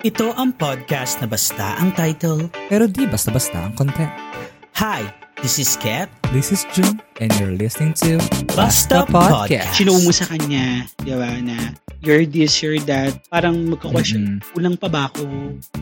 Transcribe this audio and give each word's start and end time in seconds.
Ito 0.00 0.32
ang 0.32 0.56
podcast 0.56 1.20
na 1.20 1.28
basta 1.28 1.76
ang 1.76 1.92
title. 1.92 2.48
Pero 2.72 2.88
di 2.88 3.04
basta-basta 3.04 3.68
ang 3.68 3.76
content. 3.76 4.08
Hi, 4.80 5.04
this 5.42 5.58
is 5.58 5.76
Kat. 5.80 6.08
This 6.30 6.54
is 6.54 6.62
June, 6.70 7.02
and 7.18 7.30
you're 7.42 7.56
listening 7.58 7.90
to 8.06 8.22
Basta 8.54 9.02
Podcast. 9.08 9.74
Sinuo 9.74 9.98
mo 9.98 10.14
sa 10.14 10.30
kanya, 10.30 10.86
di 11.02 11.10
ba, 11.10 11.26
na 11.42 11.74
you're 12.06 12.22
this, 12.22 12.62
you're 12.62 12.78
that. 12.86 13.18
Parang 13.26 13.66
magka-question, 13.66 14.38
Mm. 14.38 14.54
kulang 14.54 14.76
pa 14.78 14.86
ba 14.86 15.10
ako? 15.10 15.26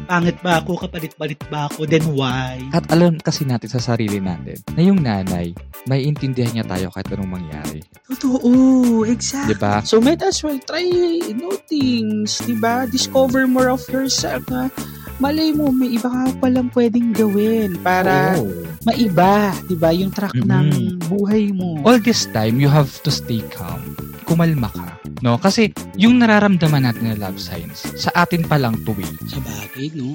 Pangit 0.08 0.40
ba 0.40 0.64
ako? 0.64 0.80
Kapalit-palit 0.80 1.36
ba 1.52 1.68
ako? 1.68 1.84
Then 1.84 2.16
why? 2.16 2.64
At 2.72 2.88
alam 2.88 3.20
kasi 3.20 3.44
natin 3.44 3.68
sa 3.68 3.76
sarili 3.76 4.16
natin 4.24 4.56
na 4.72 4.80
yung 4.80 5.04
nanay, 5.04 5.52
may 5.84 6.00
intindihan 6.00 6.48
niya 6.56 6.64
tayo 6.64 6.88
kahit 6.88 7.12
anong 7.12 7.38
mangyari. 7.38 7.84
Totoo, 8.08 9.04
exactly. 9.04 9.52
Di 9.52 9.56
ba? 9.60 9.84
So 9.84 10.00
might 10.00 10.24
as 10.24 10.40
well 10.40 10.56
try 10.64 10.88
new 11.28 11.54
things, 11.68 12.40
di 12.40 12.56
ba? 12.56 12.88
Discover 12.88 13.44
more 13.44 13.68
of 13.68 13.84
yourself 13.92 14.48
na 14.48 14.72
malay 15.18 15.50
mo, 15.50 15.74
may 15.74 15.98
iba 15.98 16.06
ka 16.06 16.22
palang 16.38 16.70
pwedeng 16.72 17.10
gawin 17.10 17.74
para 17.82 18.38
Oo. 18.38 18.54
maiba, 18.86 19.50
di 19.66 19.74
ba? 19.74 19.90
Yung 19.90 20.14
track 20.14 20.34
Mm-mm. 20.34 20.46
ng 20.46 20.68
buhay 21.10 21.50
mo. 21.50 21.82
All 21.82 21.98
this 21.98 22.30
time, 22.30 22.62
you 22.62 22.70
have 22.70 22.90
to 23.02 23.10
stay 23.10 23.42
calm. 23.50 23.98
Kumalma 24.24 24.70
ka. 24.70 24.88
No? 25.20 25.34
Kasi 25.36 25.74
yung 25.98 26.22
nararamdaman 26.22 26.86
natin 26.86 27.10
na 27.10 27.18
love 27.18 27.42
signs, 27.42 27.82
sa 27.98 28.14
atin 28.14 28.46
pa 28.46 28.56
lang 28.56 28.78
tuwi. 28.86 29.06
Sa 29.26 29.42
bagay, 29.42 29.90
no? 29.98 30.14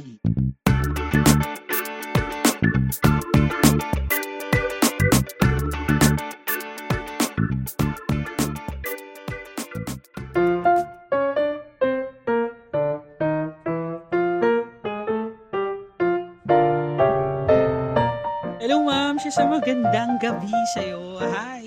Hello, 18.73 18.89
ma'am. 18.89 19.21
Siya 19.21 19.29
sa 19.29 19.45
magandang 19.45 20.17
gabi 20.17 20.49
sa'yo. 20.73 21.21
Hi. 21.21 21.61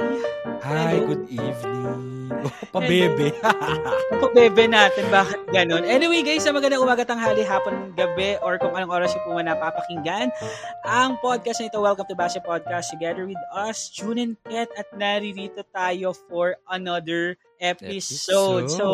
Hi, 0.58 0.98
Hello. 0.98 1.14
good 1.14 1.30
evening. 1.30 2.34
Oh, 2.34 2.50
pabebe. 2.74 3.30
Pabebe 4.26 4.66
natin, 4.66 5.06
bakit 5.14 5.38
ganun? 5.54 5.86
Anyway, 5.86 6.26
guys, 6.26 6.42
sa 6.42 6.50
magandang 6.50 6.82
umaga, 6.82 7.06
tanghali, 7.06 7.46
hapon, 7.46 7.94
gabi, 7.94 8.42
or 8.42 8.58
kung 8.58 8.74
anong 8.74 8.90
oras 8.90 9.14
yung 9.14 9.22
po 9.22 9.38
napapakinggan, 9.38 10.34
ang 10.82 11.14
podcast 11.22 11.62
na 11.62 11.70
ito, 11.70 11.78
Welcome 11.78 12.10
to 12.10 12.18
Basya 12.18 12.42
Podcast, 12.42 12.90
together 12.90 13.22
with 13.22 13.38
us, 13.54 13.86
June 13.94 14.18
and 14.18 14.34
Ket, 14.42 14.66
at 14.74 14.90
naririto 14.90 15.62
tayo 15.70 16.10
for 16.26 16.58
another 16.74 17.38
episode. 17.62 18.66
Episode. 18.66 18.82
So, 18.82 18.86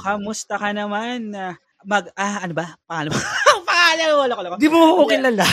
kamusta 0.00 0.56
ka 0.56 0.72
naman? 0.72 1.36
Mag, 1.84 2.16
ah, 2.16 2.48
ano 2.48 2.56
ba? 2.56 2.80
Pangalan 2.88 3.12
mo? 3.12 3.20
Pangalan 3.68 4.08
wala 4.16 4.32
ko, 4.32 4.40
ko. 4.40 4.56
Di 4.56 4.68
mo 4.72 4.78
ako 4.96 5.02
kilala. 5.12 5.44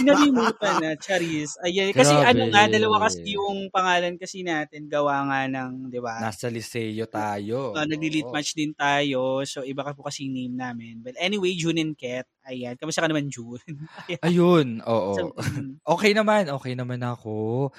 Sinalimutan 0.00 0.74
na, 0.80 0.90
Charis. 0.96 1.54
Ayan, 1.62 1.94
kasi 1.94 2.10
Grabe. 2.10 2.28
ano 2.34 2.42
nga, 2.50 2.62
dalawa 2.66 2.96
kasi 3.06 3.36
yung 3.36 3.68
pangalan 3.70 4.14
kasi 4.18 4.42
natin, 4.42 4.86
gawa 4.88 5.22
nga 5.28 5.40
ng, 5.46 5.92
di 5.92 6.00
ba? 6.02 6.18
Nasa 6.18 6.50
Liceo 6.50 7.06
tayo. 7.06 7.72
Uh, 7.74 7.86
nagli-lead 7.86 8.26
Oo. 8.28 8.34
match 8.34 8.54
din 8.56 8.74
tayo. 8.74 9.44
So, 9.46 9.62
iba 9.62 9.84
ka 9.84 9.94
po 9.94 10.06
kasi 10.06 10.26
name 10.26 10.56
namin. 10.56 11.00
But 11.04 11.14
anyway, 11.18 11.54
June 11.54 11.78
and 11.78 11.94
Ket. 11.94 12.26
Ayan. 12.44 12.76
Kamusta 12.76 13.00
ka 13.00 13.08
naman, 13.08 13.30
June? 13.30 13.60
Ayun, 14.26 14.82
oo. 14.84 15.12
So, 15.16 15.22
mm, 15.38 15.80
Okay 15.84 16.12
naman, 16.12 16.50
okay 16.50 16.74
naman 16.76 17.00
ako. 17.00 17.70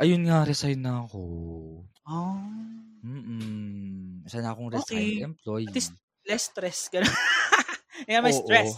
Ayun 0.00 0.24
nga, 0.26 0.42
resign 0.48 0.80
na 0.80 1.04
ako. 1.04 1.20
oh, 2.08 2.40
Mm-mm. 3.00 4.20
Isa 4.28 4.44
na 4.44 4.52
akong 4.52 4.68
Okay. 4.68 4.80
resigned 5.16 5.24
employee. 5.32 5.68
At 5.68 5.76
least, 5.76 5.92
less 6.28 6.52
stress. 6.52 6.92
Ganun. 6.92 7.08
Kaya 8.06 8.20
may 8.20 8.32
stress. 8.32 8.76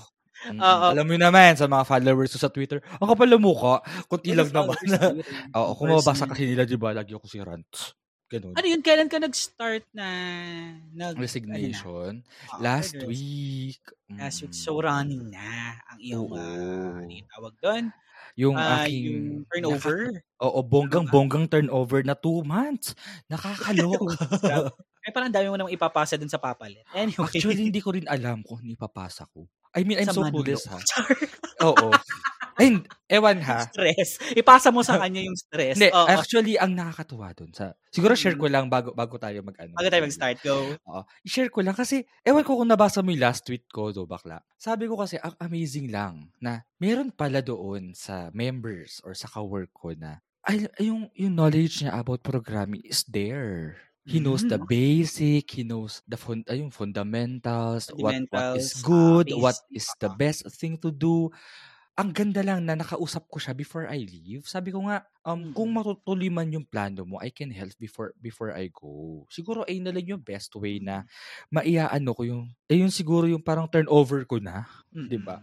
Oo. 0.50 0.86
Alam 0.90 1.06
mo 1.06 1.16
naman, 1.18 1.54
sa 1.54 1.70
mga 1.70 1.84
followers 1.86 2.34
ko 2.34 2.38
sa 2.40 2.50
Twitter, 2.50 2.82
ang 2.98 3.08
kapal 3.10 3.30
ng 3.30 3.42
mukha, 3.42 3.78
kunti 4.10 4.34
lang 4.34 4.50
naman. 4.50 4.74
Oo, 5.58 5.70
kung 5.78 5.92
mababasa 5.92 6.26
kasi 6.26 6.50
nila, 6.50 6.66
di 6.66 6.74
ba, 6.74 6.90
lagi 6.90 7.14
ako 7.14 7.26
si 7.30 7.38
rant. 7.38 7.94
Ganun. 8.32 8.56
Ano 8.56 8.64
yun? 8.66 8.80
Kailan 8.80 9.12
ka 9.12 9.20
nag-start 9.20 9.84
na 9.92 10.08
nag... 10.96 11.20
Resignation. 11.20 12.24
ano 12.24 12.24
na? 12.24 12.48
Ah, 12.48 12.58
Last 12.80 12.96
okay, 12.96 13.06
week. 13.06 13.82
Last 14.08 14.38
week. 14.40 14.56
Mm. 14.56 14.62
So, 14.64 14.80
running 14.80 15.28
na 15.28 15.76
ang 15.92 15.98
iyong, 16.00 16.28
Oo. 16.32 16.40
ah, 16.40 16.96
ano 17.04 17.12
yung 17.12 17.28
tawag 17.28 17.54
doon? 17.60 17.84
yung 18.32 18.56
Ah, 18.56 18.88
aking... 18.88 19.02
yung 19.04 19.44
turnover. 19.44 20.24
Oo, 20.40 20.58
bonggang-bonggang 20.64 21.46
turnover 21.52 22.00
na 22.00 22.16
two 22.16 22.40
months. 22.42 22.96
Nakakaloka. 23.28 24.16
Ay, 25.04 25.10
parang 25.10 25.34
dami 25.34 25.50
mo 25.50 25.58
namang 25.58 25.74
ipapasa 25.74 26.14
dun 26.14 26.30
sa 26.30 26.38
papalit. 26.38 26.86
Anyway. 26.94 27.26
Actually, 27.26 27.68
hindi 27.68 27.82
ko 27.82 27.92
rin 27.92 28.06
alam 28.06 28.40
kung 28.46 28.62
ano 28.62 28.70
ipapasa 28.70 29.26
ko. 29.34 29.50
I 29.72 29.82
mean, 29.84 29.98
I'm 30.00 30.08
Sa 30.08 30.16
so 30.20 30.24
clueless 30.28 30.68
ha. 30.68 30.76
Oo. 31.72 31.88
Ay, 32.60 32.76
ewan 33.08 33.40
ha. 33.40 33.64
stress. 33.64 34.20
Ipasa 34.36 34.68
mo 34.68 34.84
sa 34.84 35.00
kanya 35.00 35.24
yung 35.24 35.32
stress. 35.34 35.80
Hindi, 35.80 35.88
Oo. 35.88 36.04
actually, 36.04 36.60
ang 36.60 36.76
nakakatuwa 36.76 37.32
dun 37.32 37.48
sa... 37.56 37.72
Siguro 37.88 38.12
share 38.12 38.36
Mm. 38.36 38.42
ko 38.44 38.46
lang 38.52 38.66
bago 38.68 38.92
bago 38.92 39.16
tayo 39.16 39.40
mag-ano. 39.40 39.72
Bago 39.72 39.88
tayo 39.88 40.04
mag-start, 40.04 40.36
go. 40.44 40.76
Oo. 40.76 41.00
I-share 41.24 41.48
ko 41.48 41.64
lang 41.64 41.72
kasi, 41.72 42.04
ewan 42.20 42.44
ko 42.44 42.60
kung 42.60 42.68
nabasa 42.68 43.00
mo 43.00 43.08
yung 43.08 43.24
last 43.24 43.48
tweet 43.48 43.64
ko, 43.72 43.88
do 43.88 44.04
bakla. 44.04 44.44
Sabi 44.60 44.84
ko 44.84 45.00
kasi, 45.00 45.16
ang 45.16 45.32
amazing 45.40 45.88
lang 45.88 46.28
na 46.44 46.60
meron 46.76 47.08
pala 47.08 47.40
doon 47.40 47.96
sa 47.96 48.28
members 48.36 49.00
or 49.00 49.16
sa 49.16 49.32
ka-work 49.32 49.72
ko 49.72 49.96
na 49.96 50.20
ay, 50.42 50.66
yung, 50.82 51.06
yung 51.14 51.38
knowledge 51.38 51.80
niya 51.86 51.94
about 51.96 52.20
programming 52.20 52.82
is 52.84 53.06
there. 53.06 53.78
He 54.06 54.18
knows 54.18 54.42
the 54.42 54.58
Mm. 54.58 54.66
basic, 54.66 55.46
he 55.54 55.62
knows 55.62 56.02
the 56.10 56.18
fun, 56.18 56.42
ay, 56.50 56.58
yung 56.58 56.74
fundamentals, 56.74 57.86
what, 57.94 58.18
what 58.34 58.50
is 58.50 58.74
Fundamentals, 58.74 58.82
good, 58.82 59.30
ah, 59.30 59.38
what 59.38 59.62
is 59.70 59.94
the 60.02 60.10
ah. 60.10 60.14
best 60.14 60.42
thing 60.58 60.74
to 60.82 60.90
do. 60.90 61.30
Ang 61.98 62.10
ganda 62.16 62.42
lang 62.42 62.66
na 62.66 62.74
nakausap 62.78 63.28
ko 63.30 63.38
siya 63.38 63.54
before 63.54 63.86
I 63.86 64.02
leave. 64.02 64.48
Sabi 64.48 64.72
ko 64.74 64.86
nga, 64.88 65.06
um, 65.26 65.46
kung 65.54 65.70
Mm. 65.70 65.76
matutuloy 65.76 66.30
man 66.32 66.50
yung 66.54 66.66
plano 66.66 67.04
mo, 67.06 67.20
I 67.22 67.30
can 67.34 67.52
help 67.54 67.76
before 67.78 68.16
before 68.18 68.50
I 68.56 68.72
go. 68.74 69.24
Siguro 69.30 69.62
ay 69.68 69.78
na 69.84 69.92
lang 69.94 70.06
yung 70.08 70.24
best 70.24 70.54
way 70.58 70.80
na 70.82 71.04
maiaano 71.54 72.10
ko 72.16 72.22
yung, 72.26 72.44
eh 72.70 72.80
yun 72.82 72.90
siguro 72.94 73.26
yung 73.30 73.44
parang 73.44 73.68
turnover 73.70 74.24
ko 74.26 74.40
na, 74.42 74.66
Mm. 74.94 75.08
di 75.08 75.18
ba? 75.20 75.40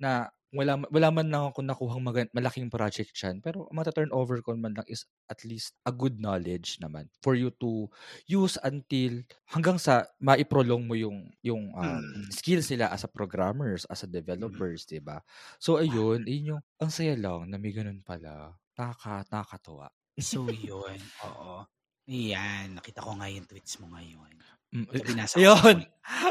Na 0.00 0.28
wala, 0.52 0.76
wala 0.88 1.08
man 1.08 1.28
lang 1.32 1.44
ako 1.48 1.60
nakuhang 1.64 2.04
magan- 2.04 2.32
malaking 2.32 2.68
project 2.68 3.12
dyan, 3.16 3.40
pero 3.40 3.66
mata-turnover 3.72 4.44
ko 4.44 4.52
man 4.54 4.76
lang 4.76 4.84
is 4.86 5.04
at 5.26 5.40
least 5.42 5.74
a 5.82 5.92
good 5.92 6.20
knowledge 6.20 6.76
naman 6.78 7.08
for 7.24 7.32
you 7.32 7.48
to 7.56 7.88
use 8.28 8.60
until 8.62 9.24
hanggang 9.48 9.80
sa 9.80 10.04
maiprolong 10.20 10.84
mo 10.84 10.92
yung 10.92 11.32
yung 11.40 11.72
um, 11.72 12.00
Mm. 12.04 12.28
skills 12.30 12.68
nila 12.68 12.92
as 12.92 13.02
a 13.04 13.10
programmers, 13.10 13.88
as 13.88 14.04
a 14.04 14.08
developers, 14.08 14.84
'di 14.84 15.00
ba? 15.00 15.24
So 15.56 15.80
ayun, 15.80 16.24
yun 16.28 16.56
yung 16.56 16.62
ang 16.78 16.92
saya 16.92 17.16
lang 17.16 17.48
na 17.48 17.56
may 17.56 17.72
ganun 17.72 18.04
pala. 18.04 18.54
Nakaka 18.76 19.24
nakakatuwa. 19.32 19.88
So, 20.20 20.44
yun. 20.48 21.00
Oo. 21.24 21.64
Ayan. 22.04 22.76
Nakita 22.76 23.00
ko 23.00 23.16
nga 23.16 23.28
yung 23.28 23.48
tweets 23.48 23.80
mo 23.80 23.88
ngayon. 23.96 24.32
Mm, 24.76 24.86
So, 24.92 25.04
binasa 25.04 25.34
ko. 25.36 25.40
Ayun. 25.40 25.78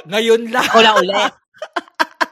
Ngayon 0.09 0.41
lang 0.53 0.69
ulit. 0.73 1.33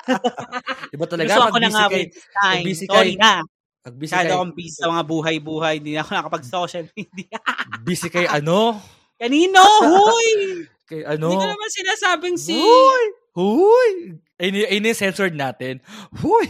Iba 0.95 1.05
talaga 1.05 1.29
Gusto 1.29 1.43
ako 1.47 1.57
na 1.57 1.69
nga 1.69 1.85
kay, 1.87 2.03
time. 2.11 2.63
busy 2.63 2.85
Sorry 2.85 3.13
kay- 3.13 3.19
na. 3.19 3.33
pag 3.79 3.95
busy 3.95 4.11
kay, 4.13 4.27
akong 4.27 4.53
busy 4.53 4.75
sa 4.75 4.87
mga 4.87 5.03
buhay-buhay. 5.03 5.73
Hindi 5.79 5.91
na 5.93 6.01
ako 6.01 6.11
nakapag-social 6.13 6.85
media. 6.97 7.37
busy 7.81 8.07
kay 8.07 8.25
ano? 8.25 8.77
Kanino? 9.15 9.59
Huy! 9.83 10.29
Kay 10.89 11.05
ano? 11.05 11.29
Hindi 11.29 11.37
ko 11.37 11.47
naman 11.47 11.69
sinasabing 11.69 12.33
si... 12.33 12.57
Huy! 12.57 13.03
Huy! 13.37 14.17
Ini 14.41 14.73
ini 14.73 14.89
censored 14.89 15.37
natin. 15.37 15.85
Huy! 16.17 16.49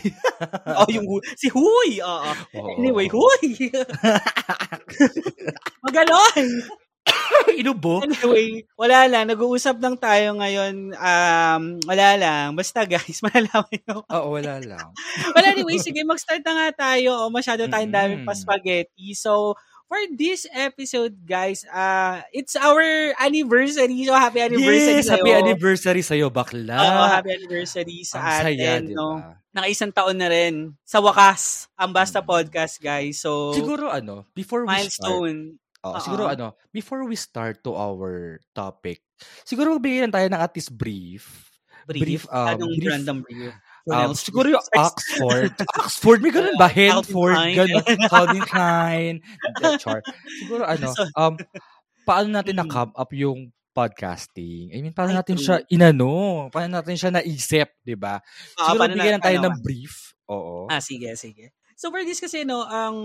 Oh, 0.64 0.88
yung 0.88 1.04
si 1.36 1.52
Huy. 1.52 2.00
Oo. 2.00 2.32
Oo. 2.56 2.72
Anyway, 2.78 3.12
Huy! 3.12 3.68
Magalon! 5.82 6.46
Inubo? 7.60 8.00
Anyway, 8.02 8.64
wala 8.76 9.06
lang. 9.06 9.28
Nag-uusap 9.28 9.80
lang 9.80 9.96
tayo 9.96 10.38
ngayon. 10.38 10.96
Um, 10.96 11.64
wala 11.84 12.08
lang. 12.16 12.46
Basta 12.56 12.86
guys, 12.86 13.20
malalaman 13.26 13.80
nyo. 13.84 13.98
Oo, 14.08 14.28
wala 14.40 14.60
lang. 14.62 14.88
Well, 15.36 15.46
anyway, 15.46 15.78
sige, 15.78 16.02
mag-start 16.04 16.44
na 16.44 16.54
nga 16.56 16.70
tayo. 16.90 17.28
O, 17.28 17.32
masyado 17.32 17.68
tayong 17.68 17.94
daming 17.94 18.22
Mm-mm. 18.24 18.28
pa 18.28 18.36
spaghetti. 18.36 19.14
So, 19.14 19.56
for 19.86 20.00
this 20.14 20.46
episode, 20.52 21.18
guys, 21.26 21.66
uh, 21.66 22.22
it's 22.32 22.54
our 22.56 22.82
anniversary. 23.18 24.06
So, 24.06 24.14
happy 24.14 24.40
anniversary 24.40 25.02
Yes! 25.02 25.10
sa'yo. 25.10 25.24
Happy 25.26 25.34
anniversary 25.34 26.04
sa'yo, 26.06 26.28
bakla. 26.30 26.78
Oo, 26.78 27.04
happy 27.10 27.30
anniversary 27.36 28.06
sa 28.06 28.22
Ang 28.22 28.30
saya, 28.54 28.70
atin. 28.80 28.82
di 28.86 28.94
no? 28.94 29.18
Naka-isang 29.50 29.90
taon 29.90 30.18
na 30.22 30.30
rin. 30.30 30.78
Sa 30.86 31.02
wakas, 31.02 31.66
ang 31.74 31.90
Basta 31.90 32.22
Mm. 32.22 32.28
Podcast, 32.30 32.78
guys. 32.78 33.18
So, 33.18 33.52
Siguro 33.58 33.90
ano, 33.90 34.30
before 34.38 34.64
we 34.64 34.78
start, 34.88 35.34
Oo. 35.80 36.00
siguro 36.04 36.28
ano, 36.28 36.56
before 36.76 37.08
we 37.08 37.16
start 37.16 37.64
to 37.64 37.72
our 37.72 38.40
topic, 38.52 39.00
siguro 39.48 39.80
magbigay 39.80 40.04
lang 40.04 40.14
tayo 40.16 40.28
ng 40.28 40.42
at 40.42 40.52
least 40.52 40.76
brief. 40.76 41.48
Brief. 41.88 42.04
Brief, 42.04 42.24
um, 42.30 42.48
Anong 42.54 42.74
brief, 42.78 42.92
random 42.92 43.18
brief? 43.24 43.54
Um, 43.90 44.12
siguro 44.14 44.48
yung 44.54 44.66
Oxford. 44.78 45.56
Oxford, 45.82 46.20
may 46.22 46.30
ganun 46.30 46.54
ba? 46.60 46.70
Henford, 46.70 47.34
ganun. 47.58 47.82
Calvin 48.12 48.46
Klein. 48.46 49.16
Hindi, 49.24 49.66
char. 49.82 50.04
Siguro 50.44 50.68
ano, 50.68 50.94
um, 51.18 51.34
paano 52.06 52.28
natin 52.30 52.54
Mm. 52.54 52.62
na-come 52.68 52.94
up 52.94 53.12
yung 53.16 53.40
podcasting. 53.74 54.76
I 54.76 54.84
mean, 54.84 54.94
paano 54.94 55.16
natin 55.16 55.40
siya 55.40 55.64
inano? 55.72 56.46
Paano 56.52 56.78
natin 56.78 57.00
siya 57.00 57.10
naisip, 57.16 57.72
di 57.82 57.96
ba? 57.96 58.20
Siguro 58.60 58.86
lang 58.92 59.24
tayo 59.24 59.40
ng 59.40 59.56
brief. 59.64 60.14
Oo. 60.30 60.68
Ah, 60.70 60.84
sige, 60.84 61.16
sige. 61.18 61.56
So 61.80 61.88
for 61.96 62.04
this 62.04 62.20
kasi 62.20 62.44
no, 62.44 62.68
ang 62.68 62.96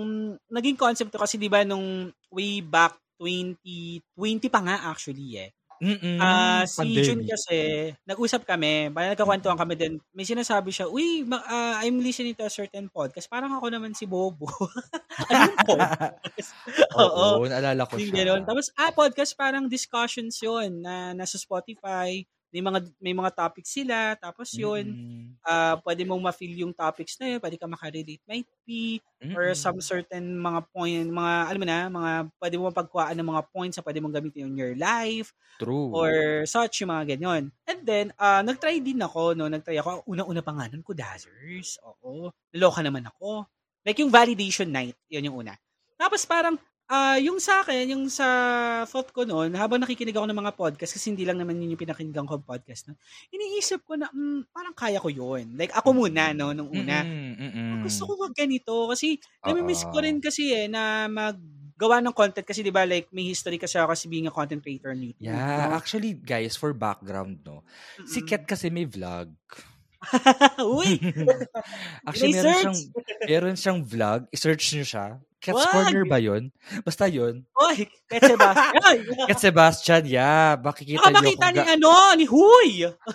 naging 0.50 0.74
concept 0.74 1.14
to 1.14 1.22
kasi 1.22 1.38
'di 1.38 1.46
ba 1.46 1.62
nung 1.62 2.10
way 2.34 2.58
back 2.58 2.98
2020 3.22 4.50
pa 4.50 4.58
nga 4.66 4.90
actually 4.90 5.38
eh. 5.38 5.50
Mm-mm. 5.78 6.16
Ah, 6.22 6.64
si 6.64 6.82
Jun 7.02 7.22
Pandemic. 7.22 7.34
kasi 7.34 7.58
nag-usap 8.06 8.46
kami, 8.46 8.88
parang 8.94 9.12
nagkakwentuhan 9.12 9.58
kami 9.58 9.74
din. 9.74 9.92
May 10.14 10.24
sinasabi 10.24 10.70
siya, 10.70 10.86
"Uy, 10.88 11.26
ma- 11.26 11.44
ah, 11.44 11.82
I'm 11.82 11.98
listening 11.98 12.32
to 12.38 12.46
a 12.46 12.50
certain 12.50 12.86
podcast. 12.88 13.26
Parang 13.28 13.52
ako 13.52 13.68
naman 13.68 13.92
si 13.92 14.06
Bobo." 14.06 14.46
ano 15.30 15.50
podcast? 15.68 16.50
Oo, 16.98 17.42
naalala 17.44 17.84
ko 17.84 17.98
Yung 17.98 18.10
siya. 18.10 18.22
ganun. 18.22 18.42
Tapos, 18.46 18.70
ah, 18.78 18.94
podcast 18.94 19.34
parang 19.34 19.66
discussions 19.68 20.38
yun 20.40 20.78
na 20.80 21.12
nasa 21.12 21.36
Spotify. 21.36 22.22
May 22.54 22.62
mga 22.62 22.78
may 23.02 23.14
mga 23.18 23.34
topics 23.34 23.74
sila. 23.74 24.14
Tapos 24.14 24.54
yun, 24.54 24.94
Mm-mm. 24.94 25.34
ah 25.42 25.74
pwede 25.82 26.06
mong 26.06 26.22
ma-feel 26.22 26.54
yung 26.62 26.70
topics 26.70 27.18
na 27.18 27.34
yun. 27.34 27.40
Pwede 27.42 27.58
ka 27.58 27.66
makarelate. 27.66 28.22
Might 28.30 28.46
be 28.62 29.02
or 29.34 29.50
Mm-mm. 29.50 29.58
some 29.58 29.82
certain 29.82 30.38
mga 30.38 30.60
point, 30.70 31.08
mga, 31.10 31.32
alam 31.50 31.60
mo 31.60 31.66
na, 31.66 31.80
mga 31.90 32.10
pwede 32.38 32.54
mo 32.62 32.70
pagkuhaan 32.70 33.18
ng 33.18 33.28
mga 33.34 33.42
points 33.50 33.74
na 33.74 33.82
pwede 33.82 33.98
mong 33.98 34.14
gamitin 34.14 34.46
in 34.46 34.54
your 34.54 34.78
life 34.78 35.34
True. 35.58 35.90
or 35.90 36.10
such, 36.46 36.86
yung 36.86 36.94
mga 36.94 37.18
ganyan. 37.18 37.50
And 37.66 37.82
then, 37.82 38.06
ah 38.22 38.40
nag-try 38.46 38.78
din 38.78 39.02
ako, 39.02 39.34
no? 39.34 39.50
Nag-try 39.50 39.82
ako. 39.82 40.06
Una-una 40.06 40.40
pa 40.46 40.54
nga 40.54 40.70
nun, 40.70 40.86
Kudazzers. 40.86 41.82
Oo. 41.82 42.30
Naloka 42.54 42.80
naman 42.86 43.02
ako. 43.10 43.50
Like 43.82 43.98
yung 43.98 44.14
validation 44.14 44.70
night, 44.70 44.94
yun 45.10 45.26
yung 45.26 45.42
una. 45.44 45.58
Tapos 45.98 46.22
parang, 46.24 46.54
ah 46.88 47.16
yung 47.16 47.40
sa 47.40 47.64
akin, 47.64 47.96
yung 47.96 48.06
sa 48.12 48.26
thought 48.84 49.08
ko 49.10 49.25
noon, 49.25 49.56
habang 49.56 49.81
nakikinig 49.81 50.12
ako 50.12 50.28
ng 50.28 50.40
mga 50.44 50.52
podcast, 50.52 50.92
kasi 50.96 51.12
hindi 51.12 51.25
lang 51.25 51.40
naman 51.40 51.56
yun 51.56 51.72
yung 51.72 51.81
pinakinggan 51.81 52.28
ko 52.28 52.40
podcast, 52.44 52.92
no? 52.92 53.00
iniisip 53.32 53.82
ko 53.88 53.96
na, 53.96 54.12
mm, 54.12 54.52
parang 54.52 54.76
kaya 54.76 55.00
ko 55.00 55.08
yun. 55.08 55.56
Like, 55.56 55.72
ako 55.72 55.96
muna, 55.96 56.36
no, 56.36 56.52
nung 56.52 56.69
una. 56.69 57.02
Mm-mm, 57.02 57.34
mm-mm. 57.40 57.82
Gusto 57.84 58.08
ko 58.08 58.12
wag 58.20 58.34
ganito 58.36 58.88
kasi 58.88 59.16
nami-miss 59.44 59.84
ko 59.88 59.96
rin 60.00 60.19
kasi 60.20 60.52
eh 60.52 60.66
na 60.69 61.08
maggawa 61.08 62.00
ng 62.00 62.14
content 62.16 62.46
kasi 62.46 62.64
'di 62.64 62.72
ba 62.72 62.88
like 62.88 63.08
may 63.12 63.28
history 63.28 63.60
kasi 63.60 63.76
ako 63.76 63.92
kasi 63.92 64.08
being 64.08 64.28
a 64.28 64.32
content 64.32 64.60
creator 64.64 64.92
on 64.92 65.00
YouTube. 65.00 65.28
Yeah, 65.28 65.69
no? 65.69 65.76
actually 65.76 66.16
guys, 66.16 66.56
for 66.56 66.72
background, 66.72 67.44
no. 67.44 67.62
Si 68.08 68.25
Mm-mm. 68.25 68.28
Ket 68.28 68.44
kasi 68.48 68.72
may 68.72 68.88
vlog. 68.88 69.32
Uy, 70.78 71.00
actually, 72.08 72.32
meron 72.34 72.54
siyang, 72.54 72.78
meron 73.24 73.54
siyang 73.56 73.80
vlog. 73.82 74.20
I-search 74.30 74.74
nyo 74.74 74.84
siya. 74.84 75.06
Cat's 75.44 75.60
Wag! 75.60 75.72
Corner 75.76 76.04
ba 76.08 76.16
yun? 76.16 76.48
Basta 76.88 77.04
yun. 77.04 77.44
Oy, 77.60 77.84
Ket 78.08 78.32
Sebastian. 78.32 78.96
Ket 79.28 79.38
Sebastian, 79.38 80.02
yeah. 80.08 80.56
Makikita 80.56 81.04
Baka 81.04 81.12
nyo 81.12 81.20
makita 81.20 81.44
kung 81.44 81.52
ni 81.52 81.60
ga- 81.60 81.68
ano, 81.76 81.92
ni 82.16 82.24
Huy. 82.24 82.68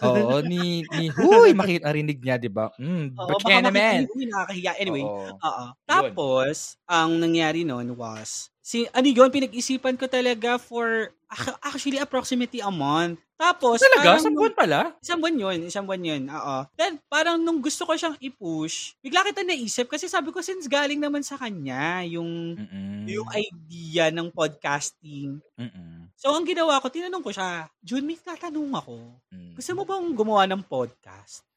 Oo, 0.05 0.35
ni, 0.45 0.85
ni 0.85 1.05
Huy, 1.09 1.57
makita 1.57 1.89
narinig 1.89 2.21
niya, 2.21 2.37
di 2.37 2.45
ba? 2.45 2.69
Mm, 2.77 3.17
Oo, 3.17 3.33
baka 3.33 3.49
Bacana 3.49 3.73
makita 3.73 3.81
man. 3.81 3.97
ni 3.97 4.07
Huy, 4.13 4.23
nakakahiya. 4.29 4.71
Anyway, 4.77 5.01
Oo. 5.01 5.25
Oo. 5.33 5.65
Tapos, 5.89 6.77
ang 6.85 7.17
nangyari 7.17 7.65
noon 7.65 7.97
was, 7.97 8.53
si, 8.69 8.85
ano 8.93 9.09
yun, 9.09 9.33
pinag-isipan 9.33 9.97
ko 9.97 10.05
talaga 10.05 10.61
for, 10.61 11.09
ac- 11.25 11.57
actually, 11.65 11.97
approximately 11.97 12.61
a 12.61 12.69
month. 12.69 13.17
Tapos, 13.33 13.81
Talaga? 13.81 14.21
Sa 14.21 14.29
buwan 14.29 14.53
pala? 14.53 14.79
Isang 15.01 15.17
buwan 15.23 15.41
yun, 15.41 15.59
isang 15.65 15.87
buwan 15.89 16.05
yun, 16.05 16.23
oo. 16.29 16.57
Then, 16.77 17.01
parang 17.09 17.41
nung 17.41 17.63
gusto 17.65 17.87
ko 17.89 17.97
siyang 17.97 18.19
i-push, 18.21 18.93
bigla 19.01 19.25
kita 19.25 19.41
naisip 19.41 19.89
kasi 19.89 20.05
sabi 20.05 20.29
ko, 20.29 20.43
since 20.45 20.69
galing 20.69 21.01
naman 21.01 21.25
sa 21.25 21.39
kanya, 21.39 22.05
yung, 22.05 22.53
Mm-mm. 22.59 23.09
yung 23.09 23.25
idea 23.33 24.13
ng 24.13 24.29
podcasting. 24.29 25.41
Mm-mm. 25.57 26.13
So, 26.19 26.35
ang 26.35 26.45
ginawa 26.45 26.77
ko, 26.77 26.93
tinanong 26.93 27.25
ko 27.25 27.31
siya, 27.33 27.71
Jun, 27.81 28.05
may 28.05 28.19
tatanong 28.21 28.69
ako. 28.75 29.17
Mm. 29.33 29.55
Gusto 29.57 29.71
mo 29.73 29.81
bang 29.87 30.07
gumawa 30.13 30.43
ng 30.45 30.61
podcast? 30.67 31.48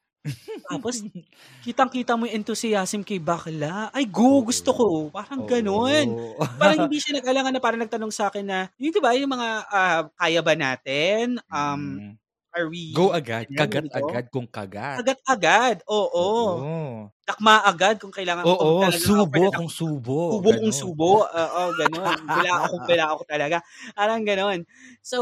Tapos, 0.71 1.03
kitang-kita 1.63 2.15
mo 2.15 2.23
yung 2.27 2.39
enthusiasm 2.43 3.03
kay 3.03 3.19
Bakla. 3.19 3.91
Ay, 3.91 4.07
go, 4.07 4.39
Oo. 4.39 4.47
gusto 4.47 4.71
ko. 4.71 4.87
Parang 5.11 5.43
ganun. 5.43 6.15
Oo. 6.15 6.39
Parang 6.59 6.87
hindi 6.87 6.97
siya 7.03 7.19
nag-alangan 7.19 7.51
na 7.55 7.61
parang 7.63 7.81
nagtanong 7.83 8.13
sa 8.15 8.31
akin 8.31 8.45
na, 8.47 8.59
yun 8.79 8.95
diba, 8.95 9.11
yung 9.19 9.31
mga, 9.35 9.49
ah, 9.67 10.01
kaya 10.15 10.39
ba 10.39 10.53
natin? 10.55 11.39
Um, 11.51 11.99
Mm. 11.99 12.22
Are 12.53 12.69
we... 12.69 12.93
Go 12.93 13.09
agad. 13.11 13.49
Ganyan, 13.49 13.59
Kagat 13.59 13.85
ganito? 13.89 13.97
agad 13.97 14.25
kung 14.29 14.47
kagat. 14.47 14.97
Agad-agad. 15.01 15.77
Oo. 15.89 16.27
Oo. 16.61 16.79
Takma 17.23 17.63
agad 17.63 17.97
kung 18.03 18.11
kailangan. 18.11 18.43
Oo, 18.43 18.83
kung 18.83 18.99
subo 18.99 19.43
kung 19.55 19.71
subo. 19.71 20.37
Subo 20.37 20.49
kung 20.59 20.75
subo. 20.75 21.11
Oo, 21.23 21.61
ganun. 21.79 22.17
Bila 22.27 22.51
ako, 22.67 22.75
bila 22.89 23.03
ako 23.15 23.21
talaga. 23.25 23.57
Parang 23.95 24.21
ganun. 24.27 24.59
So, 24.99 25.17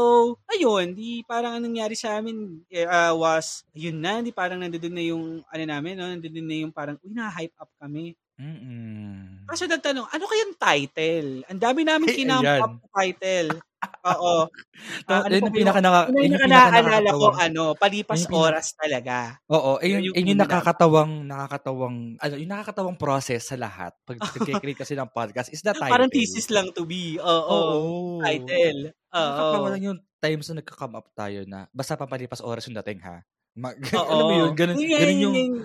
ayun, 0.50 0.98
di 0.98 1.22
parang 1.24 1.56
anong 1.56 1.72
nangyari 1.72 1.94
sa 1.94 2.18
amin 2.18 2.66
ah, 2.90 3.14
was, 3.14 3.62
yun 3.72 4.02
na, 4.02 4.20
di 4.20 4.34
parang 4.34 4.58
nandun 4.58 4.92
na 4.92 5.04
yung, 5.06 5.24
ano 5.46 5.62
namin, 5.64 5.94
no? 5.94 6.10
nandun 6.10 6.46
na 6.46 6.56
yung 6.66 6.74
parang, 6.74 6.98
uy, 7.00 7.14
na-hype 7.14 7.54
up 7.56 7.70
kami. 7.78 8.18
Mm-mm. 8.36 9.46
Kaso 9.46 9.70
nagtanong, 9.70 10.10
ano 10.10 10.24
kayang 10.26 10.54
title? 10.58 11.28
Ang 11.46 11.60
dami 11.62 11.80
namin 11.86 12.10
kinamp 12.10 12.42
up 12.66 12.74
title. 12.90 13.62
Oo. 14.08 14.46
Ah, 15.10 15.26
yun 15.30 15.46
pa 15.46 15.50
yung 15.50 15.54
pinaka 15.54 15.80
naka, 15.82 16.00
Yun 16.10 16.16
yun 16.16 16.22
yung 16.22 16.34
yung 16.34 16.44
pinaka 16.48 16.78
naalala 16.82 17.10
ko, 17.14 17.26
ano, 17.34 17.62
palipas 17.78 18.18
Yun 18.18 18.30
yung 18.30 18.38
oras 18.38 18.66
talaga. 18.74 19.38
Oo, 19.50 19.78
eh, 19.78 19.88
Yun 19.90 19.94
yun, 19.94 20.02
yung 20.10 20.14
yun 20.18 20.26
yung 20.34 20.40
una. 20.40 20.44
nakakatawang, 20.48 21.12
nakakatawang, 21.26 21.96
ano, 22.18 22.34
yung 22.38 22.50
nakakatawang 22.50 22.98
process 22.98 23.42
sa 23.50 23.56
lahat. 23.58 23.92
Pag 24.02 24.18
nagkikreate 24.18 24.80
kasi 24.82 24.94
ng 24.94 25.10
podcast, 25.10 25.50
is 25.54 25.62
the 25.62 25.70
title. 25.74 25.92
Parang 25.92 26.10
thesis 26.10 26.50
lang 26.50 26.70
to 26.74 26.82
be. 26.82 27.18
Oo. 27.18 27.30
Oo. 27.46 27.78
Title. 28.22 28.90
Oo. 28.90 29.18
Nakakatawa 29.18 29.68
lang 29.70 29.82
yung 29.84 29.98
times 30.18 30.46
na 30.50 30.54
nagka-come 30.62 30.94
up 30.98 31.06
tayo 31.14 31.40
na 31.46 31.58
basta 31.70 31.94
papalipas 31.94 32.40
oras 32.42 32.66
yung 32.66 32.78
dating 32.82 33.02
ha. 33.02 33.22
Ma- 33.54 33.74
Oo. 33.98 34.08
alam 34.08 34.24
mo 34.26 34.34
yun, 34.34 34.50
ganun, 34.54 34.76
ganun 34.78 34.88
yun 34.88 35.18
yung, 35.20 35.34
yung- 35.36 35.56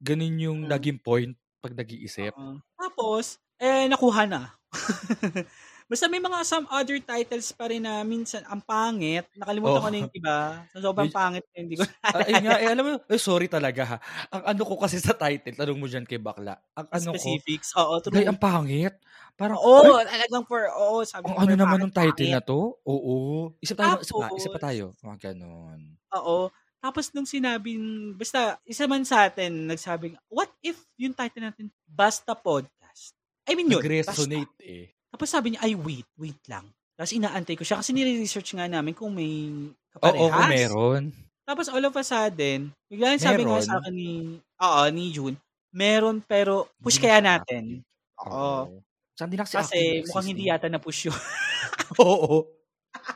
ganun 0.00 0.36
yung 0.40 0.58
Mm. 0.64 0.70
naging 0.72 0.98
point 1.00 1.32
pag 1.60 1.72
nag-iisip. 1.72 2.32
Tapos, 2.76 3.36
eh, 3.56 3.88
nakuha 3.88 4.24
na. 4.28 4.40
Basta 5.86 6.10
may 6.10 6.18
mga 6.18 6.42
some 6.42 6.66
other 6.66 6.98
titles 6.98 7.54
pa 7.54 7.70
rin 7.70 7.86
na 7.86 8.02
minsan 8.02 8.42
ang 8.50 8.58
pangit. 8.58 9.22
Nakalimutan 9.38 9.78
Oo. 9.78 9.84
ko 9.86 9.90
na 9.94 9.98
yung 10.02 10.10
iba. 10.10 10.36
Sa 10.74 10.82
sobrang 10.82 11.14
pangit, 11.14 11.46
hindi 11.54 11.78
ko 11.78 11.86
ayun 12.02 12.42
nga, 12.42 12.58
eh, 12.58 12.66
alam 12.74 12.82
mo, 12.82 12.90
eh, 13.06 13.22
sorry 13.22 13.46
talaga 13.46 13.82
ha. 13.94 13.96
Ang 14.34 14.42
ano 14.50 14.62
ko 14.66 14.74
kasi 14.82 14.98
sa 14.98 15.14
title, 15.14 15.54
tanong 15.54 15.78
mo 15.78 15.86
dyan 15.86 16.02
kay 16.02 16.18
Bakla. 16.18 16.58
Ang 16.74 16.86
ano 16.90 17.08
ko, 17.14 17.22
specifics. 17.22 17.70
Oo, 17.78 18.02
true. 18.02 18.18
gay, 18.18 18.26
ang 18.26 18.34
pangit. 18.34 18.98
Parang, 19.38 19.62
Oo, 19.62 19.94
ay, 19.94 20.10
talagang 20.10 20.42
for, 20.50 20.66
oo, 20.74 21.06
sabi 21.06 21.30
ang 21.30 21.38
ko, 21.38 21.40
ano 21.46 21.54
naman 21.54 21.78
ng 21.86 21.94
title 21.94 22.18
pangit. 22.18 22.34
na 22.34 22.42
to? 22.42 22.60
Oo. 22.82 23.14
Isip 23.62 23.78
tayo, 23.78 24.02
isa 24.02 24.10
pa, 24.10 24.26
isa 24.34 24.48
pa 24.50 24.58
Tapos- 24.58 24.66
tayo. 24.66 24.84
Mga 25.06 25.16
ganon. 25.30 25.80
Oo. 26.18 26.50
Tapos 26.82 27.04
nung 27.14 27.26
sinabing, 27.28 28.14
basta 28.14 28.58
isa 28.66 28.90
man 28.90 29.06
sa 29.06 29.30
atin, 29.30 29.70
nagsabing, 29.70 30.18
what 30.26 30.50
if 30.62 30.82
yung 30.98 31.14
title 31.14 31.46
natin, 31.46 31.70
Basta 31.86 32.34
Podcast? 32.34 33.14
I 33.46 33.54
mean 33.54 33.70
yun, 33.70 33.78
basta. 33.78 33.86
Nag-resonate 34.26 34.56
eh. 34.66 34.95
Tapos 35.16 35.32
sabi 35.32 35.56
niya, 35.56 35.64
ay 35.64 35.72
wait, 35.72 36.04
wait 36.20 36.36
lang. 36.44 36.68
Tapos 36.92 37.08
inaantay 37.16 37.56
ko 37.56 37.64
siya 37.64 37.80
kasi 37.80 37.96
nire-research 37.96 38.52
nga 38.52 38.68
namin 38.68 38.92
kung 38.92 39.16
may 39.16 39.48
Oo, 39.96 40.28
kaparehas. 40.28 40.28
kung 40.28 40.48
meron. 40.52 41.02
Tapos 41.48 41.72
all 41.72 41.88
of 41.88 41.96
a 41.96 42.04
sudden, 42.04 42.68
bigla 42.92 43.16
yung 43.16 43.24
sabi 43.24 43.48
nga 43.48 43.64
sa 43.64 43.80
akin 43.80 43.94
ni, 43.96 44.12
oo, 44.36 44.82
ni 44.92 45.04
June, 45.16 45.36
meron 45.72 46.20
pero 46.20 46.68
push 46.84 47.00
kaya 47.00 47.24
na 47.24 47.40
natin. 47.40 47.80
Oo. 48.28 48.84
Saan 49.16 49.32
din 49.32 49.40
kasi, 49.40 49.56
Kasi 49.56 50.04
mukhang 50.04 50.28
hindi 50.36 50.52
existing. 50.52 50.52
yata 50.52 50.68
na-push 50.68 51.00
yun. 51.08 51.16
Oo. 52.04 52.44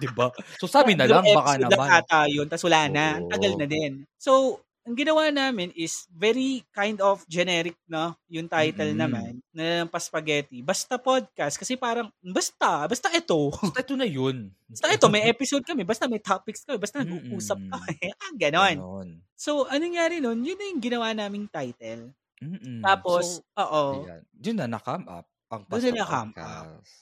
Diba? 0.01 0.33
So 0.57 0.65
sabi 0.65 0.97
na 0.97 1.05
lang, 1.05 1.21
baka 1.37 1.61
lang 1.61 1.69
naman. 1.69 1.89
ata 2.01 2.25
yun, 2.33 2.49
tapos 2.49 2.65
wala 2.65 2.89
na. 2.89 3.05
Oo. 3.21 3.29
tagal 3.29 3.53
na 3.61 3.67
din. 3.69 4.09
So, 4.17 4.65
ang 4.87 4.95
ginawa 4.97 5.29
namin 5.29 5.71
is 5.77 6.09
very 6.09 6.65
kind 6.73 6.99
of 7.05 7.21
generic, 7.29 7.77
no? 7.85 8.17
Yung 8.33 8.49
title 8.49 8.97
mm-hmm. 8.97 9.03
naman, 9.05 9.33
na 9.53 9.85
ng 9.85 9.93
Paspaghetti. 9.93 10.65
Basta 10.65 10.97
podcast, 10.97 11.61
kasi 11.61 11.77
parang, 11.77 12.09
basta, 12.25 12.89
basta 12.89 13.13
ito. 13.13 13.53
Basta 13.53 13.85
ito 13.85 13.95
na 13.95 14.09
yun. 14.09 14.49
Basta 14.65 14.89
ito, 14.89 15.07
may 15.13 15.29
episode 15.29 15.63
kami, 15.63 15.85
basta 15.85 16.09
may 16.09 16.23
topics 16.23 16.65
kami, 16.65 16.81
basta 16.81 17.05
nag-uusap 17.05 17.59
kami. 17.61 17.97
ah, 18.25 18.33
ganon. 18.35 18.77
ganon. 18.81 19.09
So, 19.37 19.69
anong 19.69 19.85
nangyari 19.93 20.17
nun? 20.19 20.41
Yun 20.41 20.57
na 20.57 20.65
yung 20.73 20.83
ginawa 20.83 21.13
naming 21.13 21.47
title. 21.53 22.17
Mm-hmm. 22.41 22.81
Tapos, 22.81 23.45
oo. 23.61 23.85
Yan. 24.09 24.23
Yun 24.41 24.57
na, 24.57 24.67
na-come 24.67 25.07
up 25.13 25.29
ang 25.51 25.67
Doon 25.67 25.83
sila 25.83 26.07
camp. 26.07 26.33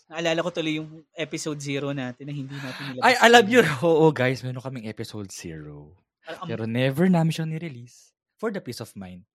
Naalala 0.09 0.41
ko 0.41 0.49
tuloy 0.49 0.81
yung 0.81 1.05
episode 1.13 1.61
0 1.61 1.93
natin 1.93 2.25
na 2.25 2.33
hindi 2.33 2.57
natin 2.57 2.97
nilabas. 2.97 3.05
Ay, 3.05 3.15
alam 3.21 3.45
nyo, 3.45 3.61
oo 3.85 4.09
oh, 4.09 4.11
guys, 4.11 4.41
meron 4.41 4.65
kaming 4.65 4.89
episode 4.89 5.29
0. 5.29 5.93
Pero 6.49 6.69
never 6.69 7.09
namin 7.09 7.33
siyang 7.33 7.51
nirelease. 7.51 8.13
For 8.39 8.53
the 8.53 8.63
peace 8.63 8.81
of 8.81 8.93
mind. 8.95 9.27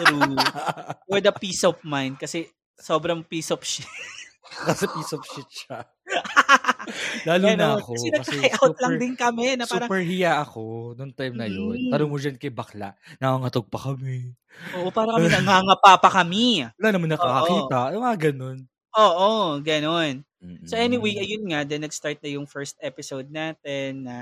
true. 0.00 0.36
For 1.08 1.20
the 1.20 1.34
peace 1.34 1.62
of 1.66 1.76
mind. 1.84 2.16
Kasi 2.16 2.48
sobrang 2.78 3.26
piece 3.26 3.50
of 3.50 3.60
shit. 3.66 3.84
Kasi 4.64 4.88
piece 4.88 5.12
of 5.12 5.20
shit 5.28 5.48
siya. 5.52 5.84
Lalo 7.28 7.52
na 7.52 7.76
Ganon. 7.76 7.84
ako. 7.84 7.92
Kasi 7.92 8.08
Kasi 8.08 8.36
nag-try-out 8.40 8.76
lang 8.80 8.94
din 8.96 9.14
kami 9.14 9.46
na 9.60 9.64
parang, 9.68 9.88
super 9.92 10.00
hiya 10.00 10.32
ako 10.40 10.96
nung 10.96 11.12
time 11.12 11.36
na 11.36 11.44
yun. 11.44 11.76
Mm. 11.76 11.92
Tanong 11.92 12.08
mo 12.08 12.16
dyan 12.16 12.40
kay 12.40 12.48
bakla, 12.48 12.96
nangangatog 13.20 13.68
pa 13.68 13.92
kami. 13.92 14.32
oo, 14.80 14.88
parang 14.88 15.20
kami 15.20 15.28
nangangapa 15.28 16.00
pa 16.00 16.10
kami. 16.24 16.64
Wala 16.80 16.88
naman 16.96 17.12
nakakakita. 17.12 17.92
Yung 17.92 18.04
mga 18.08 18.18
ganun. 18.32 18.58
Oo, 18.96 19.60
ganon. 19.60 20.24
So 20.64 20.78
anyway, 20.78 21.18
ayun 21.18 21.50
nga, 21.50 21.66
then 21.66 21.82
nag-start 21.84 22.22
na 22.22 22.30
yung 22.30 22.46
first 22.48 22.78
episode 22.80 23.26
natin 23.28 24.06
na 24.06 24.16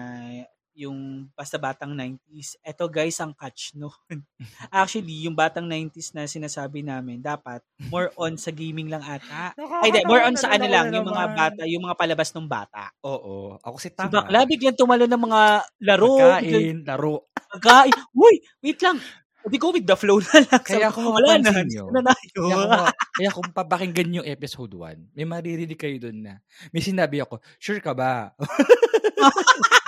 yung 0.77 1.33
basta 1.33 1.57
batang 1.57 1.97
90s. 1.97 2.61
Eto 2.61 2.93
guys, 2.93 3.17
ang 3.25 3.33
catch 3.33 3.73
no. 3.81 3.89
Actually, 4.69 5.25
yung 5.25 5.33
batang 5.33 5.65
90s 5.65 6.13
na 6.13 6.29
sinasabi 6.29 6.85
namin, 6.85 7.25
dapat 7.25 7.65
more 7.89 8.13
on 8.21 8.37
sa 8.37 8.53
gaming 8.53 8.93
lang 8.93 9.01
ata. 9.01 9.57
Ay, 9.81 9.89
di, 9.89 10.05
more 10.05 10.21
on 10.29 10.37
sa 10.37 10.53
ano 10.53 10.69
lang, 10.69 10.93
yung 10.93 11.09
mga 11.09 11.27
bata, 11.33 11.63
yung 11.65 11.89
mga 11.89 11.97
palabas 11.97 12.29
ng 12.37 12.45
bata. 12.45 12.93
Oo. 13.01 13.57
Ako 13.65 13.77
si 13.81 13.87
Si 13.87 13.95
Tama. 13.95 14.11
Bakla, 14.11 14.51
biglang 14.51 14.75
tumalo 14.75 15.07
ng 15.07 15.23
mga 15.31 15.43
laro. 15.87 16.19
Pagkain, 16.19 16.83
laro. 16.83 17.31
Pagkain. 17.55 17.95
Uy, 18.19 18.43
wait 18.59 18.83
lang. 18.83 18.99
Hindi 19.47 19.63
go 19.63 19.71
with 19.71 19.87
the 19.87 19.95
flow 19.95 20.19
na 20.19 20.43
lang. 20.43 20.63
Kaya 20.67 20.91
ko, 20.91 21.07
kung 21.07 21.23
wala 21.23 21.39
na. 21.39 21.63
nyo, 21.63 21.87
na 21.95 22.03
tayo? 22.03 22.51
Kaya 22.51 22.67
kung, 22.67 22.91
kaya 23.15 23.31
kung 23.31 23.49
papakinggan 23.55 24.17
yung 24.19 24.27
episode 24.27 24.75
1, 24.75 25.15
may 25.15 25.23
maririnig 25.23 25.79
kayo 25.79 26.03
dun 26.03 26.27
na, 26.27 26.43
may 26.75 26.83
sinabi 26.83 27.23
ako, 27.23 27.39
sure 27.63 27.79
ka 27.79 27.95
ba? 27.95 28.35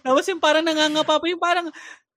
Tapos 0.00 0.24
yung 0.30 0.40
parang 0.40 0.64
nangangapa 0.64 1.20
pa, 1.20 1.26
yung 1.28 1.42
parang 1.42 1.68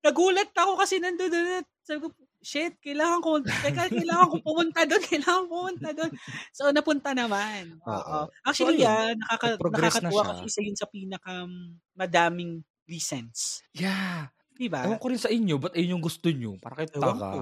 nagulat 0.05 0.53
ako 0.55 0.79
kasi 0.79 1.01
nandun 1.01 1.33
doon. 1.33 1.65
Sabi 1.81 1.99
ko, 2.05 2.07
shit, 2.45 2.77
kailangan 2.77 3.19
ko, 3.25 3.41
teka, 3.41 3.89
kailangan 3.89 4.29
ko 4.29 4.37
pumunta 4.45 4.85
doon, 4.85 5.03
kailangan 5.11 5.41
ko 5.41 5.47
pumunta 5.49 5.89
doon. 5.97 6.11
So, 6.53 6.69
napunta 6.69 7.11
naman. 7.17 7.81
Oo. 7.81 8.29
Actually, 8.45 8.85
So, 8.85 8.85
ayun, 8.85 8.93
ah, 8.93 9.13
nakaka, 9.17 9.47
na 9.57 9.69
nakakatuwa 9.73 10.21
siya. 10.21 10.29
kasi 10.29 10.43
isa 10.45 10.59
yun 10.61 10.77
sa 10.77 10.87
pinaka 10.87 11.33
madaming 11.97 12.61
listens. 12.85 13.65
Yeah. 13.73 14.29
Diba? 14.55 14.87
Ewan 14.87 15.01
ko 15.03 15.11
rin 15.11 15.19
sa 15.19 15.27
inyo, 15.27 15.59
ba't 15.59 15.75
ayun 15.75 15.99
yung 15.99 16.05
gusto 16.05 16.31
nyo? 16.31 16.55
Para 16.63 16.79
kayo 16.79 16.95
taka. 16.95 17.11
ko. 17.11 17.39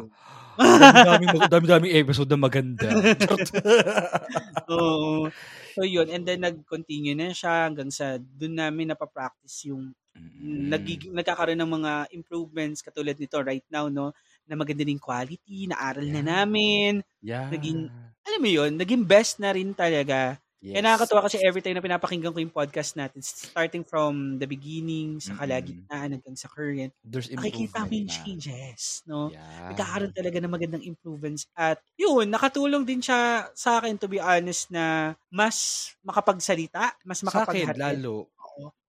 Dami-dami 0.58 1.25
dami-dami 1.46 1.88
episode 1.94 2.30
na 2.34 2.40
maganda. 2.42 2.90
Oo. 4.74 5.30
So, 5.78 5.86
yun. 5.86 6.10
And 6.10 6.25
then, 6.25 6.42
nag-continue 6.42 7.13
na 7.13 7.30
siya 7.30 7.70
hanggang 7.70 7.94
sa 7.94 8.18
doon 8.18 8.58
namin 8.58 8.94
napapractice 8.94 9.70
yung 9.70 9.94
Mm. 10.13 10.70
nagiging 10.70 11.13
nagkakaroon 11.17 11.58
ng 11.58 11.72
mga 11.74 11.91
improvements 12.13 12.86
katulad 12.86 13.17
nito 13.17 13.41
right 13.41 13.65
now 13.67 13.89
no 13.89 14.13
na 14.46 14.53
maganda 14.53 14.86
din 14.86 15.01
quality 15.01 15.65
naaral 15.65 16.05
na 16.05 16.22
Yeah. 16.22 16.29
namin 16.29 16.91
Yeah. 17.20 17.48
naging- 17.50 17.89
alam 18.24 18.39
mo 18.39 18.50
yun 18.51 18.72
naging 18.77 19.03
best 19.03 19.41
na 19.41 19.50
rin 19.51 19.74
talaga 19.74 20.38
yes. 20.62 20.74
kaya 20.75 20.84
nakakatuwa 20.84 21.22
kasi 21.25 21.38
every 21.43 21.60
time 21.60 21.75
na 21.75 21.84
pinapakinggan 21.84 22.32
ko 22.32 22.39
yung 22.39 22.53
podcast 22.53 22.93
natin 22.93 23.20
starting 23.20 23.84
from 23.84 24.38
the 24.38 24.46
beginning 24.46 25.20
sa 25.20 25.36
kalagitnaan 25.36 26.15
hanggang 26.15 26.38
sa 26.38 26.48
current 26.48 26.93
There's 27.03 27.27
nakikita 27.27 27.84
mo 27.84 27.91
yung 27.91 28.08
na. 28.08 28.15
changes 28.15 29.01
no 29.03 29.27
Yeah. 29.34 29.74
nagkakaroon 29.74 30.13
talaga 30.13 30.38
ng 30.39 30.53
magandang 30.53 30.84
improvements 30.86 31.50
at 31.53 31.82
yun 31.96 32.29
nakatulong 32.29 32.86
din 32.86 33.01
siya 33.01 33.50
sa 33.51 33.82
akin 33.82 33.98
to 33.98 34.08
be 34.08 34.22
honest 34.22 34.70
na 34.70 35.15
mas 35.27 35.89
makapagsalita 36.03 36.96
mas 37.03 37.20
Sa 37.20 37.32
akin, 37.43 37.67
makapaghatid 37.67 37.79
lalo. 37.79 38.29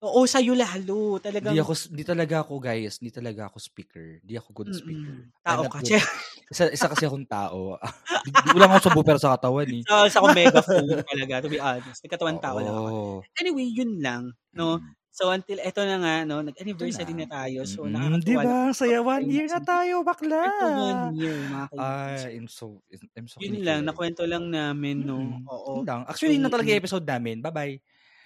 Oo. 0.03 0.27
Sa'yo 0.27 0.51
lalo. 0.51 1.15
Talagang, 1.23 1.55
Hindi 1.55 1.63
ako, 1.63 1.73
hindi 1.95 2.03
talaga 2.03 2.35
ako, 2.43 2.53
guys, 2.59 2.99
hindi 2.99 3.11
talaga 3.15 3.47
ako 3.47 3.57
speaker. 3.63 4.19
Hindi 4.19 4.35
ako 4.35 4.49
good 4.51 4.71
speaker. 4.75 5.15
Mm-mm. 5.15 5.41
Tao 5.47 5.63
ka. 5.71 5.79
Che. 5.79 5.99
Isa, 6.51 6.67
isa 6.67 6.91
kasi 6.91 7.07
akong 7.07 7.23
tao. 7.23 7.79
Di, 8.27 8.29
di 8.31 8.49
ko 8.51 8.59
lang 8.59 8.71
ako 8.75 8.91
subwoofer 8.91 9.17
sa 9.19 9.39
katawan 9.39 9.67
eh. 9.71 9.81
Sa, 9.87 10.11
sa 10.11 10.19
akong 10.19 10.35
megaphone 10.35 10.87
talaga, 11.07 11.33
to 11.39 11.49
be 11.49 11.59
honest. 11.59 12.03
Nagkatawan 12.03 12.37
tao 12.43 12.59
lang 12.59 12.75
ako. 12.75 13.23
Anyway, 13.39 13.67
yun 13.71 14.03
lang. 14.03 14.35
No? 14.51 14.83
So, 15.13 15.29
until 15.29 15.61
eto 15.61 15.85
na 15.85 16.01
nga, 16.01 16.15
no, 16.25 16.41
nag-anniversary 16.41 17.13
Ito 17.13 17.21
na 17.21 17.27
tayo. 17.29 17.59
So, 17.69 17.85
Mm, 17.85 17.93
nakakatuwa. 17.93 18.25
Di 18.25 18.33
ba? 18.33 18.57
saya. 18.73 18.97
One 18.97 19.29
year 19.29 19.45
na 19.45 19.61
tayo, 19.61 20.01
bakla. 20.01 20.41
Ito 20.41 20.65
one 20.73 21.13
year, 21.21 21.37
mga 21.37 21.65
kaibigan. 21.69 22.29
I'm 22.33 22.47
so, 22.49 22.65
I'm 23.13 23.27
so 23.29 23.37
Yun 23.37 23.61
lang, 23.61 23.79
nakwento 23.85 24.25
lang 24.25 24.49
namin, 24.49 25.05
no? 25.05 25.21
Mm, 25.21 25.45
Oo. 25.45 25.71
Yun 25.79 25.85
lang. 25.85 26.01
Actually, 26.09 26.41
na 26.41 26.49
talaga 26.49 26.73
episode 26.73 27.05
namin. 27.05 27.45
Bye-bye. 27.45 27.77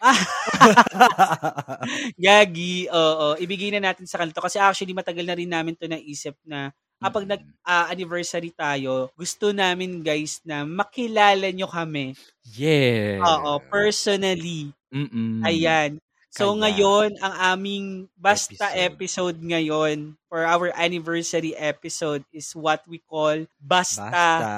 Gagi, 2.20 2.88
oo. 2.90 3.28
Ibigay 3.38 3.74
na 3.76 3.92
natin 3.92 4.06
sa 4.06 4.22
kanila. 4.22 4.38
Kasi 4.42 4.58
actually, 4.62 4.94
matagal 4.96 5.26
na 5.26 5.36
rin 5.38 5.50
namin 5.50 5.76
to 5.78 5.90
naisip 5.90 6.38
na 6.46 6.72
kapag 6.98 7.26
Mm. 7.26 7.32
nag-anniversary 7.38 8.52
tayo, 8.54 9.10
gusto 9.14 9.54
namin, 9.54 10.02
guys, 10.02 10.42
na 10.42 10.66
makilala 10.66 11.50
nyo 11.54 11.70
kami. 11.70 12.18
Yeah. 12.58 13.22
Oo, 13.22 13.62
personally. 13.70 14.74
Mm-mm. 14.90 15.46
Ayan. 15.46 16.02
So 16.28 16.54
Kaya- 16.54 16.70
ngayon, 16.70 17.10
ang 17.18 17.34
aming 17.56 17.86
basta 18.14 18.70
Episode. 18.78 19.38
episode. 19.38 19.40
ngayon 19.42 19.98
for 20.30 20.46
our 20.46 20.70
anniversary 20.76 21.56
episode 21.58 22.22
is 22.30 22.54
what 22.54 22.84
we 22.86 23.02
call 23.02 23.48
Basta, 23.58 24.06
Basta. 24.12 24.56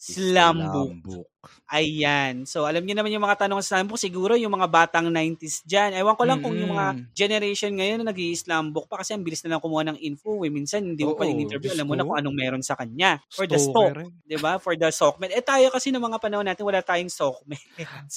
Slambuk. 0.00 1.28
Ayan. 1.72 2.44
So 2.44 2.68
alam 2.68 2.84
niyo 2.84 2.94
naman 2.94 3.10
yung 3.10 3.24
mga 3.24 3.46
tanong 3.46 3.64
sa 3.64 3.80
Slambuk, 3.80 3.98
siguro 3.98 4.36
yung 4.36 4.52
mga 4.52 4.68
batang 4.68 5.08
90s 5.08 5.64
dyan. 5.64 5.96
Ewan 5.96 6.14
ko 6.14 6.24
lang 6.28 6.38
kung 6.44 6.54
yung 6.54 6.76
mga 6.76 6.86
generation 7.16 7.72
ngayon 7.72 8.04
na 8.04 8.12
nag 8.12 8.20
slambuk 8.36 8.86
pa 8.86 9.00
kasi 9.00 9.16
ang 9.16 9.24
bilis 9.24 9.40
na 9.42 9.56
lang 9.56 9.62
kumuha 9.64 9.88
ng 9.90 9.98
info. 10.04 10.44
Eh. 10.44 10.52
Minsan 10.52 10.84
hindi 10.84 11.02
mo 11.02 11.16
pa 11.16 11.24
in-interview, 11.24 11.72
alam 11.72 11.88
mo 11.88 11.96
na 11.96 12.04
kung 12.04 12.18
anong 12.20 12.36
meron 12.36 12.64
sa 12.64 12.76
kanya. 12.76 13.18
For 13.32 13.48
the 13.48 13.56
stock, 13.56 13.96
ba? 14.38 14.60
For 14.60 14.76
the 14.76 14.92
sockman. 14.92 15.32
Eh 15.32 15.42
tayo 15.42 15.72
kasi 15.72 15.90
ng 15.90 16.02
mga 16.02 16.18
panahon 16.20 16.46
natin 16.46 16.62
wala 16.62 16.84
tayong 16.84 17.10
sockman. 17.10 17.58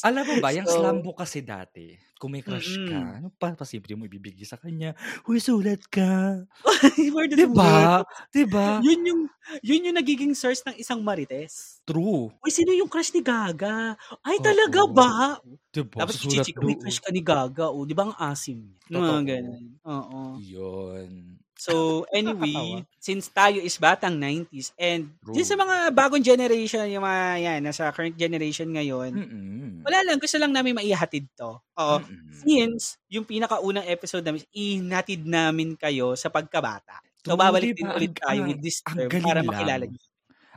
Alam 0.04 0.24
mo 0.28 0.34
ba, 0.44 0.52
yung 0.52 0.68
So- 0.68 0.84
slambuk 0.84 1.16
kasi 1.16 1.42
dati, 1.42 1.96
kung 2.20 2.32
may 2.32 2.44
crush 2.44 2.80
Mm-mm. 2.80 2.90
ka, 2.90 3.00
ano 3.22 3.28
pa, 3.32 3.54
pasimple 3.56 3.96
mo 4.00 4.08
ibibigay 4.08 4.48
sa 4.48 4.56
kanya, 4.56 4.96
Uy, 5.28 5.40
sulat 5.40 5.84
ka. 5.88 6.44
It 7.00 7.12
work? 7.12 7.32
Diba? 7.32 8.04
Diba? 8.32 8.68
Yun 8.84 9.02
yung 9.04 9.22
yun 9.62 9.86
yung 9.92 9.98
nagiging 10.00 10.34
source 10.36 10.64
ng 10.66 10.76
isang 10.80 11.04
marites. 11.04 11.75
True. 11.86 12.34
Uy, 12.42 12.50
sino 12.50 12.74
yung 12.74 12.90
crush 12.90 13.14
ni 13.14 13.22
Gaga? 13.22 13.94
Ay, 14.26 14.42
talaga 14.42 14.90
ba? 14.90 15.38
Diba? 15.70 16.02
Tapos 16.02 16.18
chichik, 16.18 16.58
may 16.66 16.74
crush 16.74 16.98
ka 16.98 17.14
ni 17.14 17.22
Gaga. 17.22 17.70
O, 17.70 17.86
di 17.86 17.94
ba 17.94 18.10
ang 18.10 18.18
asim? 18.18 18.74
Totoo. 18.90 19.22
Mga 19.22 19.22
ganun. 19.30 19.64
Oo. 19.86 20.20
Yun. 20.42 21.38
So, 21.56 22.04
anyway, 22.12 22.84
since 23.00 23.32
tayo 23.32 23.64
is 23.64 23.80
batang 23.80 24.20
90s 24.20 24.76
and 24.76 25.08
True. 25.24 25.40
din 25.40 25.48
sa 25.48 25.56
mga 25.56 25.88
bagong 25.96 26.26
generation, 26.26 26.84
yung 26.92 27.06
mga 27.08 27.24
yan, 27.40 27.60
nasa 27.64 27.88
current 27.96 28.18
generation 28.20 28.68
ngayon, 28.68 29.16
Mm-mm. 29.16 29.70
wala 29.88 30.04
lang, 30.04 30.20
gusto 30.20 30.36
lang 30.36 30.52
namin 30.52 30.76
maihatid 30.76 31.32
to. 31.32 31.56
Oo. 31.56 31.98
Mm-mm. 32.04 32.44
Since, 32.44 33.00
yung 33.08 33.24
pinakaunang 33.24 33.88
episode 33.88 34.28
namin, 34.28 34.44
ihatid 34.52 35.24
namin 35.24 35.80
kayo 35.80 36.18
sa 36.20 36.28
pagkabata. 36.28 37.00
So, 37.24 37.40
babalik 37.40 37.72
diba? 37.72 37.80
din 37.80 37.90
ulit 38.04 38.14
tayo 38.20 38.40
with 38.46 38.60
this 38.60 38.84
term 38.84 39.10
para 39.24 39.40
makilala 39.40 39.86
niyo. 39.88 40.02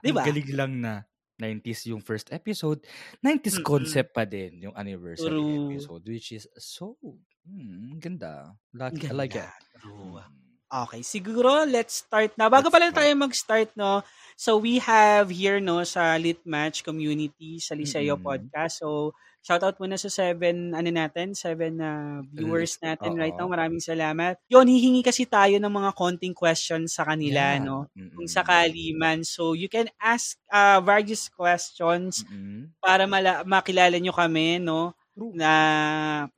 Diba? 0.02 0.22
Ang 0.22 0.28
galing 0.34 0.50
lang 0.52 0.72
na 0.82 0.92
90s 1.38 1.86
yung 1.86 2.02
first 2.02 2.30
episode. 2.34 2.82
90s 3.22 3.62
Mm-mm. 3.62 3.66
concept 3.66 4.10
pa 4.14 4.26
din 4.26 4.68
yung 4.68 4.74
anniversary 4.74 5.38
True. 5.38 5.70
episode, 5.70 6.02
which 6.06 6.34
is 6.34 6.44
so, 6.58 6.98
hmm, 7.46 7.96
ganda. 7.98 8.52
Like, 8.74 8.98
I 9.06 9.14
Ganda. 9.14 9.14
like 9.14 9.34
it. 9.38 9.50
True. 9.80 10.20
Okay, 10.68 11.00
siguro 11.00 11.64
let's 11.64 12.04
start 12.04 12.36
na. 12.36 12.52
Bago 12.52 12.68
pala 12.68 12.92
tayo 12.92 13.08
mag-start, 13.16 13.72
no? 13.72 14.04
So 14.36 14.60
we 14.60 14.76
have 14.84 15.32
here, 15.32 15.64
no, 15.64 15.80
sa 15.80 16.12
Lit 16.20 16.44
Match 16.44 16.84
community, 16.84 17.56
sa 17.56 17.72
Liceo 17.72 18.20
Mm-mm. 18.20 18.22
Podcast. 18.22 18.84
So, 18.84 19.16
shout 19.40 19.64
out 19.64 19.80
muna 19.80 19.96
sa 19.96 20.12
seven, 20.12 20.76
ano 20.76 20.92
natin, 20.92 21.32
seven 21.32 21.80
na 21.80 22.20
viewers 22.28 22.76
natin 22.84 23.16
oo. 23.16 23.18
right 23.18 23.32
now. 23.32 23.48
Maraming 23.48 23.80
salamat. 23.80 24.36
Yun, 24.52 24.68
hihingi 24.68 25.00
kasi 25.00 25.24
tayo 25.24 25.56
ng 25.56 25.72
mga 25.72 25.90
konting 25.96 26.36
questions 26.36 26.92
sa 27.00 27.08
kanila, 27.08 27.56
Yeah. 27.56 27.64
no? 27.64 27.88
Mm-mm. 27.96 28.12
Kung 28.12 28.28
sakali 28.28 28.92
man. 28.92 29.24
So, 29.24 29.56
you 29.56 29.72
can 29.72 29.88
ask 29.96 30.36
uh, 30.52 30.84
various 30.84 31.32
questions 31.32 32.28
Mm-mm. 32.28 32.76
para 32.76 33.08
mala- 33.08 33.40
makilala 33.48 33.96
nyo 33.96 34.12
kami, 34.12 34.60
no? 34.60 34.92
Na 35.16 35.50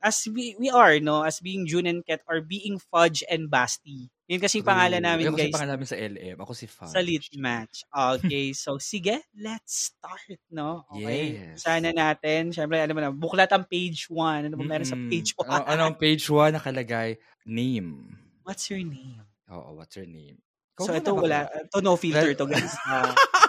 as 0.00 0.22
we, 0.30 0.54
we 0.56 0.70
are, 0.70 1.02
no? 1.02 1.26
As 1.26 1.42
being 1.42 1.66
June 1.66 1.90
and 1.90 2.06
Ket 2.06 2.22
or 2.30 2.38
being 2.40 2.78
Fudge 2.78 3.26
and 3.26 3.50
Basti. 3.50 4.06
Yun 4.30 4.38
kasi 4.38 4.62
yung 4.62 4.70
pangalan 4.70 5.02
namin, 5.02 5.26
Ako 5.26 5.34
guys. 5.34 5.50
si 5.50 5.54
pangalan 5.58 5.72
namin 5.74 5.88
sa 5.90 5.98
LM. 5.98 6.36
Ako 6.38 6.52
si 6.54 6.66
Fudge. 6.70 6.94
Sa 6.94 7.02
lit 7.02 7.26
match. 7.34 7.82
Okay, 7.90 8.54
so 8.54 8.78
sige, 8.78 9.26
let's 9.34 9.90
start, 9.90 10.38
no? 10.54 10.86
Okay. 10.86 11.50
Yes. 11.50 11.66
Sana 11.66 11.90
natin, 11.90 12.54
syempre, 12.54 12.78
alam 12.78 12.94
mo 12.94 13.02
na, 13.02 13.10
buklat 13.10 13.50
ang 13.50 13.66
page 13.66 14.06
1. 14.06 14.46
Ano 14.46 14.54
ba 14.54 14.62
meron 14.62 14.86
sa 14.86 14.94
page 14.94 15.34
1? 15.34 15.50
Ano, 15.50 15.66
anong 15.66 15.98
page 15.98 16.30
1 16.30 16.54
nakalagay? 16.54 17.18
Name. 17.42 18.06
What's 18.46 18.70
your 18.70 18.86
name? 18.86 19.18
Oo, 19.50 19.74
what's 19.74 19.98
your 19.98 20.06
name? 20.06 20.38
Ikaw 20.78 20.84
so 20.86 20.94
ito, 20.94 21.10
wala, 21.10 21.50
ito 21.50 21.78
no 21.82 21.98
filter 21.98 22.30
to, 22.38 22.46
guys. 22.46 22.70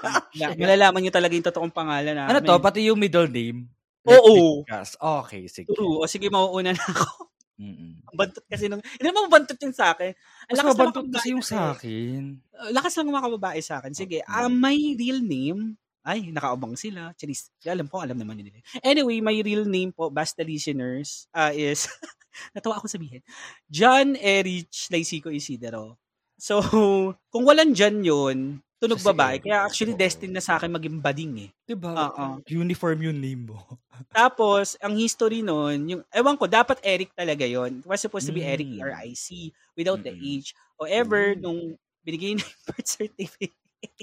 Ah, 0.01 0.25
na- 0.33 0.57
malalaman 0.57 0.97
nyo 1.05 1.13
talaga 1.13 1.37
yung 1.37 1.45
totoong 1.45 1.69
pangalan 1.69 2.17
namin. 2.17 2.33
Ano 2.33 2.41
to? 2.41 2.57
Pati 2.57 2.89
yung 2.89 2.97
middle 2.97 3.29
name? 3.29 3.69
Oo. 4.09 4.65
Podcast. 4.65 4.97
Okay, 4.97 5.45
sige. 5.45 5.69
True. 5.77 6.01
O 6.01 6.09
sige, 6.09 6.25
mauuna 6.33 6.73
na 6.73 6.81
ako. 6.81 7.29
Mm-mm. 7.61 7.91
Ang 8.09 8.17
Bantot 8.17 8.43
kasi 8.49 8.65
nung, 8.65 8.81
hindi 8.81 9.05
naman 9.05 9.29
bantot 9.29 9.59
yun 9.61 9.75
sa 9.75 9.93
akin. 9.93 10.11
Ang 10.49 10.49
Mas 10.49 10.57
lakas 10.57 10.73
mga 10.81 11.13
kasi 11.13 11.29
yung 11.29 11.45
sa 11.45 11.77
akin. 11.77 12.21
Uh, 12.49 12.69
lakas 12.73 12.93
lang 12.97 13.05
ng 13.05 13.15
mga 13.21 13.27
kababae 13.29 13.59
sa 13.61 13.77
akin. 13.77 13.93
Sige, 13.93 14.25
Okay. 14.25 14.33
ah 14.33 14.49
my 14.49 14.77
real 14.97 15.21
name, 15.21 15.77
ay, 16.01 16.33
nakaabang 16.33 16.73
sila. 16.73 17.13
Charis, 17.13 17.53
alam 17.61 17.85
ko, 17.85 18.01
alam 18.01 18.17
naman 18.17 18.41
nila. 18.41 18.57
Anyway, 18.81 19.21
my 19.21 19.37
real 19.45 19.69
name 19.69 19.93
po, 19.93 20.09
basta 20.09 20.41
listeners, 20.41 21.29
uh, 21.37 21.53
is, 21.53 21.85
natawa 22.57 22.81
ako 22.81 22.89
sabihin, 22.89 23.21
John 23.69 24.17
Erich 24.17 24.89
Laisico 24.89 25.29
Isidro. 25.29 26.01
So, 26.41 26.57
kung 27.31 27.45
walang 27.45 27.77
John 27.77 28.01
yun, 28.01 28.65
tunog 28.81 28.97
Kasi 28.97 29.05
babae. 29.05 29.37
Kaya 29.39 29.63
actually, 29.69 29.93
destined 29.93 30.33
na 30.33 30.41
sa 30.43 30.57
akin 30.57 30.73
maging 30.73 30.97
bading 30.99 31.33
eh. 31.47 31.51
Diba? 31.69 32.01
Oo. 32.01 32.41
Uniform 32.49 32.99
yung 33.05 33.21
name 33.21 33.45
mo. 33.53 33.57
Tapos, 34.15 34.75
ang 34.83 34.91
history 34.99 35.39
nun, 35.39 35.87
yung, 35.87 36.01
ewan 36.11 36.35
ko, 36.35 36.43
dapat 36.43 36.83
Eric 36.83 37.15
talaga 37.15 37.47
yon 37.47 37.79
It 37.79 37.87
was 37.87 38.03
supposed 38.03 38.27
to 38.27 38.35
be 38.35 38.43
Eric 38.43 38.67
Mm. 38.67 38.75
E-R-I-C 38.75 39.55
without 39.79 40.03
the 40.03 40.11
Mm-mm. 40.11 40.43
H. 40.43 40.51
However, 40.75 41.31
Mm. 41.31 41.39
nung 41.39 41.79
binigay 42.03 42.35
na 42.35 42.43
yung 42.43 42.59
birth 42.67 42.87
certificate, 42.91 43.55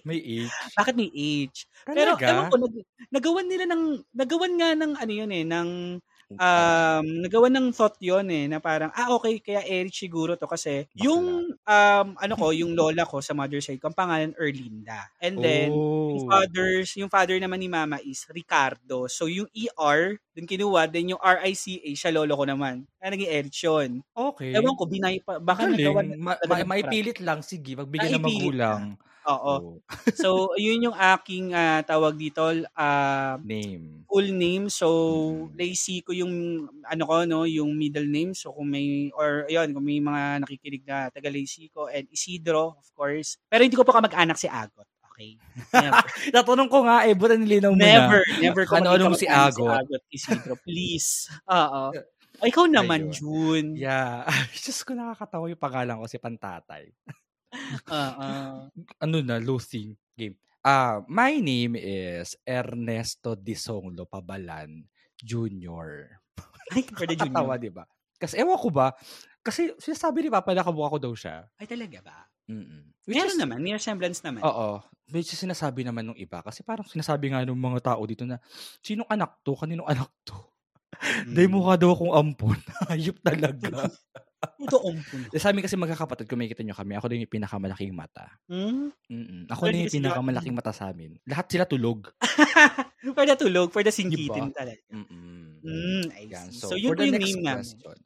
May 0.04 0.22
age. 0.22 0.78
bakit 0.78 0.94
may 0.96 1.10
H? 1.12 1.68
Pero, 1.92 2.16
Talaga? 2.16 2.28
ewan 2.28 2.46
ko, 2.48 2.56
nag, 2.60 2.74
nagawan 3.12 3.46
nila 3.48 3.64
ng, 3.68 3.84
nagawan 4.16 4.54
nga 4.56 4.70
ng, 4.78 4.92
ano 4.96 5.12
yun 5.12 5.30
eh, 5.34 5.44
ng, 5.44 5.70
um, 6.36 7.04
nagawan 7.24 7.54
ng 7.56 7.68
thought 7.72 7.96
yun 8.04 8.28
eh, 8.28 8.44
na 8.50 8.60
parang, 8.60 8.92
ah, 8.92 9.08
okay, 9.16 9.40
kaya 9.40 9.64
Eric 9.64 9.96
siguro 9.96 10.36
to 10.36 10.44
kasi, 10.44 10.84
yung, 10.92 11.56
um, 11.56 12.08
ano 12.20 12.34
ko, 12.36 12.52
yung 12.52 12.76
lola 12.76 13.08
ko 13.08 13.24
sa 13.24 13.32
mother 13.32 13.64
side 13.64 13.80
ko, 13.80 13.88
ang 13.88 13.96
pangalan 13.96 14.36
Erlinda. 14.36 15.08
And 15.16 15.40
then, 15.40 15.72
yung 15.72 16.24
oh. 16.24 16.28
fathers, 16.28 16.92
yung 17.00 17.08
father 17.08 17.40
naman 17.40 17.64
ni 17.64 17.68
mama 17.72 17.96
is 18.04 18.28
Ricardo. 18.28 19.08
So, 19.08 19.24
yung 19.30 19.48
ER, 19.56 20.20
dun 20.36 20.46
kinuha, 20.46 20.84
then 20.92 21.16
yung 21.16 21.22
RICA, 21.22 21.90
siya 21.96 22.12
lolo 22.12 22.36
ko 22.36 22.44
naman. 22.44 22.84
Kaya 23.00 23.08
naging 23.16 23.32
Eric 23.32 23.54
yun. 23.56 23.90
Okay. 24.12 24.52
Ewan 24.52 24.76
ko, 24.76 24.84
binay 24.84 25.24
pa, 25.24 25.40
baka 25.40 25.64
Galing. 25.64 25.80
nagawa 25.80 26.00
Ma- 26.18 26.42
ma- 26.44 26.68
maipilit 26.76 27.18
lang. 27.24 27.40
Sige, 27.40 27.78
magbigyan 27.78 28.20
ng 28.20 28.26
magulang. 28.26 28.82
Oo. 29.28 29.54
Oh, 29.60 29.72
So, 30.16 30.56
yun 30.56 30.88
yung 30.88 30.96
aking 30.96 31.52
ah, 31.52 31.84
tawag 31.84 32.16
dito, 32.16 32.40
ah, 32.72 33.36
name. 33.44 34.02
full 34.08 34.28
name. 34.32 34.72
So, 34.72 34.88
Mm. 35.28 35.52
Lacey 35.54 36.00
ko 36.00 36.16
yung, 36.16 36.32
ano 36.88 37.02
ko, 37.04 37.14
no, 37.28 37.44
yung 37.44 37.76
middle 37.76 38.08
name. 38.08 38.32
So, 38.32 38.56
kung 38.56 38.72
may, 38.72 39.12
or, 39.12 39.44
ayun, 39.46 39.76
kung 39.76 39.84
may 39.84 40.00
mga 40.00 40.42
nakikinig 40.42 40.82
na 40.88 41.12
taga 41.12 41.28
Lacey 41.28 41.68
ko, 41.68 41.92
and 41.92 42.08
Isidro, 42.08 42.80
of 42.80 42.88
course. 42.96 43.36
Pero 43.52 43.62
hindi 43.68 43.76
ko 43.76 43.84
pa 43.84 44.00
kamag-anak 44.00 44.40
si 44.40 44.48
Agot. 44.48 44.88
Okay? 45.12 45.36
Never. 45.74 45.98
Natanong 46.34 46.70
ko 46.72 46.86
nga 46.88 47.04
eh, 47.04 47.12
buta 47.12 47.36
nilinaw 47.36 47.74
mo 47.74 47.80
never, 47.80 48.22
na. 48.22 48.38
never 48.40 48.64
Ano-ano 48.70 49.12
mo 49.12 49.18
makita 49.18 49.20
si 49.20 49.26
Agot? 49.28 49.82
Agot, 49.84 50.02
Isidro. 50.08 50.54
Please. 50.64 51.28
Oo. 51.46 51.92
O, 52.38 52.46
ikaw 52.46 52.70
naman, 52.70 53.10
Ayun. 53.10 53.14
June. 53.18 53.68
Yeah. 53.74 54.22
Diyos 54.62 54.86
ko 54.86 54.94
nakakatawa 54.94 55.50
yung 55.50 55.58
pangalan 55.58 55.98
ko 55.98 56.06
si 56.06 56.22
Pantatay. 56.22 56.86
Oo. 57.88 58.28
Ano 59.04 59.16
na, 59.22 59.40
losing 59.40 59.94
game. 60.14 60.36
Ah, 60.60 61.00
my 61.06 61.38
name 61.38 61.78
is 61.78 62.34
Ernesto 62.44 63.32
Disonglo 63.38 64.04
Pabalan 64.04 64.84
Jr. 65.22 66.18
Ay, 66.74 66.84
for 66.84 67.06
the 67.08 67.16
junior. 67.16 67.56
di 67.56 67.70
ba? 67.72 67.84
Kasi 68.18 68.42
ewan 68.42 68.58
ko 68.58 68.68
ba, 68.68 68.92
kasi 69.40 69.72
sinasabi 69.78 70.26
ni 70.26 70.30
Papa 70.30 70.52
na 70.52 70.66
kamukha 70.66 70.92
ko 70.92 70.98
daw 71.00 71.12
siya. 71.14 71.46
Ay, 71.56 71.64
talaga 71.64 72.02
ba? 72.04 72.18
Mm-mm. 72.50 72.92
Which 73.08 73.16
Meron 73.16 73.32
is- 73.32 73.40
naman. 73.40 73.58
May 73.64 73.72
resemblance 73.76 74.20
naman. 74.20 74.42
Oo. 74.44 74.82
Which 75.08 75.32
is 75.32 75.40
sinasabi 75.40 75.88
naman 75.88 76.04
nung 76.04 76.18
iba. 76.20 76.44
Kasi 76.44 76.60
parang 76.60 76.84
sinasabi 76.84 77.32
nga 77.32 77.40
ng 77.46 77.56
mga 77.56 77.80
tao 77.94 78.02
dito 78.04 78.28
na, 78.28 78.36
sinong 78.84 79.08
anak 79.08 79.40
to? 79.40 79.56
Kaninong 79.56 79.88
anak 79.88 80.10
to? 80.26 80.36
Mm. 80.98 81.30
Dahil 81.36 81.50
mukha 81.52 81.78
daw 81.78 81.94
akong 81.94 82.10
ampon. 82.10 82.58
Hayop 82.90 83.22
talaga. 83.22 83.86
Umpun. 84.38 85.02
Eh, 85.34 85.40
Sa 85.42 85.50
amin 85.50 85.66
kasi 85.66 85.74
magkakapatid, 85.74 86.30
kung 86.30 86.38
makikita 86.38 86.62
nyo 86.62 86.74
kami, 86.74 86.94
ako 86.94 87.06
din 87.10 87.26
yung 87.26 87.34
pinakamalaking 87.34 87.90
mata. 87.90 88.30
Hmm? 88.46 88.94
Mm-mm. 89.10 89.50
Ako 89.50 89.66
din 89.66 89.86
yung 89.86 89.96
pinakamalaking 89.98 90.54
mata 90.54 90.70
sa 90.70 90.94
amin. 90.94 91.18
Lahat 91.26 91.50
sila 91.50 91.66
tulog. 91.66 92.06
for 93.18 93.26
the 93.26 93.34
tulog, 93.34 93.74
for 93.74 93.82
the 93.82 93.90
singkitin 93.90 94.50
Diba? 94.50 94.54
talaga. 94.54 94.82
Mm-mm. 94.94 95.58
Mm, 95.58 96.04
I 96.14 96.22
see. 96.30 96.54
So, 96.54 96.70
So, 96.70 96.74
yun 96.78 96.94
for 96.94 96.96
po 96.98 97.02
the 97.02 97.10
next 97.18 97.26
name 97.34 97.42
namin. 97.42 97.66
question. 97.66 97.98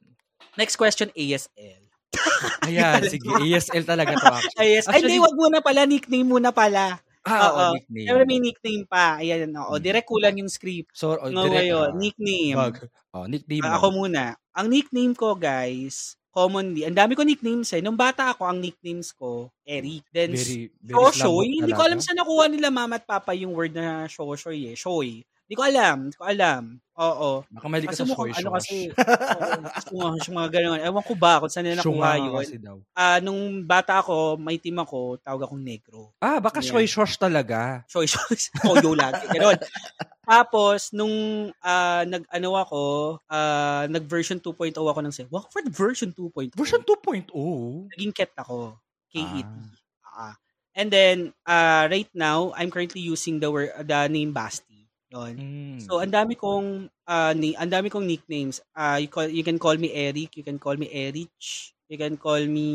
Next 0.53 0.75
question, 0.75 1.07
ASL. 1.13 1.81
Ayan, 2.69 3.01
sige. 3.09 3.25
ASL 3.25 3.85
talaga 3.85 4.13
to 4.17 4.25
actually. 4.29 4.57
ASL. 4.81 4.89
Ay, 4.89 4.99
hindi, 5.01 5.17
wag 5.21 5.37
muna 5.37 5.59
pala. 5.61 5.81
Nickname 5.85 6.27
muna 6.27 6.49
pala. 6.49 6.97
Ah, 7.23 7.39
Oo. 7.47 7.65
nickname. 7.79 8.07
Pero 8.09 8.21
may 8.27 8.39
nickname 8.41 8.83
pa. 8.83 9.17
Ayan, 9.17 9.53
oo. 9.55 9.77
Mm. 9.77 9.81
Direct 9.81 10.07
kulang 10.09 10.35
yung 10.37 10.51
script. 10.51 10.91
So, 10.91 11.15
oh, 11.15 11.31
No, 11.31 11.47
direct, 11.47 11.55
ngayon, 11.71 11.89
ah, 11.89 11.95
nickname. 11.95 12.55
Wag. 12.57 12.75
Oh, 13.15 13.25
nickname 13.25 13.63
mo. 13.63 13.73
ako 13.73 13.87
muna. 13.95 14.23
Ang 14.53 14.67
nickname 14.69 15.13
ko, 15.15 15.33
guys, 15.33 16.19
commonly, 16.33 16.83
ang 16.83 16.97
dami 16.97 17.13
ko 17.13 17.21
nicknames 17.21 17.69
eh. 17.77 17.81
Nung 17.85 17.95
bata 17.95 18.33
ako, 18.33 18.49
ang 18.49 18.57
nicknames 18.57 19.13
ko, 19.13 19.53
Eric. 19.63 20.03
Then, 20.09 20.33
very, 20.33 20.73
very 20.81 20.97
Shoshoy. 20.97 21.61
Hindi 21.61 21.71
ko 21.77 21.81
alam 21.85 22.01
saan 22.01 22.17
nakuha 22.17 22.49
nila 22.49 22.73
mama 22.73 22.97
at 22.97 23.05
papa 23.05 23.37
yung 23.37 23.53
word 23.53 23.77
na 23.77 24.09
Shoshoy 24.09 24.73
eh. 24.73 24.75
Shoy. 24.75 25.21
Hindi 25.53 25.61
ko 25.61 25.69
alam. 25.69 25.97
Hindi 26.09 26.17
ko 26.17 26.25
alam. 26.25 26.63
Oo. 26.97 27.29
Baka 27.45 27.67
mali 27.69 27.85
ka 27.85 27.93
Kasi 27.93 28.01
sa 28.01 28.09
shoy 28.09 28.31
ano 28.33 28.49
kasi, 28.57 28.77
oo, 29.93 30.09
kasi 30.17 30.29
mga, 30.33 30.49
ganun. 30.49 30.81
Ewan 30.81 31.05
ko 31.05 31.13
ba 31.13 31.37
kung 31.37 31.49
saan 31.53 31.69
nila 31.69 31.77
nakuha 31.77 32.09
yun. 32.17 32.33
kasi 32.41 32.57
daw. 32.57 32.77
Ah, 32.97 33.21
nung 33.21 33.61
bata 33.69 34.01
ako, 34.01 34.41
may 34.41 34.57
team 34.57 34.81
ako, 34.81 35.21
tawag 35.21 35.45
akong 35.45 35.61
negro. 35.61 36.09
Ah, 36.17 36.41
baka 36.41 36.57
shoy 36.65 36.89
shosh 36.89 37.21
talaga. 37.21 37.85
Shoy, 37.85 38.09
shoy, 38.09 38.33
toyo 38.65 38.97
lagi. 38.97 39.29
Ganun. 39.29 39.61
Tapos, 40.25 40.89
nung 40.89 41.13
ah, 41.61 42.01
nag-ano 42.01 42.49
ako, 42.57 42.81
ah, 43.29 43.85
nag-version 43.85 44.41
2.0 44.41 44.73
ako 44.73 44.99
ng 45.05 45.13
for 45.53 45.61
the 45.61 45.69
version 45.69 46.09
2.0, 46.09 46.57
Version 46.57 46.81
2.0. 46.81 47.29
naging 47.93 48.13
ket 48.13 48.33
ako. 48.41 48.73
K-E-T. 49.13 49.45
Ah. 50.09 50.33
Ah. 50.33 50.35
And 50.73 50.89
then, 50.89 51.37
uh, 51.45 51.85
right 51.85 52.09
now, 52.17 52.49
I'm 52.57 52.73
currently 52.73 53.01
using 53.01 53.37
the 53.37 53.53
word, 53.53 53.69
the 53.85 54.09
name 54.09 54.33
Basti. 54.33 54.72
Yun. 55.13 55.33
Mm. 55.37 55.77
So, 55.77 56.01
ang 56.01 56.09
dami 56.09 56.33
kong, 56.33 56.89
uh, 56.89 57.33
ni, 57.37 57.53
ang 57.53 57.69
dami 57.69 57.93
kong 57.93 58.09
nicknames. 58.09 58.65
Uh, 58.73 58.97
you, 58.97 59.05
call, 59.13 59.29
you 59.29 59.45
can 59.45 59.61
call 59.61 59.77
me 59.77 59.93
Eric, 59.93 60.33
you 60.33 60.41
can 60.41 60.57
call 60.57 60.73
me 60.73 60.89
Erich, 60.89 61.77
you 61.85 62.01
can 62.01 62.17
call 62.17 62.41
me, 62.41 62.65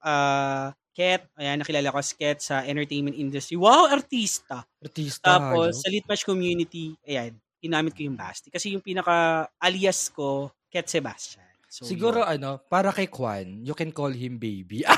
uh, 0.00 0.72
Ket. 0.92 1.28
Ayan, 1.36 1.60
nakilala 1.60 1.92
ko 1.92 2.00
as 2.00 2.12
Ket 2.16 2.40
sa 2.40 2.64
entertainment 2.64 3.16
industry. 3.16 3.60
Wow, 3.60 3.92
artista! 3.92 4.64
Artista. 4.80 5.24
Tapos, 5.36 5.76
hayop. 5.76 5.84
sa 5.84 5.88
Litmatch 5.92 6.24
community, 6.24 6.96
ayan, 7.04 7.36
ginamit 7.60 7.92
ko 7.92 8.04
yung 8.08 8.16
Basti. 8.16 8.48
Kasi 8.48 8.72
yung 8.72 8.84
pinaka 8.84 9.48
alias 9.60 10.08
ko, 10.08 10.52
Ket 10.72 10.88
Sebastian. 10.88 11.44
So, 11.68 11.84
Siguro 11.88 12.24
yun. 12.24 12.32
ano, 12.40 12.60
para 12.64 12.92
kay 12.92 13.08
Kwan, 13.08 13.64
you 13.64 13.72
can 13.72 13.92
call 13.92 14.12
him 14.12 14.36
baby. 14.36 14.84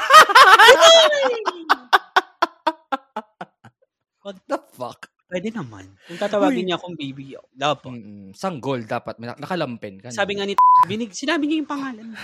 What 4.26 4.42
the 4.50 4.58
fuck? 4.74 5.13
Pwede 5.34 5.50
naman. 5.50 5.90
Kung 6.06 6.14
tatawagin 6.14 6.62
Uy. 6.62 6.66
niya 6.70 6.78
akong 6.78 6.94
baby, 6.94 7.34
oh, 7.34 7.42
dapat. 7.50 7.90
Mm-mm. 7.90 8.30
Sanggol 8.38 8.86
dapat. 8.86 9.18
May 9.18 9.26
nak- 9.26 9.42
Nakalampen 9.42 9.98
ka. 9.98 10.14
Sabi 10.14 10.38
nga 10.38 10.46
ni 10.46 10.54
binig, 10.86 11.10
sinabi 11.10 11.50
niya 11.50 11.58
yung 11.58 11.66
pangalan. 11.66 12.14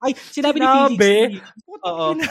Ay, 0.00 0.16
sinabi, 0.16 0.56
ni 0.60 0.64
Sinabi? 0.64 0.96
Felix. 0.96 1.44
Oo. 1.84 2.16
Ina. 2.16 2.24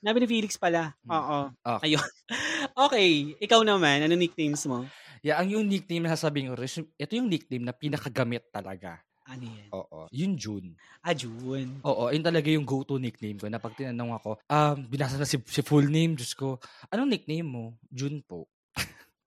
Sinabi 0.00 0.16
ni 0.16 0.26
Felix 0.32 0.50
pala. 0.56 0.96
Mm. 1.04 1.12
Oo. 1.12 1.38
Okay. 1.60 1.84
Ayun. 1.84 2.08
okay, 2.88 3.08
ikaw 3.36 3.60
naman, 3.60 4.00
ano 4.00 4.16
nicknames 4.16 4.64
mo? 4.64 4.88
Yeah, 5.20 5.36
ang 5.36 5.52
yung 5.52 5.68
nickname 5.68 6.08
na 6.08 6.16
sasabihin 6.16 6.52
ko, 6.52 6.56
ito 6.56 7.12
yung 7.12 7.28
nickname 7.28 7.68
na 7.68 7.76
pinakagamit 7.76 8.48
talaga. 8.48 9.04
Ano 9.26 9.44
yan? 9.44 9.68
Oo. 9.74 10.00
Yung 10.14 10.38
June. 10.38 10.78
Ah, 11.02 11.10
June. 11.10 11.82
Oo, 11.82 12.14
yun 12.14 12.22
talaga 12.22 12.46
yung 12.46 12.62
go-to 12.62 12.96
nickname 13.02 13.42
ko 13.42 13.50
na 13.50 13.58
pag 13.58 13.74
tinanong 13.74 14.14
ako, 14.22 14.38
um, 14.46 14.76
binasa 14.86 15.18
na 15.18 15.26
si, 15.26 15.42
si 15.50 15.60
full 15.66 15.90
name, 15.90 16.14
Diyos 16.14 16.32
ko, 16.38 16.62
anong 16.94 17.10
nickname 17.10 17.44
mo? 17.44 17.64
June 17.90 18.22
po. 18.22 18.46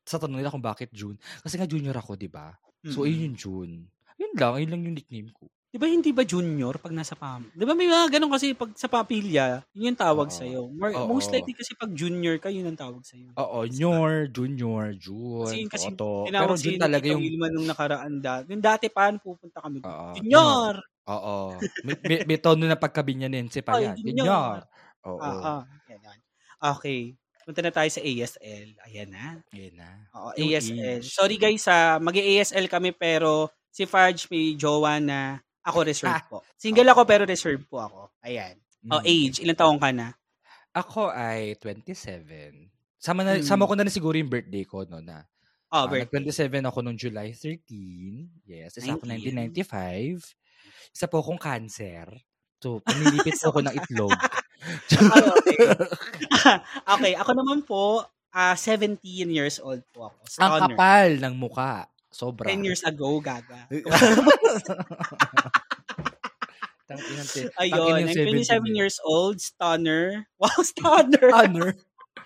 Sa 0.10 0.18
tanong 0.18 0.42
nila 0.42 0.50
kung 0.50 0.66
bakit 0.66 0.90
June. 0.90 1.22
Kasi 1.46 1.62
nga 1.62 1.70
junior 1.70 1.94
ako, 1.94 2.18
di 2.18 2.26
ba? 2.26 2.50
So, 2.90 3.06
Mm. 3.06 3.10
yun 3.14 3.22
yung 3.30 3.38
June. 3.38 3.74
Yun 4.18 4.34
lang, 4.34 4.58
yun 4.58 4.70
lang 4.74 4.82
yung 4.90 4.98
nickname 4.98 5.30
ko. 5.30 5.46
Di 5.70 5.78
ba 5.78 5.86
hindi 5.86 6.10
ba 6.10 6.26
junior 6.26 6.82
pag 6.82 6.90
nasa 6.90 7.14
pam? 7.14 7.46
Di 7.54 7.62
ba 7.62 7.78
may 7.78 7.86
mga 7.86 8.18
ganun 8.18 8.34
kasi 8.34 8.58
pag 8.58 8.74
sa 8.74 8.90
papilya, 8.90 9.62
yun 9.78 9.94
yung 9.94 10.02
tawag. 10.02 10.34
More, 10.74 10.98
Oo. 10.98 11.14
Most 11.14 11.30
likely 11.30 11.54
kasi 11.54 11.78
pag 11.78 11.94
junior 11.94 12.42
ka, 12.42 12.50
yun 12.50 12.66
ang 12.66 12.74
tawag 12.74 13.06
sa'yo. 13.06 13.38
Oo, 13.38 13.70
Nyor, 13.70 14.34
Junior, 14.34 14.98
June, 14.98 15.46
Kasi 15.46 15.62
yun 15.62 15.70
kasi 15.70 15.88
Toto. 15.94 16.26
Pero 16.26 16.58
June 16.58 16.82
talaga 16.82 17.06
yung... 17.06 17.22
Wilma 17.22 17.54
nung 17.54 17.70
nakaraan 17.70 18.18
dati. 18.18 18.50
Yung 18.50 18.66
dati 18.66 18.90
paano 18.90 19.22
pupunta 19.22 19.62
kami? 19.62 19.86
Oo, 19.86 20.18
Junior! 20.18 20.74
Oo. 21.06 21.38
May, 21.86 21.96
may, 22.02 22.20
may 22.26 22.38
tono 22.42 22.66
na 22.66 22.74
pagkabinyanense 22.74 23.62
pa 23.62 23.78
yan. 23.78 23.94
Junior. 23.94 24.26
Junior. 24.26 24.60
Oo. 25.06 25.22
Ah, 25.22 25.62
ah. 25.62 26.74
Okay. 26.82 27.14
Punta 27.50 27.66
na 27.66 27.74
tayo 27.74 27.90
sa 27.90 27.98
ASL. 27.98 28.78
Ayan 28.86 29.10
na. 29.10 29.42
Yan 29.50 29.74
na. 29.74 29.90
Oo, 30.14 30.38
Yung 30.38 30.54
ASL. 30.54 31.02
age. 31.02 31.10
Sorry 31.10 31.34
guys, 31.34 31.66
ha, 31.66 31.98
mag-ASL 31.98 32.70
kami 32.70 32.94
pero 32.94 33.50
si 33.74 33.90
Farge 33.90 34.30
may 34.30 34.54
jowa 34.54 35.02
na 35.02 35.42
ako 35.66 35.82
reserve 35.82 36.22
po. 36.30 36.46
Single 36.62 36.94
ako 36.94 37.10
pero 37.10 37.26
reserve 37.26 37.66
po 37.66 37.82
ako. 37.82 38.14
Ayan. 38.22 38.54
Oh, 38.86 39.02
Mm. 39.02 39.10
age. 39.10 39.42
Ilang 39.42 39.58
taong 39.58 39.82
ka 39.82 39.90
na? 39.90 40.14
Ako 40.78 41.10
ay 41.10 41.58
27. 41.58 42.70
Sama 43.02 43.26
na 43.26 43.42
Mm. 43.42 43.44
sama 43.44 43.66
ko 43.66 43.74
na 43.74 43.82
rin 43.82 43.92
siguro 43.92 44.14
yung 44.14 44.30
birthday 44.30 44.62
ko 44.64 44.86
no 44.86 45.02
na. 45.02 45.26
Oh, 45.74 45.84
ah, 45.84 45.86
birthday. 45.90 46.22
nag-27 46.22 46.54
ako 46.64 46.78
nung 46.86 47.02
July 47.02 47.34
13. 47.34 48.30
Yes, 48.46 48.78
isa 48.78 48.94
ako 48.94 49.10
19. 49.10 49.58
1995. 49.58 50.22
Isa 50.94 51.10
po 51.10 51.26
akong 51.26 51.42
cancer. 51.42 52.14
So, 52.62 52.78
pinilipit 52.86 53.42
po 53.42 53.50
ako 53.50 53.60
ng 53.66 53.74
itlog. 53.74 54.14
Ah, 55.00 55.24
okay. 55.36 55.58
okay, 56.84 57.14
ako 57.16 57.32
naman 57.32 57.60
po, 57.64 58.04
ah 58.30 58.54
17 58.54 59.00
years 59.32 59.58
old 59.64 59.82
po 59.96 60.12
ako. 60.12 60.18
Ang 60.20 60.30
Stoner. 60.30 60.62
kapal 60.76 61.08
ng 61.18 61.36
muka. 61.36 61.88
Sobra. 62.10 62.50
10 62.50 62.66
years 62.66 62.82
ago, 62.84 63.22
gaga. 63.22 63.70
Tangina, 66.90 67.22
te- 67.22 67.54
Ayun, 67.62 68.02
I'm 68.02 68.10
yung 68.10 68.42
27 68.42 68.74
17 68.74 68.80
years 68.82 68.98
old, 69.06 69.38
stunner. 69.38 70.26
Wow, 70.42 70.60
stunner. 70.66 71.30
Honor. 71.30 71.70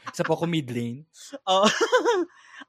Isa 0.07 0.23
po 0.23 0.39
ako 0.39 0.47
mid 0.47 0.71
lane. 0.71 1.03
Oh. 1.43 1.67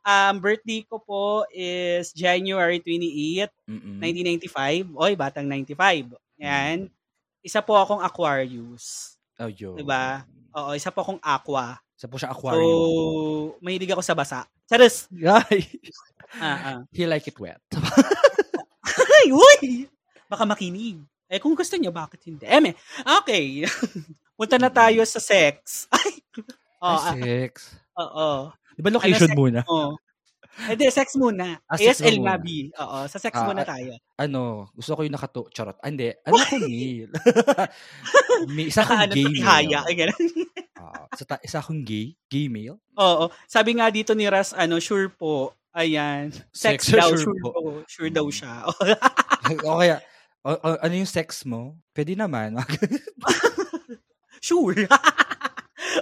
um, 0.03 0.35
birthday 0.43 0.83
ko 0.83 0.99
po 0.99 1.47
is 1.55 2.11
January 2.11 2.83
28, 2.83 3.47
Mm-mm. 3.71 4.03
1995. 4.03 4.91
Oy, 4.99 5.13
batang 5.15 5.47
95. 5.47 6.19
Yan. 6.43 6.91
Isa 7.47 7.63
po 7.63 7.79
akong 7.79 8.03
Aquarius. 8.03 9.15
Oh, 9.41 9.51
yo. 9.51 9.75
Diba? 9.75 10.23
Oo, 10.55 10.71
isa 10.73 10.95
po 10.95 11.03
akong 11.03 11.19
Aqua. 11.19 11.75
Isa 11.95 12.07
po 12.07 12.19
siya 12.19 12.31
So, 12.31 12.39
aquarium. 12.39 13.59
mahilig 13.59 13.91
ako 13.91 14.03
sa 14.03 14.15
basa. 14.15 14.39
Charis! 14.65 15.11
Ay, 15.11 15.67
Ah, 16.35 16.59
ah. 16.59 16.79
he 16.91 17.07
like 17.07 17.27
it 17.27 17.39
wet. 17.39 17.63
Ay, 19.23 19.31
uy! 19.31 19.87
Baka 20.27 20.43
makinig. 20.43 20.99
Eh, 21.31 21.39
kung 21.39 21.55
gusto 21.55 21.79
niyo, 21.79 21.95
bakit 21.95 22.27
hindi? 22.27 22.43
Eme, 22.43 22.75
okay. 23.23 23.63
Punta 24.39 24.59
na 24.59 24.67
tayo 24.67 25.03
sa 25.07 25.23
sex. 25.23 25.87
Ay! 25.95 26.11
Oh, 26.83 26.99
Ay, 26.99 27.23
sex. 27.23 27.79
oo. 27.95 28.51
Di 28.75 28.83
ba 28.83 28.91
location 28.91 29.31
sex? 29.31 29.39
muna? 29.39 29.63
Oo. 29.67 29.95
Hindi, 30.55 30.87
sex 30.89 31.19
muna. 31.19 31.59
Ah, 31.67 31.75
sex 31.75 31.99
ASL 31.99 32.23
muna. 32.23 32.39
B. 32.39 32.71
Oo, 32.79 32.99
sa 33.11 33.19
sex 33.19 33.35
Ah, 33.35 33.45
muna 33.45 33.63
ah, 33.63 33.69
tayo. 33.69 33.91
Ano, 34.17 34.43
gusto 34.71 34.95
ko 34.95 35.01
yung 35.03 35.15
nakato... 35.15 35.51
Charot. 35.51 35.75
Ah, 35.83 35.91
hindi. 35.91 36.15
Ano 36.23 36.35
ko 36.39 36.57
male? 36.63 37.11
May 38.55 38.71
isa 38.71 38.83
akong 38.83 39.03
Naka, 39.03 39.07
ano, 39.11 39.15
gay 39.15 39.27
male. 39.43 39.75
Ay, 39.85 39.95
ganun. 39.99 40.25
Ah, 40.85 41.09
sa 41.17 41.25
ta- 41.25 41.41
isa 41.41 41.59
akong 41.59 41.81
gay? 41.81 42.13
Gay 42.29 42.47
male? 42.47 42.77
Oo. 43.01 43.33
Sabi 43.49 43.73
nga 43.75 43.89
dito 43.89 44.13
ni 44.13 44.29
Ras, 44.29 44.53
ano, 44.53 44.77
sure 44.79 45.09
po. 45.09 45.57
Ayan. 45.73 46.29
Sex, 46.53 46.87
Sex, 46.87 46.93
daw, 46.93 47.09
sure 47.11 47.25
sure, 47.25 47.39
po. 47.41 47.49
po. 47.51 47.61
Sure 47.89 48.11
daw 48.13 48.27
siya. 48.29 48.69
o 49.65 49.79
kaya, 49.81 49.99
o- 50.45 50.61
o- 50.61 50.81
ano 50.85 50.95
yung 50.95 51.09
sex 51.09 51.43
mo? 51.49 51.75
Pwede 51.91 52.13
naman. 52.15 52.55
sure. 54.45 54.85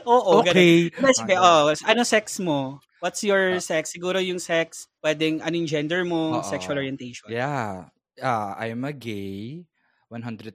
Oo, 0.04 0.42
ganun. 0.42 0.50
okay. 0.50 0.90
Yes, 0.90 1.18
Okay. 1.22 1.36
oh, 1.38 1.70
ano 1.86 2.02
sex 2.02 2.42
mo? 2.42 2.82
What's 3.02 3.26
your 3.26 3.58
sex? 3.58 3.90
Siguro 3.90 4.22
yung 4.22 4.38
sex, 4.38 4.86
pwedeng 5.02 5.42
anong 5.42 5.66
gender 5.66 6.06
mo, 6.06 6.38
Oo. 6.38 6.46
sexual 6.46 6.78
orientation. 6.78 7.26
Yeah. 7.26 7.90
Ah, 8.22 8.54
I'm 8.62 8.86
a 8.86 8.94
gay. 8.94 9.66
100%. 10.06 10.54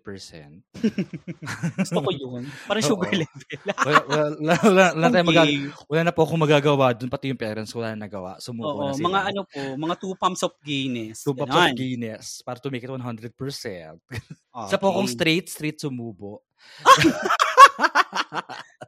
Gusto 1.82 1.98
ko 1.98 2.10
yun. 2.14 2.46
Parang 2.70 2.84
Oo. 2.86 2.90
sugar 2.94 3.10
level. 3.10 3.42
wala, 3.66 3.74
wala, 4.06 4.26
wala, 4.64 4.86
wala, 4.94 5.08
Okay. 5.44 5.66
wala 5.90 6.02
na 6.06 6.14
po 6.14 6.22
akong 6.24 6.38
magagawa 6.40 6.94
dun. 6.94 7.10
Pati 7.10 7.34
yung 7.34 7.42
parents 7.42 7.74
ko 7.74 7.82
wala 7.82 7.98
na 7.98 8.06
nagawa. 8.06 8.38
Sumuko 8.38 8.70
Oo, 8.70 8.86
na 8.86 8.94
sila. 8.94 9.06
mga 9.10 9.20
ano 9.34 9.42
po, 9.50 9.62
mga 9.76 9.96
two 9.98 10.14
pumps 10.14 10.46
of 10.46 10.54
gayness. 10.62 11.26
Two 11.26 11.34
Ganon. 11.34 11.52
of 11.52 11.74
gayness 11.74 12.46
para 12.46 12.62
to 12.62 12.70
make 12.70 12.86
it 12.86 12.94
100%. 12.94 13.02
Okay. 13.34 14.22
Isa 14.70 14.78
po 14.78 14.94
akong 14.94 15.10
straight, 15.10 15.50
straight 15.50 15.82
sumubo. 15.82 16.46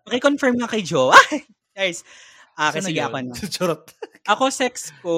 Pakiconfirm 0.06 0.54
nga 0.62 0.69
kay 0.69 0.86
Joe. 0.86 1.17
Guys. 1.74 2.06
Ah, 2.60 2.76
na 2.76 2.84
sige 2.84 3.00
ako 3.00 3.17
na. 3.24 3.32
Charot. 3.39 3.84
Ako 4.28 4.43
sex 4.52 4.91
ko, 5.00 5.15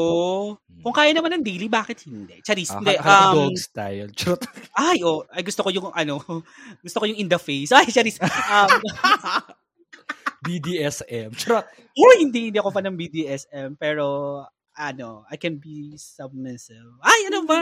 kung 0.86 0.94
kaya 0.94 1.10
naman 1.10 1.34
ng 1.34 1.44
daily, 1.44 1.66
bakit 1.66 2.06
hindi? 2.06 2.38
Charis, 2.46 2.70
Ah, 2.70 2.78
hindi. 2.78 2.94
Um, 3.02 3.34
dog 3.34 3.58
style. 3.58 4.10
Charot. 4.20 4.46
ay, 4.78 5.02
oh, 5.02 5.26
ay, 5.34 5.42
gusto 5.42 5.66
ko 5.66 5.74
yung, 5.74 5.90
ano, 5.90 6.22
gusto 6.86 6.98
ko 7.02 7.06
yung 7.10 7.18
in 7.18 7.26
the 7.26 7.42
face. 7.42 7.74
Ay, 7.74 7.90
charis. 7.90 8.22
Um, 8.22 8.70
BDSM. 10.46 11.34
Charot. 11.34 11.66
Uy, 11.98 12.16
hindi, 12.30 12.54
hindi 12.54 12.58
ako 12.62 12.70
pa 12.70 12.82
ng 12.86 12.94
BDSM, 12.94 13.74
pero, 13.78 14.46
ano, 14.78 15.26
I 15.30 15.36
can 15.38 15.58
be 15.58 15.98
submissive. 15.98 16.98
Ay, 17.02 17.30
ano 17.34 17.46
ba? 17.46 17.62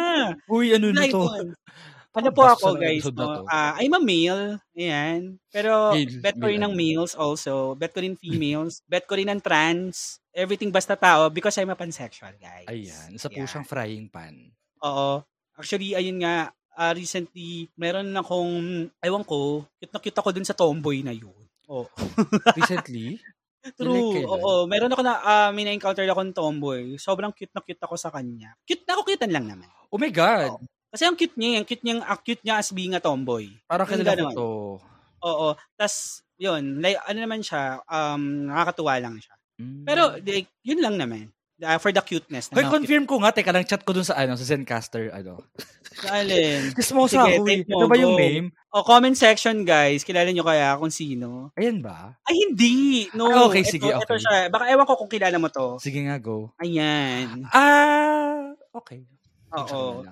Uy, 0.52 0.76
ano 0.76 0.92
na 0.92 1.08
to? 1.08 1.24
Ano 2.10 2.34
po 2.34 2.42
ako, 2.42 2.74
guys, 2.74 3.06
no? 3.14 3.46
Ah, 3.46 3.78
I'm 3.78 3.94
a 3.94 4.02
male, 4.02 4.58
ayan. 4.74 5.38
Pero, 5.54 5.94
Male, 5.94 6.18
bet 6.26 6.36
ko 6.42 6.50
rin 6.50 6.62
ng 6.66 6.74
males 6.74 7.14
also. 7.14 7.78
Bet 7.78 7.94
ko 7.94 8.02
rin 8.02 8.18
females. 8.22 8.82
bet 8.90 9.06
ko 9.06 9.14
rin 9.14 9.30
ng 9.30 9.42
trans. 9.42 10.18
Everything 10.34 10.74
basta 10.74 10.98
tao 10.98 11.30
because 11.30 11.54
I'm 11.62 11.70
a 11.70 11.78
pansexual, 11.78 12.34
guys. 12.42 12.66
Ayan. 12.66 13.14
Isa 13.14 13.30
po 13.30 13.38
siyang 13.46 13.68
frying 13.68 14.10
pan. 14.10 14.34
Oo. 14.82 15.22
Actually, 15.54 15.94
ayun 15.94 16.26
nga, 16.26 16.50
ah, 16.74 16.94
recently, 16.98 17.70
meron 17.78 18.10
akong, 18.18 18.90
ewan 19.06 19.24
ko, 19.28 19.70
cute 19.78 19.94
na 19.94 20.02
cute 20.02 20.18
ako 20.18 20.30
dun 20.34 20.48
sa 20.48 20.58
tomboy 20.58 21.06
na 21.06 21.14
yun. 21.14 21.36
Oh. 21.70 21.86
Recently? 22.58 23.22
True. 23.78 23.94
Like 23.94 24.26
kailan? 24.26 24.34
Oo. 24.34 24.52
Meron 24.66 24.94
ako 24.98 25.02
na, 25.06 25.14
ah, 25.22 25.50
may 25.54 25.62
na-encounter 25.62 26.08
akong 26.10 26.34
tomboy. 26.34 26.98
Sobrang 26.98 27.30
cute 27.30 27.54
na 27.54 27.62
cute 27.62 27.84
ako 27.86 27.94
sa 27.94 28.10
kanya. 28.10 28.58
Cute 28.66 28.82
na 28.90 28.98
ako, 28.98 29.06
cutean 29.06 29.30
lang 29.30 29.46
naman. 29.46 29.70
Oh 29.94 30.02
my 30.02 30.10
God. 30.10 30.58
Kasi 30.90 31.04
ang 31.06 31.16
cute 31.18 31.38
niya, 31.38 31.62
ang 31.62 31.68
cute 31.70 31.84
niya, 31.86 31.96
ang 32.02 32.20
cute 32.26 32.44
niya 32.44 32.56
as 32.58 32.74
being 32.74 32.98
a 32.98 33.02
tomboy. 33.02 33.46
Kilala 33.70 33.86
ko 33.86 33.94
ganon. 34.02 34.34
to. 34.34 34.50
Oo. 35.22 35.48
Tas, 35.78 36.26
yun, 36.40 36.82
like, 36.82 36.98
ano 37.06 37.18
naman 37.22 37.46
siya, 37.46 37.84
um, 37.86 38.50
nakakatuwa 38.50 38.98
lang 38.98 39.16
siya. 39.22 39.36
Mm. 39.60 39.84
Pero, 39.86 40.02
like, 40.24 40.50
yun 40.66 40.82
lang 40.82 40.96
naman. 40.98 41.30
Ah, 41.60 41.76
for 41.76 41.92
the 41.92 42.00
cuteness. 42.00 42.48
Hoy, 42.56 42.64
confirm 42.72 43.04
ko 43.04 43.20
nga. 43.20 43.36
Teka 43.36 43.52
lang, 43.52 43.68
chat 43.68 43.84
ko 43.84 43.92
dun 43.92 44.08
sa 44.08 44.16
ano, 44.16 44.40
sa 44.40 44.48
Zencaster, 44.48 45.12
ano. 45.12 45.44
Alin. 46.08 46.72
Kiss 46.72 46.88
mo 46.96 47.04
sa 47.04 47.28
ako 47.28 47.44
eh. 47.52 47.68
Ito 47.68 47.84
ba 47.84 48.00
yung 48.00 48.16
name? 48.16 48.56
O, 48.72 48.88
comment 48.88 49.12
section, 49.12 49.68
guys. 49.68 50.08
Kilala 50.08 50.32
nyo 50.32 50.48
kaya 50.48 50.80
kung 50.80 50.88
sino? 50.88 51.52
Ayan 51.60 51.84
ba? 51.84 52.16
Ay, 52.24 52.48
hindi. 52.48 53.12
No. 53.12 53.28
Ah, 53.28 53.52
okay, 53.52 53.68
Ito- 53.68 53.72
sige, 53.76 53.92
ito 53.92 54.00
okay. 54.00 54.24
siya. 54.24 54.48
Baka 54.48 54.72
ewan 54.72 54.88
ko 54.88 54.96
kung 54.96 55.12
kilala 55.12 55.36
mo 55.36 55.52
to. 55.52 55.76
Sige 55.84 56.00
nga, 56.08 56.16
go. 56.16 56.56
Ayan. 56.64 57.44
Ah, 57.52 58.56
okay. 58.72 59.04
Oo. 59.56 60.04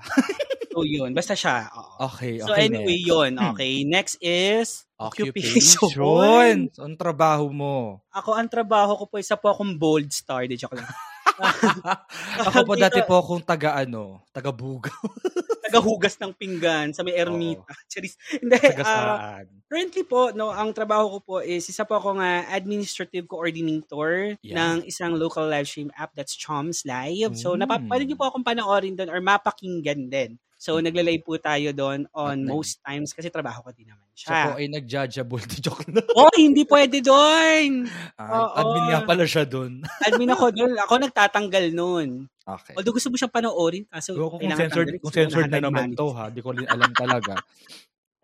So, 0.78 0.86
yun. 0.86 1.10
Basta 1.10 1.34
siya. 1.34 1.74
Oo. 1.74 2.06
Okay, 2.06 2.38
So, 2.38 2.54
okay. 2.54 2.70
anyway, 2.70 3.02
next. 3.02 3.10
yun. 3.10 3.32
Okay. 3.50 3.74
Next 3.82 4.16
is 4.22 4.86
Occupation. 5.02 5.74
occupation. 5.74 6.58
So, 6.70 6.86
ang 6.86 6.94
trabaho 6.94 7.50
mo. 7.50 8.06
Ako, 8.14 8.38
ang 8.38 8.46
trabaho 8.46 8.94
ko 8.94 9.10
po, 9.10 9.18
isa 9.18 9.34
po 9.34 9.50
akong 9.50 9.74
bold 9.74 10.14
star. 10.14 10.46
Di 10.46 10.54
joke 10.54 10.78
lang. 10.78 10.86
Ako 12.50 12.66
po 12.66 12.74
dati 12.76 13.00
po 13.04 13.20
akong 13.20 13.44
taga 13.44 13.78
ano, 13.78 14.22
taga 14.30 14.50
bugaw, 14.50 15.02
Tagahugas 15.68 16.16
ng 16.18 16.32
pinggan 16.32 16.96
sa 16.96 17.04
may 17.04 17.14
ermita. 17.14 17.68
Charis. 17.92 18.16
Hindi. 18.32 18.56
taga 18.56 18.84
saan. 18.84 19.46
currently 19.68 20.04
po, 20.08 20.32
no, 20.32 20.50
ang 20.50 20.72
trabaho 20.72 21.18
ko 21.18 21.20
po 21.20 21.36
is 21.44 21.68
isa 21.68 21.84
po 21.84 22.00
akong 22.00 22.18
ah, 22.18 22.48
administrative 22.52 23.28
coordinator 23.28 24.40
Yeah. 24.40 24.56
ng 24.56 24.88
isang 24.88 25.14
local 25.14 25.44
live 25.44 25.68
stream 25.68 25.92
app 25.94 26.16
that's 26.16 26.34
Choms 26.34 26.88
Live. 26.88 27.36
So, 27.36 27.54
Mm. 27.54 27.60
napa, 27.68 27.76
pwede 27.84 28.08
niyo 28.08 28.16
po 28.16 28.32
akong 28.32 28.46
panoorin 28.46 28.96
doon 28.96 29.12
or 29.12 29.20
mapakinggan 29.20 30.08
din. 30.08 30.40
So, 30.58 30.82
nagla-live 30.82 31.22
po 31.22 31.38
tayo 31.38 31.70
doon 31.70 32.10
on 32.18 32.34
At 32.34 32.42
nag- 32.42 32.50
most 32.50 32.82
times 32.82 33.14
kasi 33.14 33.30
trabaho 33.30 33.62
ko 33.62 33.70
din 33.78 33.94
naman 33.94 34.10
Siya 34.18 34.26
po 34.26 34.34
siya. 34.34 34.58
ay 34.58 34.66
nag-judgeable. 34.74 35.44
Joke 35.64 35.86
lang. 35.86 36.10
Oh, 36.18 36.34
hindi 36.34 36.66
pwede 36.66 36.98
doon. 37.06 37.86
Oo. 38.18 38.46
admin 38.58 38.86
nga 38.90 39.02
pala 39.06 39.24
siya 39.30 39.46
doon. 39.46 39.86
Admin 40.10 40.34
ako 40.34 40.46
doon. 40.58 40.74
Ako 40.82 40.94
nagtatanggal 40.98 41.66
noon. 41.78 42.10
Okay. 42.42 42.74
Although 42.74 42.96
gusto 42.98 43.14
mo 43.14 43.16
siyang 43.22 43.36
panoorin, 43.38 43.86
kaso 43.86 44.18
ko 44.18 44.34
kung 44.34 44.42
censored, 44.42 44.90
kung 44.98 45.14
censored 45.14 45.52
na 45.54 45.62
naman 45.62 45.94
to 45.94 46.10
ha. 46.18 46.34
Di 46.34 46.42
ko 46.42 46.58
rin 46.58 46.66
alam 46.66 46.90
talaga. 46.98 47.38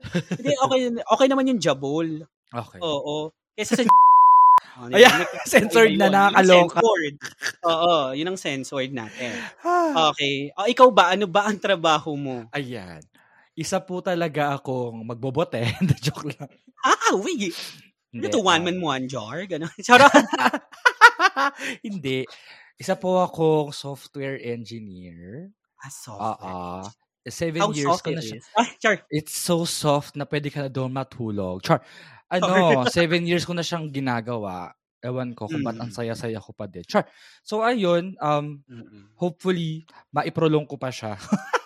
Hindi, 0.42 0.52
okay, 0.58 0.82
okay 1.06 1.28
naman 1.30 1.54
yung 1.54 1.62
jabol. 1.62 2.26
Okay. 2.50 2.80
Oo. 2.82 3.30
Kesa 3.54 3.78
sa 3.78 3.86
Oh, 4.74 4.90
Ayan, 4.90 5.14
nag- 5.22 5.46
censored 5.46 5.94
na, 6.02 6.10
nakakaloka. 6.10 6.82
Oo, 7.70 7.94
yun 8.18 8.34
ang 8.34 8.40
censored 8.42 8.90
natin. 8.90 9.38
Ah. 9.62 10.10
Okay. 10.12 10.50
O, 10.58 10.66
ikaw 10.66 10.90
ba? 10.90 11.14
Ano 11.14 11.30
ba 11.30 11.46
ang 11.46 11.62
trabaho 11.62 12.18
mo? 12.18 12.50
Ayan. 12.50 13.06
Isa 13.54 13.78
po 13.78 14.02
talaga 14.02 14.58
akong 14.58 15.06
magbobote. 15.06 15.62
Joke 16.06 16.34
lang. 16.34 16.50
Ah, 16.82 17.14
wait. 17.22 17.54
Ano 18.14 18.26
Hindi, 18.26 18.34
to? 18.34 18.42
One 18.42 18.62
ah, 18.62 18.66
man, 18.66 18.78
one 18.82 19.06
jar? 19.06 19.46
Ganon. 19.46 19.70
Charot. 19.86 20.10
Hindi. 21.86 22.26
Isa 22.82 22.98
po 22.98 23.22
akong 23.22 23.70
software 23.70 24.42
engineer. 24.42 25.54
Ah, 25.78 25.94
soft. 25.94 26.22
Oo. 26.22 26.58
Seven 27.24 27.62
How 27.64 27.72
years 27.72 28.04
ko 28.04 28.12
na 28.12 28.20
siya. 28.20 28.42
Ah, 28.58 28.68
char. 28.82 29.06
It's 29.08 29.32
so 29.32 29.64
soft 29.64 30.20
na 30.20 30.28
pwede 30.28 30.52
ka 30.52 30.66
na 30.66 30.70
doon 30.74 30.92
matulog. 30.92 31.64
Char. 31.64 31.80
Ano, 32.34 32.50
seven 32.90 33.24
years 33.24 33.46
ko 33.46 33.54
na 33.54 33.62
siyang 33.62 33.94
ginagawa. 33.94 34.74
Ewan 35.04 35.36
ko 35.36 35.46
kung 35.46 35.62
ba't 35.62 35.76
ang 35.78 35.92
Mm. 35.92 35.98
saya-saya 36.00 36.40
ko 36.40 36.56
pa 36.56 36.64
din. 36.66 36.82
Char. 36.88 37.04
So, 37.44 37.60
ayun, 37.60 38.16
um, 38.18 38.64
Mm-mm. 38.66 39.12
hopefully, 39.20 39.84
maiprolong 40.10 40.64
ko 40.64 40.80
pa 40.80 40.90
siya. 40.90 41.20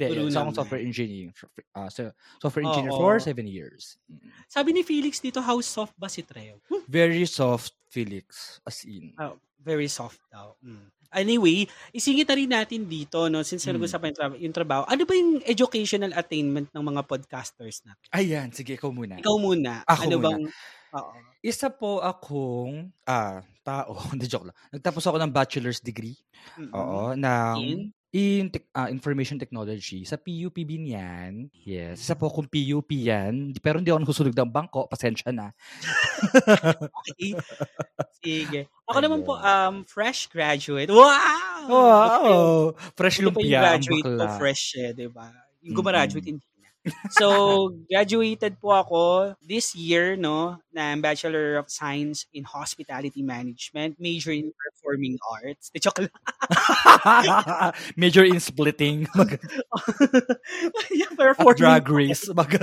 Hindi, 0.00 0.32
isa 0.32 0.40
akong 0.40 0.56
software 0.56 0.80
engineer. 0.80 1.28
Uh, 1.76 1.92
so, 1.92 2.08
software 2.40 2.64
engineer 2.64 2.88
Oo. 2.88 2.96
for 2.96 3.20
seven 3.20 3.44
years. 3.44 4.00
Mm. 4.08 4.32
Sabi 4.48 4.72
ni 4.72 4.80
Felix 4.80 5.20
dito, 5.20 5.44
how 5.44 5.60
soft 5.60 5.92
ba 6.00 6.08
si 6.08 6.24
Trev? 6.24 6.56
Very 6.88 7.28
soft, 7.28 7.76
Felix. 7.84 8.56
As 8.64 8.80
in. 8.88 9.12
Oh, 9.20 9.36
very 9.60 9.92
soft 9.92 10.24
daw. 10.32 10.56
Mm. 10.64 10.88
Anyway, 11.10 11.66
isingit 11.90 12.26
na 12.26 12.36
rin 12.38 12.50
natin 12.50 12.86
dito, 12.86 13.26
no, 13.26 13.42
since 13.42 13.66
Mm. 13.66 13.76
nag-usapan 13.76 14.08
yung, 14.10 14.18
tra- 14.18 14.40
yung 14.46 14.54
trabaho, 14.54 14.82
ano 14.86 15.02
ba 15.02 15.12
yung 15.12 15.42
educational 15.42 16.14
attainment 16.14 16.70
ng 16.70 16.84
mga 16.86 17.02
podcasters 17.04 17.82
natin? 17.82 18.06
Ayan, 18.14 18.48
sige, 18.54 18.78
ikaw 18.78 18.94
muna. 18.94 19.18
Ikaw 19.18 19.36
muna. 19.36 19.82
Ako 19.84 20.02
ano 20.06 20.16
muna. 20.16 20.24
bang... 20.26 20.42
Oo. 20.90 21.12
Isa 21.40 21.70
po 21.70 21.98
akong, 21.98 22.90
ah, 23.06 23.40
tao. 23.62 23.94
Hindi, 24.12 24.26
joke 24.26 24.50
lang. 24.50 24.56
Nagtapos 24.70 25.02
ako 25.06 25.16
ng 25.18 25.32
bachelor's 25.32 25.80
degree. 25.80 26.18
Mm-mm. 26.58 26.72
Oo, 26.74 27.14
ng 27.14 27.56
In? 27.62 27.80
In 28.10 28.50
tech- 28.50 28.70
ah, 28.74 28.90
information 28.90 29.38
technology 29.38 30.02
sa 30.02 30.18
PUPB 30.18 30.82
niyan. 30.82 31.46
Yes. 31.62 32.02
Isa 32.02 32.18
po 32.18 32.26
akong 32.26 32.50
PUP 32.50 32.90
yan. 32.90 33.54
Pero 33.62 33.78
hindi 33.78 33.94
ako 33.94 34.02
nasusunog 34.02 34.34
ng 34.34 34.50
bangko. 34.50 34.90
Pasensya 34.90 35.30
na. 35.30 35.54
Okay. 37.06 37.38
Sige. 38.22 38.66
Ako 38.90 38.98
naman 38.98 39.22
po, 39.22 39.38
um, 39.38 39.86
fresh 39.86 40.26
graduate. 40.26 40.90
Wow! 40.90 41.70
Wow! 41.70 42.26
Fresh 42.98 43.22
Ito 43.22 43.30
pa 43.30 43.38
yung 43.38 43.46
lumpia 43.46 43.58
ang 43.58 43.62
graduate 43.62 44.10
ko, 44.18 44.24
fresh 44.42 44.64
eh, 44.74 44.90
di 44.90 45.06
ba? 45.06 45.30
Yung 45.62 45.74
gumraduate, 45.78 46.34
na. 46.34 46.49
So, 47.12 47.76
graduated 47.92 48.56
po 48.56 48.72
ako 48.72 49.00
this 49.44 49.76
year, 49.76 50.16
no, 50.16 50.56
na 50.72 50.96
Bachelor 50.96 51.60
of 51.60 51.68
Science 51.68 52.24
in 52.32 52.48
Hospitality 52.48 53.20
Management, 53.20 54.00
major 54.00 54.32
in 54.32 54.48
Performing 54.56 55.20
Arts. 55.20 55.68
De 55.76 55.78
joke 55.80 56.08
lang. 56.08 56.16
Major 58.00 58.24
in 58.24 58.40
splitting. 58.40 59.04
Mag- 59.12 59.44
yeah, 60.90 61.12
performing 61.12 61.60
drag 61.60 61.84
race. 61.90 62.24
Mag- 62.34 62.56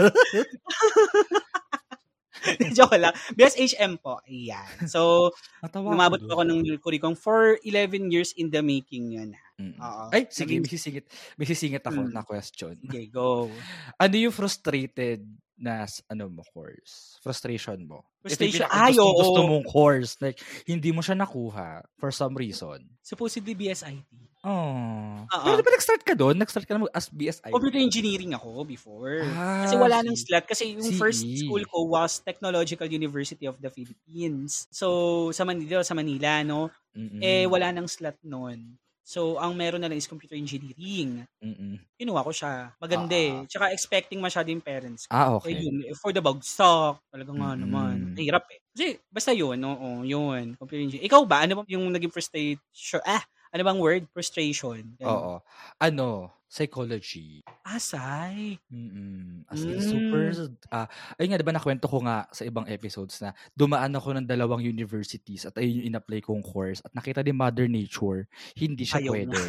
Joke 2.74 2.98
lang. 2.98 3.14
BSHM 3.34 4.02
po. 4.02 4.22
Ayan. 4.26 4.88
So, 4.88 5.32
Natawa 5.62 5.94
lumabot 5.94 6.22
doon. 6.22 6.30
po 6.30 6.34
ako 6.38 6.44
ng 6.48 6.60
curriculum 6.82 7.16
for 7.18 7.58
11 7.66 8.10
years 8.14 8.34
in 8.38 8.50
the 8.54 8.62
making 8.62 9.14
yun. 9.14 9.34
Mm. 9.58 9.74
Oo. 9.82 10.04
Ay, 10.14 10.30
sige, 10.30 10.54
Naging- 10.54 10.64
may 10.64 10.72
sisingit, 10.72 11.06
may 11.34 11.48
sisingit 11.50 11.82
ako 11.82 12.00
Mm. 12.06 12.14
na 12.14 12.22
question. 12.22 12.78
Okay, 12.86 13.10
go. 13.10 13.50
Ano 14.04 14.14
yung 14.14 14.30
frustrated 14.32 15.26
na 15.58 15.90
ano 16.06 16.30
mo 16.30 16.46
course? 16.54 17.18
Frustration 17.26 17.82
mo? 17.90 18.06
Frustration? 18.22 18.70
Ay, 18.70 18.94
pinaka- 18.94 19.02
oo. 19.02 19.18
gusto 19.18 19.40
mong 19.44 19.66
course. 19.66 20.14
Like, 20.22 20.38
hindi 20.70 20.94
mo 20.94 21.02
siya 21.02 21.18
nakuha 21.18 21.82
for 21.98 22.14
some 22.14 22.38
reason. 22.38 22.86
Supposedly 23.02 23.58
BSIT. 23.58 24.06
Oh. 24.46 25.26
Oo. 25.26 25.44
Pero 25.44 25.58
di 25.58 25.66
ba 25.66 25.74
nag-start 25.74 26.06
ka 26.06 26.14
doon? 26.14 26.38
Nag-start 26.38 26.70
ka 26.70 26.78
na 26.78 26.86
as 26.94 27.10
BSI? 27.10 27.50
Computer 27.50 27.82
engineering 27.82 28.38
ako 28.38 28.62
before. 28.64 29.26
Ah, 29.34 29.66
Kasi 29.66 29.76
wala 29.76 30.06
nang 30.06 30.14
slot. 30.14 30.46
Kasi 30.46 30.78
yung 30.78 30.94
first 30.94 31.26
CE. 31.26 31.42
school 31.42 31.66
ko 31.66 31.90
was 31.90 32.22
Technological 32.22 32.86
University 32.86 33.50
of 33.50 33.58
the 33.58 33.74
Philippines. 33.74 34.70
So, 34.70 35.34
sa 35.34 35.42
Manila, 35.42 35.82
sa 35.82 35.98
Manila, 35.98 36.46
no? 36.46 36.70
Mm-mm. 36.94 37.18
Eh, 37.18 37.50
wala 37.50 37.74
nang 37.74 37.90
slot 37.90 38.22
noon. 38.22 38.78
So, 39.08 39.40
ang 39.40 39.56
meron 39.56 39.80
na 39.84 39.88
lang 39.88 40.00
is 40.00 40.10
computer 40.12 40.36
engineering. 40.36 41.24
Mm-mm. 41.42 41.80
Kinuha 41.98 42.22
ko 42.28 42.32
siya. 42.36 42.76
Maganda 42.78 43.16
eh. 43.18 43.48
Tsaka 43.50 43.74
expecting 43.74 44.22
masyado 44.22 44.52
yung 44.54 44.62
parents 44.66 45.08
ko. 45.10 45.16
Ah, 45.16 45.34
Eh, 45.48 45.56
okay. 45.56 45.58
yun, 45.58 45.82
eh, 45.88 45.96
for 45.98 46.12
the 46.14 46.22
bagsak. 46.22 47.00
Talaga 47.10 47.32
nga 47.34 47.52
Mm-mm. 47.58 47.58
naman. 47.58 48.14
Hirap 48.20 48.46
eh. 48.54 48.60
Kasi, 48.76 49.00
basta 49.10 49.32
yun, 49.34 49.58
oo, 49.64 50.04
yun. 50.06 50.54
Computer 50.60 50.84
engineering. 50.84 51.08
Ikaw 51.10 51.24
ba? 51.26 51.46
Ano 51.48 51.62
ba 51.62 51.64
yung 51.72 51.88
naging 51.94 52.14
frustration? 52.14 53.02
Ah, 53.08 53.24
ano 53.50 53.62
bang 53.64 53.80
word? 53.80 54.04
Frustration. 54.12 54.96
Ganun. 54.96 55.08
Oo. 55.08 55.34
Ano? 55.78 56.32
Psychology. 56.48 57.44
Asay. 57.62 58.56
Mm-mm. 58.72 59.44
As 59.48 59.60
Mm. 59.60 59.84
super, 59.84 60.24
ah, 60.70 60.88
ayun 61.16 61.30
nga, 61.30 61.40
di 61.40 61.48
ba 61.48 61.52
nakwento 61.52 61.86
ko 61.86 62.00
nga 62.02 62.24
sa 62.30 62.44
ibang 62.44 62.64
episodes 62.66 63.20
na 63.20 63.36
dumaan 63.52 63.92
ako 63.92 64.16
ng 64.16 64.24
dalawang 64.26 64.64
universities 64.64 65.44
at 65.44 65.56
ayun 65.56 65.84
yung 65.84 65.88
in-apply 65.92 66.20
kong 66.20 66.40
course 66.40 66.80
at 66.82 66.92
nakita 66.92 67.20
ni 67.20 67.36
Mother 67.36 67.68
Nature, 67.68 68.32
hindi 68.56 68.84
siya 68.84 69.04
Ayaw 69.04 69.12
pwede. 69.12 69.40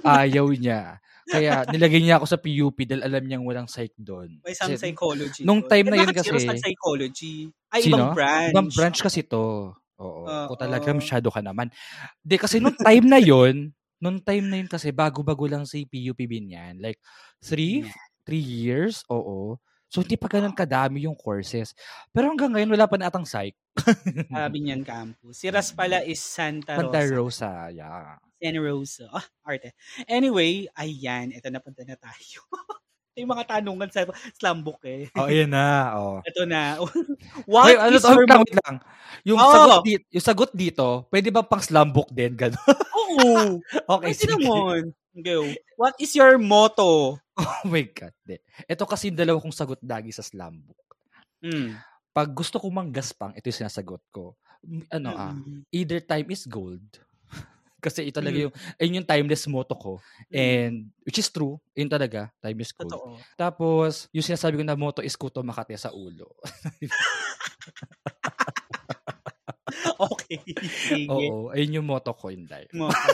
Ayaw 0.00 0.46
niya. 0.50 0.96
Kaya 1.28 1.62
nilagay 1.68 2.00
niya 2.00 2.16
ako 2.16 2.26
sa 2.26 2.40
PUP 2.40 2.82
dahil 2.82 3.04
alam 3.04 3.22
niyang 3.22 3.44
walang 3.44 3.68
psych 3.68 3.92
doon. 3.94 4.40
May 4.40 4.56
some 4.56 4.72
Kasi 4.72 4.80
psychology. 4.82 5.44
nung 5.44 5.60
doon. 5.60 5.70
time 5.70 5.86
Eh, 5.86 5.90
na 5.92 5.96
yun 5.98 6.08
bakit 6.08 6.24
kasi- 6.26 6.42
sa 6.42 6.56
psychology? 6.56 7.36
Ay, 7.70 7.86
Sino? 7.86 7.94
ibang 7.94 8.10
branch. 8.16 8.50
Ibang 8.50 8.68
branch 8.72 8.98
kasi 8.98 9.20
to. 9.22 9.76
Oo. 10.00 10.24
Oo. 10.24 10.46
Kung 10.50 10.60
talaga 10.60 10.88
masyado 10.90 11.28
ka 11.28 11.44
naman. 11.44 11.68
Di, 12.24 12.40
kasi 12.40 12.58
nung 12.58 12.74
time 12.74 13.06
na 13.06 13.20
yun, 13.20 13.70
nung 14.00 14.18
time 14.18 14.48
na 14.48 14.56
yun 14.64 14.68
kasi, 14.70 14.88
bago-bago 14.90 15.44
lang 15.44 15.68
si 15.68 15.84
PUPB 15.84 16.40
niyan. 16.40 16.80
Like, 16.80 16.98
three, 17.44 17.84
three 18.24 18.42
years? 18.42 19.04
Oo. 19.12 19.60
So, 19.90 20.00
hindi 20.06 20.14
pa 20.14 20.30
ganun 20.30 20.54
kadami 20.54 21.04
yung 21.04 21.18
courses. 21.18 21.74
Pero 22.14 22.30
hanggang 22.30 22.54
ngayon, 22.54 22.70
wala 22.72 22.86
pa 22.86 22.96
na 22.96 23.10
atang 23.10 23.26
psych. 23.26 23.58
Sabi 24.30 24.56
niyan 24.64 24.86
campus. 24.86 25.42
Si 25.42 25.50
Ras 25.50 25.74
pala 25.74 26.00
is 26.06 26.22
Santa 26.22 26.78
Rosa. 26.78 26.86
Santa 26.86 27.02
Rosa, 27.10 27.52
yeah. 27.74 28.14
Santa 28.38 28.60
Rosa. 28.62 29.06
Ah, 29.10 29.26
arte. 29.44 29.74
Anyway, 30.06 30.70
ayan. 30.78 31.34
Ito 31.34 31.50
na 31.50 31.58
punta 31.58 31.82
na 31.82 31.98
tayo. 31.98 32.40
yung 33.18 33.30
mga 33.30 33.44
tanungan 33.58 33.90
sa 33.90 34.06
slumbook 34.38 34.80
eh. 34.86 35.10
Oh, 35.18 35.26
ayan 35.26 35.50
na. 35.50 35.92
Oh. 35.98 36.18
Ito 36.28 36.46
na. 36.46 36.78
What 37.50 37.64
Wait, 37.68 37.78
ano 37.78 37.96
is 37.98 38.02
to? 38.06 38.14
lang, 38.14 38.40
wait 38.46 38.56
lang. 38.64 38.76
Yung, 39.26 39.38
Oo. 39.38 39.52
sagot 39.52 39.78
dito, 39.84 40.04
yung 40.14 40.24
sagot 40.26 40.50
dito, 40.54 40.86
pwede 41.10 41.28
ba 41.28 41.42
pang 41.42 41.60
slumbook 41.60 42.08
din? 42.14 42.32
Ganun. 42.38 42.56
Oo. 42.98 43.58
okay, 43.90 44.12
Pwede 44.14 44.24
sige. 44.24 44.32
naman. 44.38 44.94
Go. 45.20 45.50
What 45.74 45.98
is 45.98 46.14
your 46.14 46.38
motto? 46.38 47.18
Oh 47.34 47.60
my 47.66 47.82
God. 47.90 48.14
Di. 48.22 48.38
Ito 48.70 48.86
kasi 48.86 49.10
yung 49.10 49.18
dalawa 49.18 49.42
kong 49.42 49.56
sagot 49.56 49.80
lagi 49.82 50.14
sa 50.14 50.22
slumbook. 50.22 50.78
Hmm. 51.42 51.76
Pag 52.14 52.30
gusto 52.30 52.62
kong 52.62 52.74
manggaspang, 52.74 53.34
ito 53.34 53.50
yung 53.50 53.60
sinasagot 53.66 54.02
ko. 54.14 54.38
Ano 54.92 55.08
ah, 55.16 55.32
Mm. 55.32 55.64
either 55.72 55.98
time 56.04 56.28
is 56.30 56.44
gold. 56.44 56.84
Kasi 57.80 58.06
ito 58.06 58.20
talaga 58.20 58.36
Mm. 58.36 58.44
yung, 58.46 58.54
ayun 58.78 58.96
yung 59.00 59.08
timeless 59.08 59.44
motto 59.48 59.74
ko. 59.74 59.92
And, 60.30 60.92
which 61.02 61.18
is 61.18 61.32
true, 61.32 61.56
yun 61.74 61.88
talaga, 61.88 62.28
time 62.44 62.60
is 62.60 62.70
gold. 62.76 62.92
Totoo. 62.92 63.16
Tapos, 63.34 64.06
yung 64.12 64.22
sinasabi 64.24 64.60
ko 64.60 64.64
na 64.64 64.76
motto 64.76 65.00
is 65.00 65.16
kuto 65.16 65.40
makate 65.42 65.74
sa 65.80 65.90
ulo. 65.90 66.28
Okay. 70.00 70.40
Sige. 70.66 71.06
Oo, 71.12 71.52
ayun 71.54 71.78
yung 71.80 71.86
motto 71.86 72.10
ko 72.16 72.32
in 72.32 72.48
life. 72.50 72.72
Motto. 72.74 73.06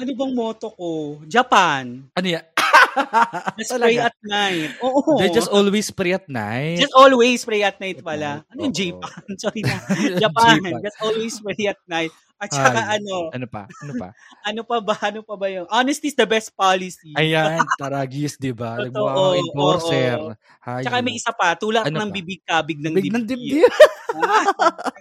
ano 0.00 0.12
bang 0.16 0.32
motto 0.32 0.66
ko? 0.72 1.18
Japan. 1.28 2.08
Ano 2.16 2.26
yan? 2.30 2.44
Just 3.58 3.70
pray 3.72 3.96
Talaga? 3.96 4.10
at 4.10 4.16
night. 4.22 4.70
Oo. 4.82 5.14
They 5.16 5.30
just 5.30 5.50
always 5.50 5.88
pray 5.90 6.12
at 6.12 6.26
night. 6.26 6.78
Just 6.78 6.94
always 6.94 7.40
pray 7.42 7.62
at 7.62 7.78
night 7.78 8.00
pala. 8.00 8.42
Ano 8.48 8.60
yung. 8.66 8.74
Japan? 8.74 9.22
Sorry 9.42 9.62
na. 9.62 9.76
Japan. 10.24 10.58
Japan. 10.58 10.72
Just 10.82 10.98
always 11.00 11.34
pray 11.38 11.64
at 11.66 11.80
night. 11.86 12.10
At 12.40 12.48
saka 12.50 12.80
Ay. 12.88 12.96
ano, 12.96 13.28
Ano 13.30 13.46
pa? 13.46 13.68
Ano 13.84 13.92
pa? 13.94 14.08
ano 14.48 14.60
pa 14.64 14.76
ba? 14.80 14.94
Ano 15.04 15.20
pa 15.20 15.34
ba 15.36 15.46
yung? 15.46 15.68
Honesty 15.68 16.08
is 16.08 16.16
the 16.16 16.24
best 16.24 16.56
policy. 16.56 17.12
Ayan, 17.12 17.60
taragis, 17.76 18.40
di 18.40 18.48
ba? 18.50 18.80
Wow, 18.88 19.36
enforcer. 19.36 20.16
Hayop. 20.64 20.84
Tsaka 20.88 20.96
may 21.04 21.20
isa 21.20 21.36
pa, 21.36 21.52
tulak 21.52 21.84
Ano 21.84 22.00
ng 22.00 22.08
pa? 22.08 22.16
bibig-kabig 22.16 22.80
ng 22.80 22.92
Big 22.96 23.12
dibdib. 23.12 23.14
ng 23.20 23.24
dibdib. 23.28 23.72
Ah, 24.16 24.44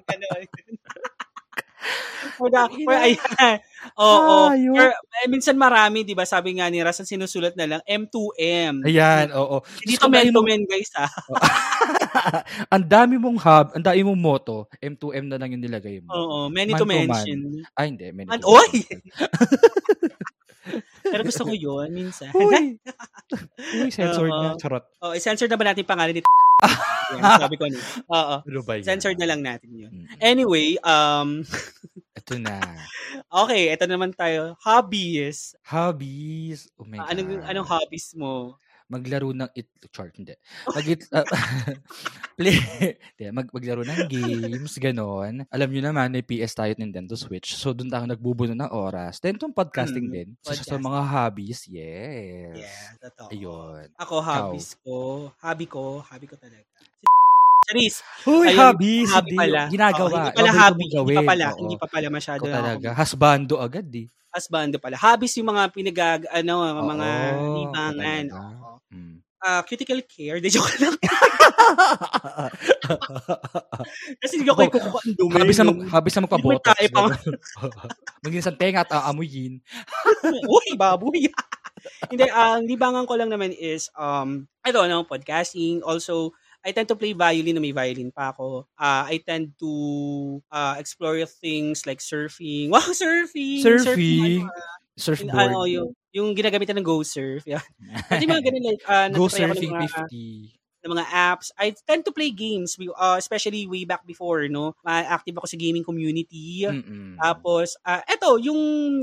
ganun. 0.04 0.44
The, 2.52 2.62
for, 2.84 2.96
ayan. 2.96 3.58
Oo. 3.96 4.52
Hayop. 4.52 4.76
For, 4.76 4.90
eh, 4.92 5.28
minsan 5.32 5.56
marami, 5.56 6.04
di 6.04 6.16
ba? 6.16 6.28
Sabi 6.28 6.60
nga 6.60 6.68
ni 6.68 6.84
Ras, 6.84 7.00
sinusulat 7.04 7.56
na 7.56 7.66
lang, 7.66 7.82
M2M. 7.88 8.84
Ayan, 8.84 9.28
oo. 9.36 9.64
Hindi 9.84 9.96
Gusto 9.96 10.08
to 10.08 10.08
ko 10.08 10.12
men 10.12 10.34
to 10.36 10.42
men, 10.44 10.62
guys, 10.68 10.92
ha? 11.00 11.08
ang 12.76 12.86
dami 12.86 13.16
mong 13.16 13.40
hub, 13.40 13.68
ang 13.76 13.86
dami 13.86 14.02
mong 14.04 14.20
motto, 14.20 14.68
M2M 14.84 15.26
na 15.32 15.38
lang 15.40 15.56
yung 15.56 15.64
nilagay 15.64 16.04
mo. 16.04 16.10
Oo, 16.12 16.38
many 16.52 16.76
Man 16.76 16.80
to 16.80 16.84
to 16.84 16.90
man. 16.90 17.08
mention. 17.08 17.40
Ah, 17.76 17.88
hindi. 17.88 18.08
Many 18.12 18.28
Man, 18.28 18.40
to 18.44 18.48
oy! 18.52 18.68
mention. 18.76 19.02
Pero 21.10 21.26
gusto 21.26 21.42
ko 21.48 21.54
yun, 21.56 21.90
minsan. 21.90 22.30
Uy! 22.38 22.78
Uy, 23.82 23.90
censored 23.90 24.30
Oo. 24.30 24.54
na. 24.54 24.60
Charot. 24.62 24.86
oh, 25.02 25.18
i-censor 25.18 25.50
na 25.50 25.58
ba 25.58 25.74
natin 25.74 25.88
pangalan 25.88 26.14
ni 26.14 26.22
Yan, 27.10 27.42
sabi 27.42 27.56
ko 27.58 27.66
na. 27.66 27.80
Oo. 28.06 28.36
Ano 28.46 28.60
ba 28.62 28.78
yan? 28.78 28.86
Censored 28.86 29.18
na 29.18 29.26
lang 29.26 29.42
natin 29.42 29.72
yun. 29.74 29.92
Anyway, 30.20 30.78
um, 30.84 31.42
Ito 32.20 32.36
na. 32.38 32.60
okay, 33.32 33.72
ito 33.72 33.86
naman 33.88 34.12
tayo. 34.14 34.54
Hobbies. 34.62 35.56
Hobbies. 35.64 36.68
Oh 36.78 36.84
my 36.86 37.00
Ah, 37.00 37.16
anong, 37.16 37.40
God. 37.40 37.48
anong 37.48 37.68
hobbies 37.68 38.12
mo? 38.14 38.60
Maglaro 38.90 39.30
ng 39.30 39.46
it 39.54 39.70
chart 39.94 40.18
hindi. 40.18 40.34
Mag 40.66 40.82
it, 40.84 41.06
ah, 41.14 41.22
play, 42.38 42.58
hindi, 43.14 43.26
mag, 43.30 43.46
maglaro 43.54 43.86
ng 43.86 44.10
games, 44.10 44.82
ganon. 44.82 45.46
Alam 45.46 45.70
niyo 45.70 45.82
naman, 45.86 46.10
may 46.10 46.26
PS 46.26 46.58
tayo 46.58 46.74
at 46.74 46.82
Nintendo 46.82 47.14
Switch. 47.14 47.54
So, 47.54 47.70
doon 47.70 47.94
tayo 47.94 48.10
nagbubuno 48.10 48.58
ng 48.58 48.72
oras. 48.74 49.22
Then, 49.22 49.38
itong 49.38 49.54
podcasting 49.54 50.10
Mm, 50.10 50.14
din. 50.14 50.28
So, 50.42 50.52
sa 50.52 50.58
podcasting. 50.58 50.82
mga 50.82 51.02
hobbies, 51.06 51.60
yes. 51.70 52.56
Yeah, 52.58 52.90
totoo. 53.00 53.30
Ayun. 53.30 53.86
Ako, 53.96 54.16
hobbies 54.20 54.70
ko. 54.82 54.98
Hobby 55.38 55.66
ko. 55.70 56.02
Hobby 56.02 56.26
ko 56.26 56.36
talaga. 56.36 56.66
Charis. 57.70 58.02
Uy. 58.26 58.50
Hobby 58.58 59.06
hindi, 59.06 59.38
pala. 59.38 59.70
Ginagawa. 59.70 60.10
Oo, 60.10 60.18
hindi 60.18 60.34
pala 60.34 60.52
hobby. 60.58 60.86
Hindi 60.90 61.14
pa 61.14 61.22
pala. 61.22 61.46
Oo. 61.54 61.60
Hindi 61.62 61.76
pa 61.78 61.88
pala 61.88 62.08
masyado. 62.10 62.42
Ikaw 62.42 62.50
talaga. 62.50 62.88
ako. 62.90 62.98
Hasbando 62.98 63.56
agad, 63.62 63.86
di. 63.86 64.10
Husband 64.30 64.74
pala. 64.78 64.98
Hobbies 64.98 65.38
yung 65.38 65.50
mga 65.50 65.64
pinagag, 65.70 66.22
ano, 66.30 66.54
mga 66.66 67.10
Oo, 67.38 67.54
libangan. 67.62 68.26
talaga. 68.26 68.42
Oo. 68.58 68.79
Mm. 68.90 69.22
Ah, 69.40 69.64
cuticle 69.64 70.04
care. 70.04 70.40
De 70.44 70.52
joke 70.52 70.76
lang. 70.84 71.00
Kasi 74.20 74.34
hindi 74.36 74.52
ako 74.52 74.62
Ako, 74.68 74.74
kukuha 74.76 75.00
ang 75.00 75.16
dumi. 75.16 75.34
habis 75.40 75.58
na, 75.60 75.66
mag, 75.72 75.80
habis 75.88 76.14
na 76.16 76.24
magpabotox. 76.28 76.78
pa. 76.92 77.02
Maging 78.26 78.44
sa 78.44 78.52
tenga 78.52 78.84
at 78.84 78.92
aamuyin. 78.92 79.64
Uy, 80.52 80.68
baboy. 80.76 81.32
Hindi, 82.12 82.26
ang 82.28 82.68
libangan 82.68 83.08
ko 83.08 83.16
lang 83.16 83.32
naman 83.32 83.56
is, 83.56 83.88
um, 83.96 84.44
I 84.68 84.76
don't 84.76 84.92
know, 84.92 85.08
podcasting. 85.08 85.80
Also, 85.88 86.36
I 86.60 86.76
tend 86.76 86.92
to 86.92 87.00
play 87.00 87.16
violin 87.16 87.56
na 87.56 87.64
may 87.64 87.72
violin 87.72 88.12
pa 88.12 88.36
ako. 88.36 88.68
Uh, 88.76 89.08
I 89.08 89.24
tend 89.24 89.56
to 89.64 89.72
uh, 90.52 90.76
explore 90.76 91.16
things 91.24 91.88
like 91.88 92.04
surfing. 92.04 92.68
Wow, 92.68 92.84
surfing! 92.92 93.64
Surfing. 93.64 94.44
ano, 94.44 94.52
Surfboard. 95.00 95.32
ano, 95.40 95.64
yung, 95.64 95.96
yung 96.14 96.34
ginagamitan 96.34 96.78
ng 96.78 96.86
Go 96.86 97.02
Surf. 97.06 97.46
Yan. 97.46 97.62
Pati 98.10 98.26
mga 98.26 98.44
ganun 98.44 98.66
like, 98.66 98.84
uh, 98.90 99.08
Go 99.10 99.30
nagtry 99.30 99.46
ako 99.46 99.54
ng 99.54 99.58
Surfing 99.58 99.74
mga, 99.74 99.88
50. 100.10 100.58
ng 100.80 100.92
mga 100.96 101.06
apps. 101.12 101.48
I 101.60 101.76
tend 101.86 102.08
to 102.08 102.16
play 102.16 102.32
games, 102.32 102.80
uh, 102.80 103.18
especially 103.20 103.68
way 103.68 103.84
back 103.84 104.08
before, 104.08 104.48
no? 104.48 104.74
Uh, 104.82 105.04
active 105.06 105.36
ako 105.38 105.48
sa 105.52 105.60
gaming 105.60 105.84
community. 105.84 106.66
Mm-mm. 106.66 107.20
Tapos, 107.20 107.76
ah 107.84 108.02
eto, 108.08 108.40
yung, 108.40 108.60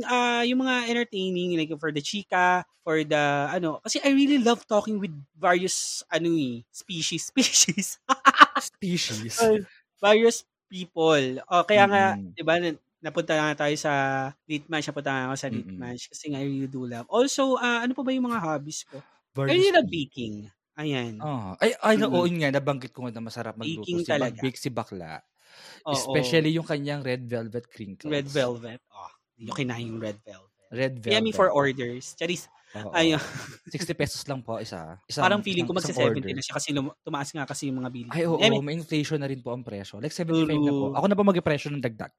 ah 0.08 0.42
yung 0.42 0.64
mga 0.64 0.88
entertaining, 0.88 1.54
like 1.54 1.70
for 1.78 1.92
the 1.92 2.00
chika, 2.00 2.64
for 2.80 3.04
the, 3.04 3.24
ano, 3.52 3.78
kasi 3.84 4.00
I 4.02 4.10
really 4.16 4.40
love 4.40 4.64
talking 4.66 4.98
with 4.98 5.12
various, 5.36 6.00
ano 6.08 6.32
eh, 6.32 6.64
species, 6.72 7.28
species, 7.30 8.00
Species. 8.56 9.36
various 10.00 10.48
people. 10.72 11.44
O, 11.46 11.62
kaya 11.68 11.84
nga, 11.86 12.04
Mm-mm. 12.16 12.32
di 12.34 12.42
ba, 12.42 12.56
napunta 13.06 13.34
nga 13.38 13.54
tayo 13.66 13.76
sa 13.78 13.92
late 14.50 14.66
match, 14.66 14.90
napunta 14.90 15.10
nga 15.14 15.24
ako 15.30 15.36
sa 15.38 15.48
Mm-mm. 15.50 15.86
match 15.86 16.02
kasi 16.10 16.24
nga 16.34 16.40
really 16.42 16.66
do 16.66 16.82
love. 16.90 17.06
Also, 17.08 17.54
ah 17.62 17.86
ano 17.86 17.94
pa 17.94 18.02
ba 18.02 18.10
yung 18.10 18.26
mga 18.30 18.42
hobbies 18.42 18.82
ko? 18.90 19.06
Really 19.46 19.70
love 19.72 19.86
species. 19.86 19.90
baking. 19.90 20.50
Ayan. 20.76 21.24
Ah, 21.24 21.56
ay, 21.64 21.72
ay, 21.80 21.96
Mm. 21.96 22.12
oo 22.12 22.28
nga, 22.28 22.52
nabanggit 22.52 22.92
ko 22.92 23.08
nga 23.08 23.12
na 23.16 23.24
masarap 23.24 23.56
magluto. 23.56 23.88
Baking 23.88 24.04
Si 24.04 24.12
talaga. 24.12 24.36
Mag-bake 24.36 24.60
si 24.60 24.68
Bakla. 24.68 25.24
Oo. 25.86 25.92
Especially 25.96 26.52
yung 26.56 26.68
kanyang 26.68 27.00
red 27.06 27.24
velvet 27.24 27.66
crinkles. 27.72 28.12
Red 28.12 28.26
velvet. 28.28 28.80
Oh, 28.92 29.10
hindi 29.38 29.50
ko 29.50 29.56
kinain 29.56 29.86
yung 29.88 30.00
red 30.02 30.18
velvet. 30.24 30.52
Red 30.70 30.98
velvet. 31.00 31.22
Me 31.24 31.32
for 31.32 31.50
orders. 31.50 32.14
Charis. 32.18 32.48
Oo. 32.74 32.90
Ayun. 32.90 33.22
60 33.70 33.94
pesos 33.94 34.20
lang 34.26 34.42
po 34.42 34.58
isa. 34.58 34.98
Isang, 35.06 35.22
Parang 35.22 35.40
feeling 35.40 35.62
ko 35.62 35.70
isang- 35.70 35.78
magsa 35.78 35.92
isang 35.94 36.10
70 36.12 36.18
order. 36.18 36.34
na 36.34 36.42
siya 36.42 36.54
kasi 36.54 36.68
lum- 36.72 36.96
tumaas 37.00 37.28
nga 37.30 37.44
kasi 37.46 37.70
yung 37.70 37.78
mga 37.78 37.90
bili. 37.90 38.08
Ay, 38.10 38.26
oo, 38.26 38.36
I 38.36 38.50
mean, 38.50 38.60
may 38.60 38.74
inflation 38.74 39.16
na 39.16 39.26
rin 39.26 39.38
po 39.38 39.50
ang 39.50 39.62
presyo. 39.62 39.96
Like 39.96 40.10
75 40.10 40.50
na 40.50 40.72
po. 40.72 40.84
True. 40.90 40.94
Ako 40.94 41.04
na 41.06 41.14
po 41.14 41.22
mag-presyo 41.22 41.68
ng 41.70 41.80
dagdag. 41.80 42.12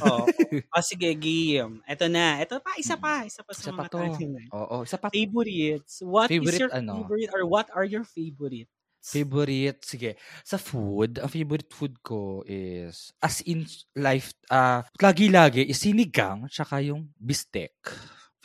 Oo. 0.00 0.24
Ah, 0.70 0.80
sige, 0.80 1.10
game. 1.12 1.82
Ito 1.84 2.06
na. 2.06 2.38
Ito 2.38 2.62
pa, 2.62 2.78
isa 2.78 2.94
pa. 2.94 3.26
Isa 3.26 3.42
pa 3.42 3.52
sa 3.52 3.60
Isa 3.60 3.72
pa 3.72 3.82
mga 3.82 3.90
to. 3.90 3.98
tanong. 3.98 4.46
Oo, 4.54 4.76
isa 4.82 4.96
pa. 4.96 5.08
Favorites. 5.10 6.00
What 6.00 6.28
is 6.28 6.38
Favorite 6.38 6.60
your 6.62 6.72
ano? 6.72 6.92
favorite 7.02 7.30
or 7.32 7.42
what 7.44 7.66
are 7.74 7.84
your 7.84 8.04
favorite? 8.04 8.70
Favorite, 9.02 9.80
sige. 9.82 10.18
Sa 10.42 10.56
food, 10.56 11.18
ang 11.18 11.28
favorite 11.28 11.70
food 11.70 11.94
ko 12.00 12.42
is, 12.42 13.14
as 13.18 13.38
in 13.42 13.62
life, 13.94 14.34
ah 14.46 14.82
lagi-lagi, 14.98 15.62
is 15.62 15.78
sinigang, 15.78 16.46
tsaka 16.46 16.82
yung 16.82 17.06
bistek. 17.14 17.70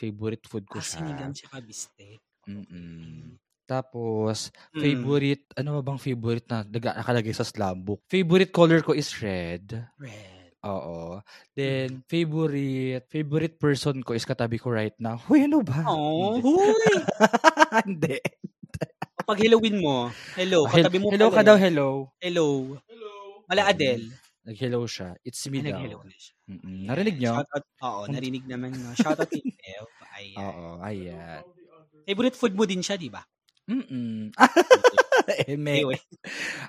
Favorite 0.02 0.44
food 0.44 0.66
ko 0.66 0.78
Ah, 0.78 0.82
siya. 0.82 0.98
sinigang 0.98 1.30
siya 1.30 1.62
bistek. 1.62 2.18
Mm-mm. 2.42 3.38
Tapos, 3.64 4.50
Mm. 4.74 4.82
favorite, 4.82 5.44
ano 5.54 5.78
ba 5.78 5.82
bang 5.86 6.00
favorite 6.02 6.46
na 6.50 6.66
naga- 6.66 6.98
nakalagay 6.98 7.30
sa 7.30 7.46
slam 7.46 7.78
book? 7.78 8.02
Favorite 8.10 8.50
color 8.50 8.82
ko 8.82 8.92
is 8.92 9.06
red. 9.16 9.78
Red. 9.96 10.50
Oo. 10.62 11.16
Mm. 11.16 11.22
Then, 11.54 11.88
favorite, 12.04 13.06
favorite 13.06 13.56
person 13.56 14.02
ko 14.02 14.12
is 14.12 14.26
katabi 14.26 14.58
ko 14.58 14.68
right 14.68 14.94
now. 14.98 15.22
Huy, 15.22 15.46
ano 15.46 15.62
ba? 15.62 15.86
Oh, 15.86 16.34
Hindi. 16.34 16.42
huy! 16.44 16.94
Hindi. 17.86 18.18
Pag 19.22 19.38
hellowin 19.38 19.78
mo, 19.78 20.10
hello, 20.34 20.66
Hel- 20.66 20.82
katabi 20.82 20.98
mo 20.98 21.14
hello 21.14 21.30
pala 21.30 21.38
ka 21.38 21.42
daw, 21.46 21.56
yun. 21.56 21.62
hello. 21.62 21.88
Hello. 22.18 22.50
Mala 23.46 23.62
Adele. 23.70 24.06
Nag-hello 24.42 24.82
siya. 24.90 25.14
It's 25.22 25.38
me 25.46 25.62
Ay, 25.62 25.70
daw. 25.70 25.78
nag-hello 25.78 25.98
na 26.02 26.16
siya. 26.18 26.34
Mm-mm. 26.50 26.80
Narinig 26.90 27.16
niyo? 27.22 27.32
Shout 27.38 27.50
out, 27.54 27.66
oo, 27.78 28.00
narinig 28.10 28.44
naman. 28.50 28.74
No? 28.74 28.90
Shout 28.98 29.18
out 29.22 29.30
kay 29.30 29.42
Ev. 29.78 29.86
Ayan. 30.18 30.38
Oo, 30.42 30.66
ayan. 30.82 31.42
Favorite 32.02 32.34
food 32.34 32.54
mo 32.58 32.66
din 32.66 32.82
siya, 32.82 32.98
di 32.98 33.06
ba? 33.06 33.22
Mm-mm. 33.70 34.34
Eme. 35.46 35.86
Anyway. 35.86 36.00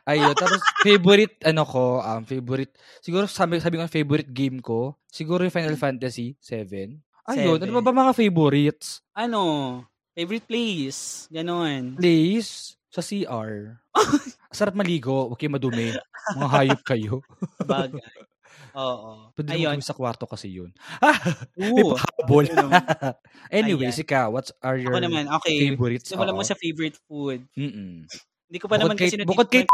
Ayun. 0.06 0.38
Tapos, 0.38 0.62
favorite, 0.86 1.42
ano 1.42 1.66
ko, 1.66 1.98
um, 1.98 2.22
favorite, 2.22 2.78
siguro 3.02 3.26
sabi, 3.26 3.58
sabi 3.58 3.82
ko, 3.82 3.90
favorite 3.90 4.30
game 4.30 4.62
ko, 4.62 4.94
siguro 5.10 5.42
yung 5.42 5.54
Final 5.54 5.74
Fantasy 5.74 6.38
7. 6.38 7.02
Ayun. 7.34 7.58
Ano 7.58 7.82
ba 7.82 7.90
ba 7.90 8.06
mga 8.06 8.14
favorites? 8.14 9.02
Ano? 9.18 9.82
Favorite 10.14 10.46
place? 10.46 11.26
Ganon. 11.34 11.98
Place 11.98 12.78
sa 12.94 13.02
CR. 13.02 13.82
Sarap 14.54 14.78
maligo. 14.78 15.34
Kayo 15.36 15.50
madumi. 15.52 15.92
Mga 16.38 16.48
hayop 16.48 16.82
kayo. 16.86 17.14
Bagay. 17.66 18.14
Oo. 18.74 19.30
Pwede 19.34 19.54
Ayun. 19.54 19.82
sa 19.82 19.94
kwarto 19.94 20.26
kasi 20.26 20.50
yun. 20.50 20.70
May 21.58 21.84
pahabol. 21.84 22.46
Ano 22.48 22.70
naman. 22.70 22.82
Anyways, 23.54 23.98
Ayan. 23.98 24.06
ikaw, 24.06 24.26
what 24.30 24.50
are 24.62 24.78
your 24.78 24.94
Ako 24.94 25.02
naman, 25.04 25.26
okay. 25.30 25.58
favorites? 25.70 26.10
Simulan 26.10 26.34
mo 26.34 26.42
sa 26.42 26.58
favorite 26.58 26.98
food. 27.06 27.46
Mm-mm. 27.54 28.06
Hindi 28.50 28.58
ko 28.58 28.66
pa 28.66 28.78
Bukod 28.78 28.86
naman 28.86 28.98
kay- 28.98 29.10
kasi 29.10 29.26
bukod 29.26 29.48
kay- 29.50 29.70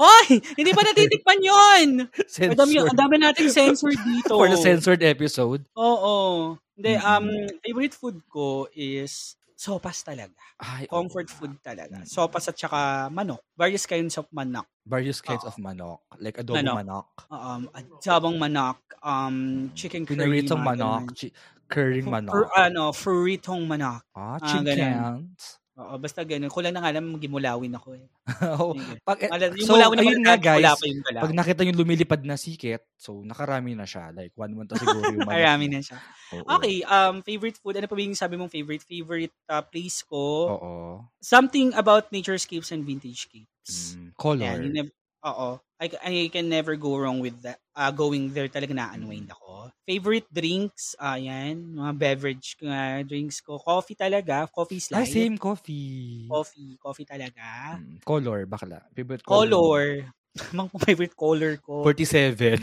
Hoy! 0.00 0.40
Hindi 0.56 0.72
pa 0.72 0.80
natitikman 0.80 1.40
yun! 1.44 1.88
Ang 2.08 2.56
dami, 2.56 2.72
Censor. 2.72 2.88
ang 2.88 2.96
dami 2.96 3.14
nating 3.20 3.50
sensor 3.52 3.92
dito. 3.92 4.32
For 4.32 4.48
the 4.48 4.56
censored 4.56 5.02
episode. 5.04 5.60
Oo. 5.76 6.56
Hindi, 6.72 6.96
um, 6.96 7.26
favorite 7.60 7.92
food 7.92 8.16
ko 8.32 8.64
is 8.72 9.36
sopas 9.60 10.00
talaga. 10.00 10.32
Ay, 10.56 10.88
Comfort 10.88 11.28
oo. 11.28 11.34
food 11.36 11.52
talaga. 11.60 12.00
Mm. 12.00 12.08
Sopas 12.08 12.48
at 12.48 12.56
saka 12.56 13.12
manok. 13.12 13.44
Various 13.60 13.84
kinds 13.84 14.16
of 14.16 14.24
manok. 14.32 14.64
Various 14.88 15.20
kinds 15.20 15.44
Oo. 15.44 15.52
of 15.52 15.56
manok. 15.60 16.00
Like 16.16 16.40
adobo 16.40 16.56
Manok. 16.56 16.76
manok. 16.80 17.06
Um, 17.28 17.62
adobong 17.76 18.36
manok. 18.40 18.80
Um, 19.04 19.68
chicken 19.76 20.08
curry. 20.08 20.16
Pinaritong 20.16 20.64
manok. 20.64 21.12
Chi- 21.12 21.36
Fur- 21.70 22.02
manok. 22.02 22.32
fur- 22.32 22.50
ano, 22.56 22.90
furitong 22.90 23.68
manok. 23.68 24.00
ah, 24.16 24.34
ah, 24.34 24.38
chickens. 24.42 25.59
Oo, 25.80 25.96
basta 25.96 26.20
ganun. 26.22 26.52
Kulang 26.52 26.76
na 26.76 26.84
nga 26.84 26.92
lang 26.92 27.08
magimulawin 27.08 27.72
ako 27.72 27.96
eh. 27.96 28.04
Oo. 28.52 28.76
Pag, 29.00 29.18
eh, 29.24 29.30
Mala- 29.32 29.56
yung 29.56 29.64
so, 29.64 29.74
mulawin 29.80 29.96
na 29.96 30.04
ayun 30.04 30.20
nga 30.20 30.36
guys. 30.36 30.76
pa 30.76 30.84
yung 30.84 31.00
galaw. 31.00 31.22
Pag 31.24 31.32
nakita 31.32 31.64
yung 31.64 31.80
lumilipad 31.80 32.20
na 32.20 32.36
siket, 32.36 32.84
so 33.00 33.24
nakarami 33.24 33.72
na 33.72 33.88
siya. 33.88 34.12
Like 34.12 34.36
one 34.36 34.52
month 34.52 34.76
siguro 34.76 35.00
yung 35.08 35.24
manok. 35.24 35.40
Marami 35.40 35.66
na 35.72 35.80
siya. 35.80 35.96
Oo. 36.36 36.46
Okay, 36.60 36.84
um, 36.84 37.24
favorite 37.24 37.56
food. 37.56 37.80
Ano 37.80 37.88
pa 37.88 37.96
ba 37.96 38.02
yung 38.04 38.12
sabi 38.12 38.36
mong 38.36 38.52
favorite? 38.52 38.84
Favorite 38.84 39.32
uh, 39.48 39.64
place 39.64 40.04
ko? 40.04 40.20
Oo. 40.52 40.72
Something 41.18 41.72
about 41.72 42.12
naturescapes 42.12 42.76
and 42.76 42.84
vintagecapes. 42.84 43.96
Mm, 43.96 44.12
color. 44.20 44.44
Yan, 44.44 44.60
you 44.60 44.72
nev- 44.76 44.96
Oo. 45.24 45.56
I, 45.80 45.88
I 46.04 46.28
can 46.28 46.52
never 46.52 46.76
go 46.76 47.00
wrong 47.00 47.24
with 47.24 47.40
that. 47.40 47.56
Uh, 47.72 47.88
going 47.88 48.28
there 48.36 48.52
talaga 48.52 48.76
na-unwind 48.76 49.32
Mm. 49.32 49.34
ako. 49.34 49.72
Favorite 49.88 50.28
drinks, 50.28 50.92
ayan, 51.00 51.72
mga 51.72 51.92
beverage 51.96 52.52
uh, 52.60 53.00
drinks 53.00 53.40
ko. 53.40 53.56
Coffee 53.56 53.96
talaga. 53.96 54.44
Coffee 54.52 54.76
slide. 54.78 55.08
same 55.08 55.40
coffee. 55.40 56.28
Coffee. 56.28 56.76
Coffee 56.76 57.08
talaga. 57.08 57.80
Mm, 57.80 58.04
color, 58.04 58.44
bakla. 58.44 58.84
Favorite 58.92 59.24
color. 59.24 59.48
Color. 59.48 59.84
Mang 60.54 60.68
favorite 60.84 61.16
color 61.16 61.56
ko. 61.58 61.82
47. 61.82 62.60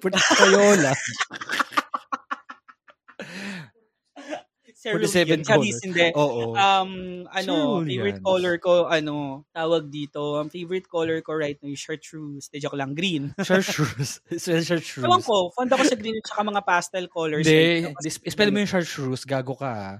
40 0.00 0.16
Crayola. 0.38 0.94
Cerulean. 4.82 5.06
47 5.06 5.46
Charis, 5.46 5.46
color. 5.46 5.86
hindi. 5.86 6.06
Oo. 6.18 6.42
Um, 6.52 6.90
ano, 7.30 7.52
Cerulean. 7.78 7.86
favorite 7.86 8.20
color 8.20 8.54
ko, 8.58 8.72
ano, 8.90 9.14
tawag 9.54 9.86
dito, 9.86 10.42
ang 10.42 10.50
favorite 10.50 10.90
color 10.90 11.22
ko 11.22 11.38
right 11.38 11.54
now 11.62 11.70
is 11.70 11.78
chartreuse. 11.78 12.50
De 12.50 12.58
joke 12.58 12.74
lang, 12.74 12.90
green. 12.92 13.30
chartreuse. 13.46 14.18
chartreuse. 14.34 14.98
Ewan 14.98 15.22
ko, 15.22 15.54
fond 15.54 15.70
ako 15.70 15.86
sa 15.86 15.94
green 15.94 16.18
at 16.18 16.26
saka 16.26 16.42
mga 16.42 16.62
pastel 16.66 17.06
colors. 17.06 17.46
Hindi. 17.46 17.94
Spell 18.26 18.50
mo 18.50 18.58
yung 18.58 18.66
chartreuse. 18.66 19.22
Gago 19.22 19.54
ka. 19.54 19.70
ah. 19.70 19.94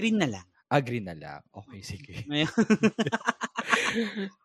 Green 0.00 0.16
na 0.16 0.24
lang. 0.26 0.46
Ah, 0.72 0.80
green 0.80 1.04
na 1.04 1.12
lang. 1.12 1.44
Okay, 1.52 1.84
sige. 1.84 2.24
Ayun. 2.32 2.48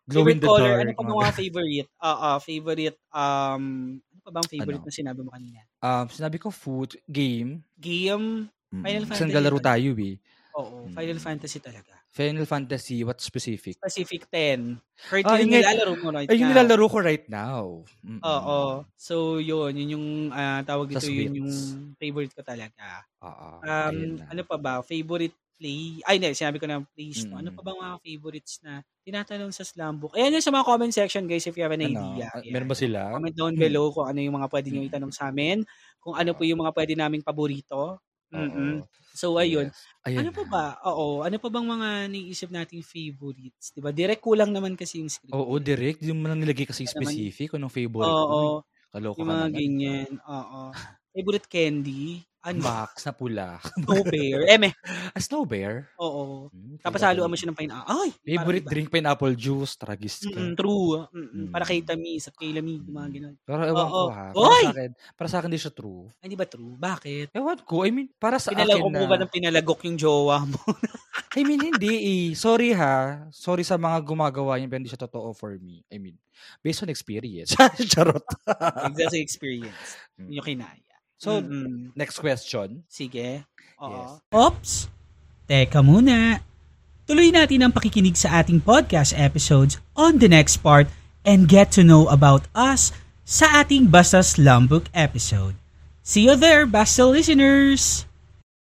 Glow 0.04 0.28
in 0.28 0.36
favorite 0.36 0.40
the 0.40 0.46
color, 0.46 0.72
dark. 0.76 0.82
ano 0.84 0.92
pa 0.92 1.02
mga 1.06 1.32
favorite? 1.32 1.88
Ah, 1.96 2.18
ah, 2.20 2.38
favorite, 2.38 2.98
um, 3.10 3.64
ano 3.96 4.20
pa 4.20 4.30
bang 4.30 4.48
favorite 4.50 4.82
Ano? 4.84 4.88
na 4.88 4.92
sinabi 4.92 5.20
mo 5.24 5.30
kanina? 5.32 5.58
Um, 5.80 6.06
sinabi 6.08 6.36
ko 6.36 6.52
food, 6.52 7.00
game. 7.08 7.64
Game? 7.80 8.52
Mm, 8.72 8.84
Final 8.84 9.04
Kasi 9.08 9.20
Fantasy 9.24 9.24
naglalaro 9.24 9.58
talaga. 9.58 9.64
tayo 9.64 9.90
eh. 9.96 10.14
Oo, 10.58 10.76
Mm. 10.84 10.94
Final 10.96 11.18
Fantasy 11.20 11.58
talaga. 11.60 11.94
Final 12.10 12.46
Fantasy, 12.46 13.04
what 13.04 13.20
specific? 13.20 13.78
Pacific 13.80 14.26
10. 14.30 14.80
Currently, 15.06 15.30
Ah, 15.30 15.38
yung 15.38 15.50
nilalaro 15.54 15.92
mo 16.02 16.10
right 16.10 16.30
Ay, 16.30 16.42
yung 16.42 16.50
now. 16.50 16.54
nilalaro 16.54 16.86
ko 16.90 16.98
right 17.00 17.26
now. 17.30 17.84
Mm-mm. 18.04 18.22
Oo. 18.22 18.82
So, 18.98 19.38
yun. 19.38 19.78
Yun 19.78 19.90
yung 19.94 20.06
ah, 20.34 20.62
tawag 20.66 20.90
dito, 20.90 21.06
yun 21.06 21.38
yung 21.44 21.52
favorite 22.02 22.34
ko 22.34 22.42
talaga. 22.42 23.06
Oo. 23.22 23.50
Um, 23.62 24.18
ano 24.26 24.42
pa 24.46 24.56
ba? 24.58 24.74
Favorite 24.82 25.34
play? 25.58 26.02
Ay, 26.06 26.18
hindi. 26.22 26.30
Sinabi 26.34 26.58
ko 26.62 26.66
na 26.70 26.82
place. 26.82 27.26
No? 27.30 27.38
Ano 27.38 27.50
Mm. 27.50 27.56
pa 27.56 27.62
ba 27.62 27.72
mga 27.74 27.94
favorites 28.02 28.58
na 28.62 28.82
tinatanong 29.06 29.52
sa 29.54 29.62
Slambook? 29.66 30.14
Ayan 30.18 30.34
yun 30.38 30.44
sa 30.44 30.54
mga 30.54 30.66
comment 30.66 30.94
section, 30.94 31.26
guys, 31.26 31.46
if 31.46 31.54
you 31.58 31.64
have 31.66 31.74
an 31.74 31.82
Ano? 31.84 32.02
idea. 32.02 32.30
Ah, 32.34 32.42
Ayan. 32.42 32.52
Meron 32.54 32.70
ba 32.70 32.76
sila? 32.78 33.00
Comment 33.10 33.34
down 33.34 33.54
Hmm. 33.54 33.62
below 33.62 33.86
kung 33.94 34.06
ano 34.10 34.20
yung 34.22 34.36
mga 34.38 34.48
pwede 34.52 34.68
nyo 34.70 34.82
Mm. 34.84 34.90
itanong 34.90 35.12
sa 35.14 35.30
amin. 35.30 35.62
Kung 35.98 36.14
ano 36.18 36.30
po 36.34 36.42
yung 36.46 36.60
mga 36.62 36.72
pwede 36.74 36.92
naming 36.98 37.24
paborito. 37.26 38.00
Mm-mm. 38.32 38.84
Oo. 38.84 38.88
So, 39.12 39.40
ayun. 39.40 39.70
Yes. 39.70 39.88
Ayun 40.06 40.18
Ano 40.18 40.30
pa 40.34 40.42
ba? 40.44 40.64
Oo. 40.88 41.22
Ano 41.24 41.36
pa 41.40 41.48
bang 41.48 41.64
mga 41.68 41.88
naisip 42.12 42.50
nating 42.52 42.82
favorites? 42.84 43.70
Diba? 43.72 43.94
Direct 43.94 44.20
kulang 44.24 44.50
naman 44.52 44.74
kasi 44.76 45.00
yung 45.00 45.08
script. 45.12 45.36
Oo, 45.36 45.60
direct. 45.60 46.00
Hindi 46.00 46.12
mo 46.16 46.24
na 46.24 46.32
nilagay 46.40 46.64
kasi 46.64 46.88
Ano 46.88 46.88
specific. 46.88 47.52
Anong 47.52 47.68
favorite 47.76 48.16
Oo. 48.16 48.32
mo. 48.32 48.40
eh. 48.40 48.52
Kaloko 48.88 49.20
Yung 49.20 49.28
mga 49.32 49.46
naman. 49.52 49.60
ganyan. 49.60 50.10
Oo. 50.24 50.76
Favorite 51.14 51.48
candy? 51.50 52.27
Max 52.46 53.04
na 53.04 53.12
pula. 53.12 53.58
No 53.84 54.00
bear. 54.06 54.46
Eme. 54.48 54.70
A 55.12 55.18
snow 55.20 55.42
bear? 55.44 55.90
Oo. 55.98 56.48
Hmm, 56.48 56.78
Tapos 56.80 57.02
haluan 57.02 57.28
mo 57.28 57.36
siya 57.36 57.50
ng 57.50 57.58
pineapple. 57.58 57.90
Ay! 57.90 58.08
Favorite 58.24 58.64
parang 58.64 58.72
drink, 58.72 58.88
pineapple 58.88 59.34
juice, 59.34 59.74
tragis 59.76 60.22
ka. 60.24 60.38
Mm, 60.38 60.54
true. 60.54 61.04
Mm-mm. 61.10 61.48
Mm. 61.48 61.50
Para 61.52 61.64
kay 61.66 61.82
Tamis 61.82 62.30
at 62.30 62.34
kay 62.38 62.54
Lamig, 62.54 62.86
mga 62.86 63.08
ganun. 63.10 63.34
Pero 63.42 63.60
ewan 63.66 63.86
ko 63.90 63.98
Oo. 63.98 64.10
ha. 64.14 64.26
Oy! 64.32 64.38
Para 64.38 64.62
sa 64.62 64.70
akin, 64.72 64.90
para 65.18 65.28
sa 65.28 65.36
akin 65.42 65.50
di 65.50 65.60
siya 65.60 65.72
true. 65.74 66.04
Ay, 66.22 66.26
di 66.30 66.38
ba 66.38 66.46
true? 66.46 66.74
Bakit? 66.78 67.26
Ewan 67.34 67.58
ko. 67.66 67.76
I 67.84 67.90
mean, 67.92 68.08
para 68.16 68.38
sa 68.38 68.54
Pinalagok 68.54 68.88
akin 68.88 68.92
na... 68.94 69.00
mo 69.02 69.06
ba 69.10 69.16
ng 69.18 69.32
pinalagok 69.32 69.80
yung 69.84 69.98
jowa 69.98 70.36
mo? 70.46 70.60
I 71.38 71.42
mean, 71.44 71.60
hindi 71.60 71.92
eh. 72.00 72.26
Sorry 72.32 72.72
ha. 72.72 73.28
Sorry 73.34 73.62
sa 73.66 73.76
mga 73.76 74.00
gumagawa 74.02 74.56
niya, 74.56 74.70
pero 74.70 74.78
hindi 74.80 74.90
siya 74.90 75.04
totoo 75.04 75.34
for 75.36 75.54
me. 75.60 75.84
I 75.92 76.00
mean, 76.00 76.16
based 76.64 76.80
on 76.82 76.90
experience. 76.90 77.52
Charot. 77.92 78.24
That's 78.96 79.14
experience. 79.14 79.98
Mm. 80.16 80.40
Yung 80.40 80.46
kinaya. 80.46 80.87
So, 81.18 81.42
Mm-mm. 81.42 81.90
next 81.98 82.22
question. 82.22 82.86
Sige. 82.86 83.42
Oo. 83.82 83.90
Yes. 83.90 84.10
Ops! 84.30 84.70
Teka 85.50 85.82
muna. 85.82 86.40
Tuloy 87.08 87.32
natin 87.32 87.64
ang 87.64 87.72
pakikinig 87.72 88.14
sa 88.14 88.40
ating 88.40 88.62
podcast 88.62 89.12
episodes 89.16 89.82
on 89.98 90.22
the 90.22 90.28
next 90.30 90.60
part 90.60 90.86
and 91.26 91.50
get 91.50 91.74
to 91.74 91.82
know 91.82 92.06
about 92.08 92.46
us 92.54 92.92
sa 93.28 93.60
ating 93.60 93.92
Basta 93.92 94.24
Slumbook 94.24 94.88
episode. 94.96 95.56
See 96.00 96.24
you 96.24 96.36
there, 96.36 96.64
Basta 96.64 97.04
listeners! 97.04 98.07